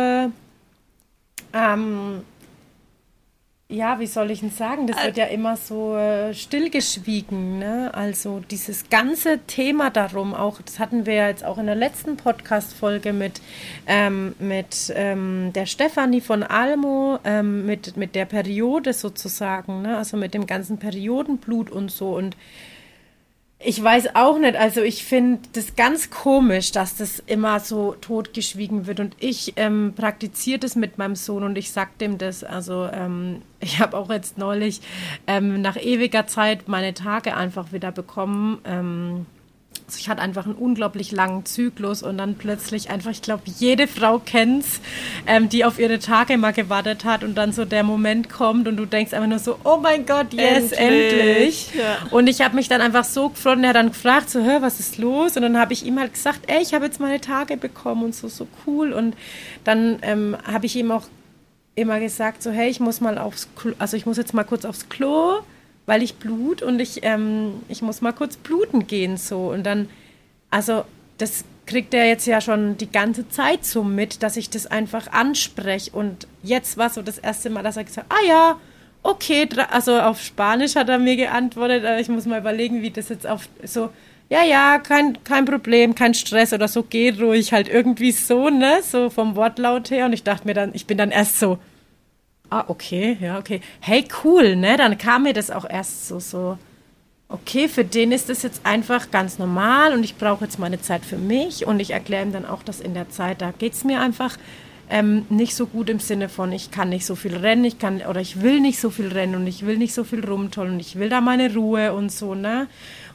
ähm, 1.54 2.22
ja, 3.74 4.00
wie 4.00 4.06
soll 4.06 4.30
ich 4.30 4.42
denn 4.42 4.52
sagen? 4.52 4.86
Das 4.88 5.04
wird 5.04 5.18
ja 5.18 5.26
immer 5.26 5.58
so 5.58 5.96
äh, 5.98 6.34
stillgeschwiegen. 6.34 7.58
Ne? 7.58 7.92
Also 7.94 8.40
dieses 8.52 8.90
ganze 8.90 9.40
Thema 9.48 9.90
darum, 9.90 10.34
auch 10.36 10.62
das 10.62 10.78
hatten 10.80 11.06
wir 11.06 11.14
ja 11.16 11.28
jetzt 11.28 11.44
auch 11.44 11.58
in 11.58 11.66
der 11.66 11.76
letzten 11.76 12.16
Podcast-Folge 12.16 13.14
mit, 13.14 13.42
ähm, 13.88 14.36
mit 14.38 14.94
ähm, 14.96 15.52
der 15.54 15.66
Stefanie 15.66 16.22
von 16.22 16.44
Almo, 16.44 17.18
ähm, 17.24 17.66
mit, 17.66 17.98
mit 17.98 18.14
der 18.14 18.26
Periode 18.26 18.94
sozusagen, 18.94 19.82
ne? 19.82 19.98
also 19.98 20.18
mit 20.18 20.34
dem 20.36 20.46
ganzen 20.46 20.78
Periodenblut 20.78 21.72
und 21.72 21.90
so. 21.90 22.16
Und 22.16 22.38
ich 23.66 23.82
weiß 23.82 24.16
auch 24.16 24.38
nicht, 24.40 24.56
also 24.56 24.82
ich 24.82 25.04
finde 25.06 25.40
das 25.54 25.76
ganz 25.76 26.10
komisch, 26.10 26.72
dass 26.72 26.98
das 26.98 27.20
immer 27.26 27.60
so 27.60 27.96
totgeschwiegen 28.00 28.88
wird. 28.88 29.00
Und 29.00 29.16
ich 29.20 29.54
ähm, 29.56 29.94
praktiziere 29.96 30.60
das 30.60 30.76
mit 30.76 30.98
meinem 30.98 31.16
Sohn 31.16 31.44
und 31.44 31.58
ich 31.58 31.72
sag 31.72 31.98
dem 31.98 32.18
das, 32.18 32.44
also 32.44 32.88
ähm, 32.92 33.42
ich 33.60 33.80
habe 33.80 33.98
auch 33.98 34.10
jetzt 34.10 34.38
neulich 34.38 34.82
ähm, 35.28 35.62
nach 35.62 35.78
ewiger 35.78 36.28
Zeit 36.28 36.68
meine 36.68 36.94
Tage 36.94 37.36
einfach 37.36 37.72
wieder 37.72 37.92
bekommen, 37.92 38.60
ähm, 38.66 39.26
also 39.86 40.00
ich 40.00 40.10
hatte 40.10 40.22
einfach 40.22 40.46
einen 40.46 40.56
unglaublich 40.56 41.12
langen 41.12 41.46
Zyklus 41.46 42.04
und 42.04 42.18
dann 42.18 42.36
plötzlich 42.36 42.90
einfach, 42.90 43.12
ich 43.12 43.22
glaube, 43.22 43.44
jede 43.46 43.88
Frau 43.88 44.20
kennt's, 44.20 44.80
ähm, 45.28 45.50
die 45.50 45.66
auf 45.66 45.78
ihre 45.78 46.00
Tage 46.00 46.38
mal 46.38 46.54
gewartet 46.54 47.06
hat 47.06 47.24
und 47.24 47.36
dann 47.36 47.52
so 47.52 47.66
der 47.66 47.84
Moment 47.84 48.30
kommt 48.30 48.68
und 48.68 48.78
du 48.78 48.86
denkst 48.86 49.14
einfach 49.14 49.28
nur 49.28 49.40
so, 49.40 49.60
oh 49.64 49.78
mein 49.78 50.06
Gott, 50.06 50.34
yes, 50.34 50.72
endlich. 50.72 50.80
endlich. 50.80 51.76
Ja. 51.76 52.08
Und 52.12 52.28
ich 52.28 52.42
habe 52.42 52.56
mich 52.56 52.70
dann 52.70 52.82
einfach 52.82 53.04
so 53.04 53.30
gefreut 53.30 53.58
und 53.58 53.64
er 53.64 53.70
hat 53.70 53.76
dann 53.76 53.90
gefragt, 53.90 54.30
so, 54.30 54.44
hör, 54.44 54.62
was 54.62 54.80
ist 54.80 54.98
los? 54.98 55.36
Und 55.36 55.44
dann 55.44 55.60
habe 55.60 55.74
ich 55.74 55.86
ihm 55.86 56.00
halt 56.00 56.14
gesagt, 56.14 56.42
ey, 56.48 56.62
ich 56.62 56.74
habe 56.74 56.86
jetzt 56.86 57.00
meine 57.00 57.22
Tage 57.22 57.58
bekommen 57.58 58.04
und 58.04 58.16
so, 58.16 58.28
so 58.28 58.48
cool. 58.66 58.94
Und 58.94 59.16
dann 59.64 60.00
ähm, 60.02 60.38
habe 60.46 60.66
ich 60.66 60.76
ihm 60.76 60.92
auch 60.92 61.04
immer 61.76 62.00
gesagt, 62.00 62.42
so, 62.42 62.52
hey, 62.52 62.70
ich 62.70 62.80
muss 62.80 63.02
mal 63.02 63.18
aufs 63.18 63.50
Klo, 63.56 63.74
also 63.80 63.98
ich 63.98 64.06
muss 64.06 64.18
jetzt 64.18 64.34
mal 64.34 64.44
kurz 64.44 64.66
aufs 64.66 64.90
Klo 64.90 65.42
weil 65.86 66.02
ich 66.02 66.16
blut 66.16 66.62
und 66.62 66.80
ich, 66.80 67.04
ähm, 67.04 67.62
ich 67.68 67.82
muss 67.82 68.02
mal 68.02 68.14
kurz 68.14 68.38
bluten 68.38 68.88
gehen 68.88 69.18
so. 69.18 69.52
Und 69.52 69.64
dann, 69.64 69.90
also 70.50 70.86
das 71.18 71.44
kriegt 71.66 71.94
er 71.94 72.08
jetzt 72.08 72.26
ja 72.26 72.42
schon 72.42 72.78
die 72.78 72.92
ganze 72.92 73.30
Zeit 73.30 73.66
so 73.66 73.84
mit, 73.84 74.24
dass 74.24 74.38
ich 74.38 74.50
das 74.50 74.66
einfach 74.68 75.12
anspreche. 75.12 75.92
Und 75.92 76.28
jetzt 76.42 76.78
war 76.78 76.90
so 76.90 77.02
das 77.02 77.18
erste 77.18 77.50
Mal, 77.50 77.64
dass 77.64 77.78
er 77.78 77.84
gesagt 77.84 78.10
hat, 78.10 78.18
ah 78.18 78.28
ja, 78.28 78.60
okay, 79.04 79.48
also 79.70 80.00
auf 80.00 80.22
Spanisch 80.22 80.76
hat 80.76 80.90
er 80.90 81.00
mir 81.00 81.18
geantwortet, 81.18 81.84
ich 82.00 82.10
muss 82.10 82.26
mal 82.26 82.40
überlegen, 82.40 82.82
wie 82.82 82.92
das 82.92 83.10
jetzt 83.10 83.28
auf 83.28 83.48
so, 83.64 83.90
ja, 84.30 84.44
ja, 84.44 84.80
kein, 84.80 85.22
kein 85.24 85.46
Problem, 85.46 85.94
kein 85.96 86.14
Stress 86.14 86.54
oder 86.54 86.68
so, 86.68 86.84
geh 86.84 87.10
ruhig, 87.12 87.52
halt 87.52 87.68
irgendwie 87.68 88.12
so, 88.12 88.50
ne, 88.50 88.80
so 88.82 89.10
vom 89.10 89.36
Wortlaut 89.36 89.92
her. 89.92 90.06
Und 90.06 90.14
ich 90.14 90.24
dachte 90.24 90.48
mir 90.48 90.54
dann, 90.54 90.72
ich 90.74 90.88
bin 90.88 90.98
dann 90.98 91.12
erst 91.12 91.40
so, 91.40 91.60
ah, 92.50 92.66
okay, 92.68 93.18
ja, 93.20 93.40
okay. 93.40 93.62
Hey, 93.80 94.06
cool, 94.24 94.56
ne? 94.56 94.78
Dann 94.78 94.98
kam 94.98 95.24
mir 95.24 95.34
das 95.34 95.52
auch 95.52 95.70
erst 95.70 96.08
so, 96.08 96.20
so, 96.20 96.58
okay, 97.30 97.68
für 97.68 97.84
den 97.84 98.12
ist 98.12 98.30
das 98.30 98.44
jetzt 98.44 98.66
einfach 98.66 99.10
ganz 99.12 99.40
normal 99.40 99.94
und 99.94 100.04
ich 100.04 100.18
brauche 100.18 100.46
jetzt 100.46 100.60
meine 100.60 100.80
Zeit 100.82 101.04
für 101.04 101.18
mich 101.18 101.66
und 101.66 101.80
ich 101.80 101.92
erkläre 101.92 102.24
ihm 102.24 102.32
dann 102.32 102.46
auch, 102.46 102.64
dass 102.64 102.80
in 102.80 102.94
der 102.94 103.10
Zeit, 103.10 103.42
da 103.42 103.52
geht 103.52 103.74
es 103.74 103.84
mir 103.84 104.00
einfach 104.02 104.38
ähm, 104.90 105.26
nicht 105.30 105.56
so 105.56 105.66
gut 105.66 105.90
im 105.90 106.00
Sinne 106.00 106.30
von, 106.30 106.52
ich 106.52 106.70
kann 106.70 106.90
nicht 106.90 107.06
so 107.06 107.16
viel 107.16 107.36
rennen, 107.36 107.66
ich 107.66 107.80
kann, 107.80 108.02
oder 108.02 108.22
ich 108.22 108.42
will 108.42 108.60
nicht 108.60 108.80
so 108.80 108.92
viel 108.92 109.08
rennen 109.08 109.36
und 109.36 109.48
ich 109.48 109.66
will 109.66 109.78
nicht 109.78 109.94
so 109.94 110.04
viel 110.04 110.24
rumtollen 110.24 110.74
und 110.74 110.80
ich 110.80 110.98
will 111.00 111.10
da 111.10 111.22
meine 111.22 111.54
Ruhe 111.54 111.94
und 111.94 112.12
so, 112.12 112.36
ne? 112.36 112.68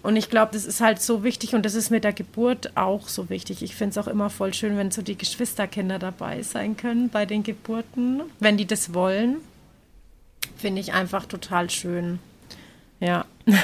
Und 0.02 0.16
ich 0.16 0.30
glaube, 0.30 0.52
das 0.52 0.64
ist 0.64 0.80
halt 0.80 1.02
so 1.02 1.24
wichtig 1.24 1.54
und 1.54 1.64
das 1.64 1.74
ist 1.74 1.90
mit 1.90 2.04
der 2.04 2.12
Geburt 2.12 2.76
auch 2.76 3.08
so 3.08 3.28
wichtig. 3.30 3.62
Ich 3.62 3.74
finde 3.74 3.90
es 3.90 3.98
auch 3.98 4.10
immer 4.10 4.30
voll 4.30 4.54
schön, 4.54 4.76
wenn 4.76 4.90
so 4.90 5.02
die 5.02 5.18
Geschwisterkinder 5.18 5.98
dabei 5.98 6.42
sein 6.42 6.76
können 6.76 7.08
bei 7.08 7.26
den 7.26 7.42
Geburten, 7.42 8.22
wenn 8.38 8.56
die 8.56 8.66
das 8.66 8.94
wollen. 8.94 9.38
Finde 10.56 10.80
ich 10.80 10.92
einfach 10.92 11.26
total 11.26 11.68
schön. 11.70 12.20
Ja. 13.00 13.24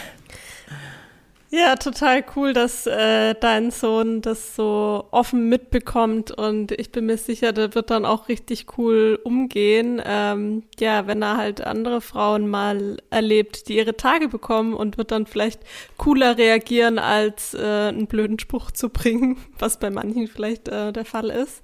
Ja, 1.57 1.77
total 1.77 2.25
cool, 2.35 2.53
dass 2.53 2.85
äh, 2.85 3.37
dein 3.37 3.71
Sohn 3.71 4.23
das 4.23 4.57
so 4.57 5.07
offen 5.13 5.49
mitbekommt 5.49 6.33
und 6.33 6.73
ich 6.73 6.91
bin 6.91 7.07
mir 7.07 7.17
sicher, 7.17 7.53
der 7.53 7.77
wird 7.77 7.91
dann 7.91 8.05
auch 8.05 8.29
richtig 8.29 8.77
cool 8.77 9.21
umgehen. 9.23 10.03
Ähm, 10.05 10.65
ja, 10.81 11.07
wenn 11.07 11.23
er 11.23 11.37
halt 11.37 11.61
andere 11.61 12.01
Frauen 12.01 12.49
mal 12.49 12.97
erlebt, 13.11 13.69
die 13.69 13.77
ihre 13.77 13.97
Tage 13.97 14.27
bekommen 14.27 14.75
und 14.75 14.99
wird 14.99 15.13
dann 15.13 15.27
vielleicht 15.27 15.61
cooler 15.97 16.37
reagieren, 16.39 16.99
als 16.99 17.55
äh, 17.55 17.61
einen 17.61 18.09
blöden 18.09 18.41
Spruch 18.41 18.73
zu 18.73 18.89
bringen, 18.89 19.37
was 19.61 19.79
bei 19.79 19.91
manchen 19.91 20.27
vielleicht 20.27 20.67
äh, 20.67 20.93
der 20.93 21.05
Fall 21.05 21.31
ist. 21.31 21.63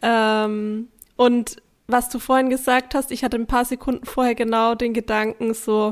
Ähm, 0.00 0.88
und 1.16 1.56
was 1.86 2.08
du 2.08 2.18
vorhin 2.18 2.48
gesagt 2.48 2.94
hast, 2.94 3.10
ich 3.10 3.24
hatte 3.24 3.36
ein 3.36 3.46
paar 3.46 3.66
Sekunden 3.66 4.06
vorher 4.06 4.34
genau 4.34 4.74
den 4.74 4.94
Gedanken 4.94 5.52
so, 5.52 5.90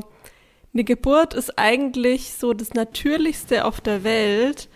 eine 0.77 0.83
Geburt 0.83 1.33
ist 1.33 1.57
eigentlich 1.57 2.33
so 2.33 2.53
das 2.53 2.75
Natürlichste 2.75 3.65
auf 3.65 3.81
der 3.81 4.03
Welt, 4.03 4.69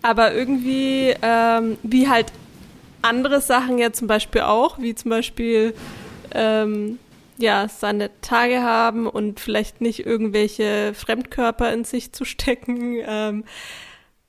aber 0.00 0.32
irgendwie, 0.32 1.12
ähm, 1.22 1.76
wie 1.82 2.08
halt 2.08 2.32
andere 3.02 3.40
Sachen 3.40 3.78
ja 3.78 3.92
zum 3.92 4.06
Beispiel 4.06 4.42
auch, 4.42 4.78
wie 4.78 4.94
zum 4.94 5.10
Beispiel, 5.10 5.74
ähm, 6.32 7.00
ja, 7.36 7.66
seine 7.66 8.10
Tage 8.20 8.62
haben 8.62 9.08
und 9.08 9.40
vielleicht 9.40 9.80
nicht 9.80 10.06
irgendwelche 10.06 10.94
Fremdkörper 10.94 11.72
in 11.72 11.82
sich 11.82 12.12
zu 12.12 12.24
stecken. 12.24 12.98
Ähm, 13.04 13.44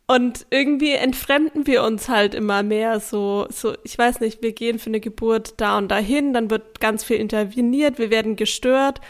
und 0.08 0.48
irgendwie 0.50 0.94
entfremden 0.94 1.68
wir 1.68 1.84
uns 1.84 2.10
halt 2.10 2.34
immer 2.34 2.64
mehr 2.64 3.00
so, 3.00 3.46
so, 3.50 3.76
ich 3.84 3.96
weiß 3.96 4.22
nicht, 4.22 4.42
wir 4.42 4.54
gehen 4.54 4.80
für 4.80 4.90
eine 4.90 5.00
Geburt 5.00 5.54
da 5.58 5.78
und 5.78 5.90
dahin, 5.90 6.34
dann 6.34 6.50
wird 6.50 6.80
ganz 6.80 7.04
viel 7.04 7.18
interveniert, 7.18 8.00
wir 8.00 8.10
werden 8.10 8.36
gestört 8.38 9.02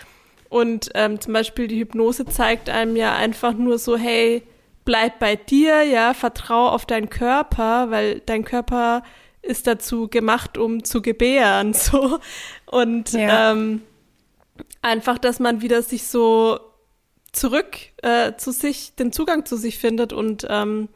und 0.52 0.90
ähm, 0.96 1.22
zum 1.22 1.32
Beispiel 1.32 1.68
die 1.70 1.80
Hypnose 1.80 2.26
zeigt 2.26 2.70
einem 2.70 2.98
ja 2.98 3.16
einfach 3.16 3.54
nur 3.54 3.80
so, 3.80 3.96
hey, 3.96 4.44
bleib 4.84 5.18
bei 5.18 5.38
dir, 5.38 5.84
ja, 5.84 6.14
vertrau 6.14 6.68
auf 6.68 6.86
deinen 6.86 7.10
Körper, 7.10 7.90
weil 7.90 8.20
dein 8.26 8.44
Körper 8.44 9.02
ist 9.42 9.66
dazu 9.66 10.10
gemacht, 10.10 10.58
um 10.58 10.84
zu 10.84 11.02
gebären, 11.02 11.74
so. 11.74 12.20
Und 12.66 13.14
ja. 13.14 13.54
ähm, 13.54 13.82
einfach, 14.82 15.18
dass 15.20 15.40
man 15.40 15.62
wieder 15.62 15.82
sich 15.84 16.08
so 16.08 16.60
zurück 17.32 17.78
äh, 18.04 18.34
zu 18.36 18.52
sich, 18.52 18.94
den 18.96 19.14
Zugang 19.14 19.46
zu 19.46 19.56
sich 19.56 19.78
findet 19.78 20.12
und 20.12 20.46
ähm, 20.50 20.90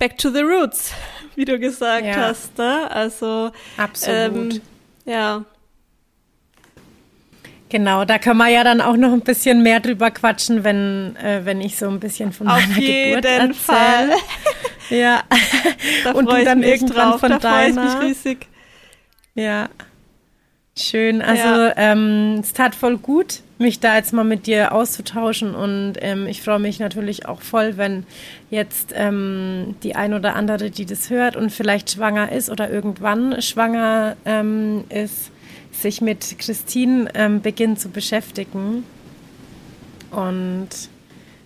back 0.00 0.18
to 0.18 0.30
the 0.30 0.40
roots, 0.40 0.90
wie 1.36 1.44
du 1.44 1.60
gesagt 1.60 2.04
ja. 2.04 2.16
hast. 2.16 2.58
Ne? 2.58 2.90
Also 2.90 3.52
absolut. 3.76 4.54
Ähm, 4.54 4.60
ja, 5.04 5.44
Genau, 7.76 8.06
da 8.06 8.18
können 8.18 8.38
wir 8.38 8.48
ja 8.48 8.64
dann 8.64 8.80
auch 8.80 8.96
noch 8.96 9.12
ein 9.12 9.20
bisschen 9.20 9.62
mehr 9.62 9.80
drüber 9.80 10.10
quatschen, 10.10 10.64
wenn, 10.64 11.14
äh, 11.16 11.42
wenn 11.44 11.60
ich 11.60 11.76
so 11.76 11.86
ein 11.90 12.00
bisschen 12.00 12.32
von 12.32 12.48
Auf 12.48 12.66
meiner 12.66 12.80
jeden 12.80 13.08
Geburt 13.10 13.24
erzähle. 13.26 13.54
Fall. 13.54 14.10
ja. 14.88 15.22
Da 16.02 16.12
und 16.12 16.24
du 16.24 16.42
dann 16.42 16.62
irgendwann 16.62 17.10
drauf. 17.10 17.20
von 17.20 17.32
da 17.32 17.38
deiner. 17.38 17.84
ich 17.84 17.92
mich 17.98 18.08
riesig. 18.08 18.46
Ja. 19.34 19.68
Schön. 20.74 21.20
Also 21.20 21.46
ja. 21.46 21.74
ähm, 21.76 22.38
es 22.40 22.54
tat 22.54 22.74
voll 22.74 22.96
gut, 22.96 23.42
mich 23.58 23.78
da 23.78 23.96
jetzt 23.96 24.14
mal 24.14 24.24
mit 24.24 24.46
dir 24.46 24.72
auszutauschen 24.72 25.54
und 25.54 25.96
ähm, 26.00 26.26
ich 26.26 26.40
freue 26.40 26.58
mich 26.58 26.78
natürlich 26.78 27.26
auch 27.26 27.42
voll, 27.42 27.76
wenn 27.76 28.06
jetzt 28.48 28.94
ähm, 28.94 29.74
die 29.82 29.96
ein 29.96 30.14
oder 30.14 30.34
andere, 30.34 30.70
die 30.70 30.86
das 30.86 31.10
hört 31.10 31.36
und 31.36 31.52
vielleicht 31.52 31.90
schwanger 31.90 32.32
ist 32.32 32.48
oder 32.48 32.70
irgendwann 32.70 33.42
schwanger 33.42 34.16
ähm, 34.24 34.84
ist, 34.88 35.30
sich 35.80 36.00
mit 36.00 36.38
Christine 36.38 37.10
ähm, 37.14 37.40
beginnt 37.40 37.80
zu 37.80 37.88
beschäftigen. 37.88 38.84
Und 40.10 40.68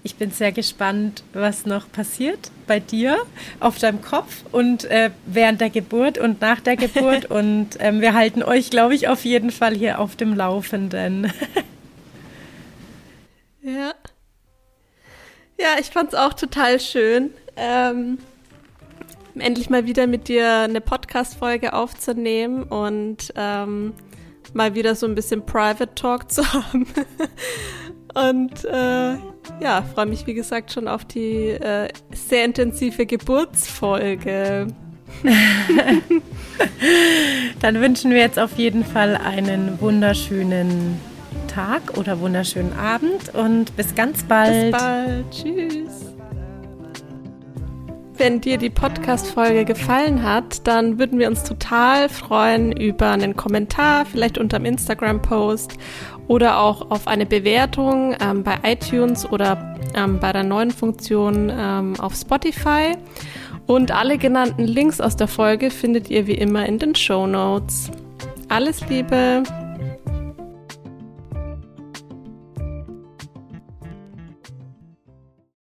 ich 0.03 0.17
bin 0.17 0.31
sehr 0.31 0.53
gespannt, 0.53 1.23
was 1.33 1.67
noch 1.67 1.91
passiert 1.93 2.51
bei 2.67 2.81
dir 2.81 3.19
auf 3.59 3.79
deinem 3.79 4.01
Kopf 4.01 4.45
und 4.51 4.85
äh, 4.85 5.11
während 5.27 5.61
der 5.61 5.71
Geburt 5.71 6.17
und 6.17 6.41
nach 6.41 6.61
der 6.61 6.77
Geburt. 6.77 7.25
und 7.31 7.71
ähm, 7.81 8.01
wir 8.01 8.15
halten 8.15 8.43
euch, 8.43 8.71
glaube 8.71 8.95
ich, 8.95 9.09
auf 9.09 9.25
jeden 9.25 9.51
Fall 9.51 9.75
hier 9.75 9.99
auf 9.99 10.17
dem 10.17 10.35
Laufenden. 10.35 11.25
ja. 13.63 13.93
Ja, 15.59 15.79
ich 15.79 15.87
fand 15.87 16.15
es 16.15 16.19
auch 16.19 16.33
total 16.33 16.81
schön. 16.81 17.33
Ähm, 17.57 18.19
endlich 19.35 19.69
mal 19.69 19.85
wieder 19.85 20.07
mit 20.07 20.29
dir 20.29 20.61
eine 20.61 20.81
Podcast-Folge 20.81 21.75
aufzunehmen 21.75 22.63
und 22.63 23.33
ähm, 23.37 23.93
mal 24.55 24.75
wieder 24.75 24.95
so 24.95 25.07
ein 25.07 25.15
bisschen 25.15 25.45
Private 25.45 25.95
Talk 25.95 26.31
zu 26.31 26.43
haben. 26.53 26.87
Und 28.15 28.65
äh, 28.65 29.15
ja, 29.63 29.83
freue 29.95 30.07
mich 30.07 30.27
wie 30.27 30.35
gesagt 30.35 30.73
schon 30.73 30.89
auf 30.89 31.05
die 31.05 31.49
äh, 31.51 31.89
sehr 32.13 32.45
intensive 32.45 33.07
Geburtsfolge. 33.07 34.67
Dann 37.61 37.81
wünschen 37.81 38.11
wir 38.11 38.19
jetzt 38.19 38.39
auf 38.39 38.57
jeden 38.57 38.85
Fall 38.85 39.17
einen 39.17 39.81
wunderschönen 39.81 40.99
Tag 41.47 41.99
oder 41.99 42.21
wunderschönen 42.21 42.73
Abend 42.73 43.35
und 43.35 43.77
bis 43.77 43.95
ganz 43.95 44.23
bald. 44.25 44.73
Bis 44.73 44.81
bald. 44.81 45.31
Tschüss. 45.31 46.10
Wenn 48.21 48.43
dir 48.43 48.59
die 48.59 48.69
Podcast-Folge 48.69 49.65
gefallen 49.65 50.23
hat, 50.23 50.67
dann 50.67 50.99
würden 50.99 51.19
wir 51.19 51.27
uns 51.27 51.43
total 51.43 52.11
freuen 52.11 52.71
über 52.71 53.13
einen 53.13 53.35
Kommentar, 53.35 54.05
vielleicht 54.05 54.37
unter 54.37 54.59
dem 54.59 54.67
Instagram-Post 54.67 55.79
oder 56.29 56.59
auch 56.59 56.91
auf 56.91 57.07
eine 57.07 57.25
Bewertung 57.25 58.15
ähm, 58.21 58.43
bei 58.43 58.59
iTunes 58.63 59.25
oder 59.25 59.75
ähm, 59.95 60.21
bei 60.21 60.35
der 60.35 60.43
neuen 60.43 60.71
Funktion 60.71 61.51
ähm, 61.51 61.99
auf 61.99 62.15
Spotify. 62.15 62.93
Und 63.67 63.91
alle 63.91 64.19
genannten 64.19 64.65
Links 64.65 65.01
aus 65.01 65.17
der 65.17 65.27
Folge 65.27 65.71
findet 65.71 66.11
ihr 66.11 66.27
wie 66.27 66.35
immer 66.35 66.67
in 66.67 66.79
den 66.79 66.95
Show 66.95 67.27
Notes. 67.27 67.91
Alles 68.51 68.87
Liebe! 68.91 69.45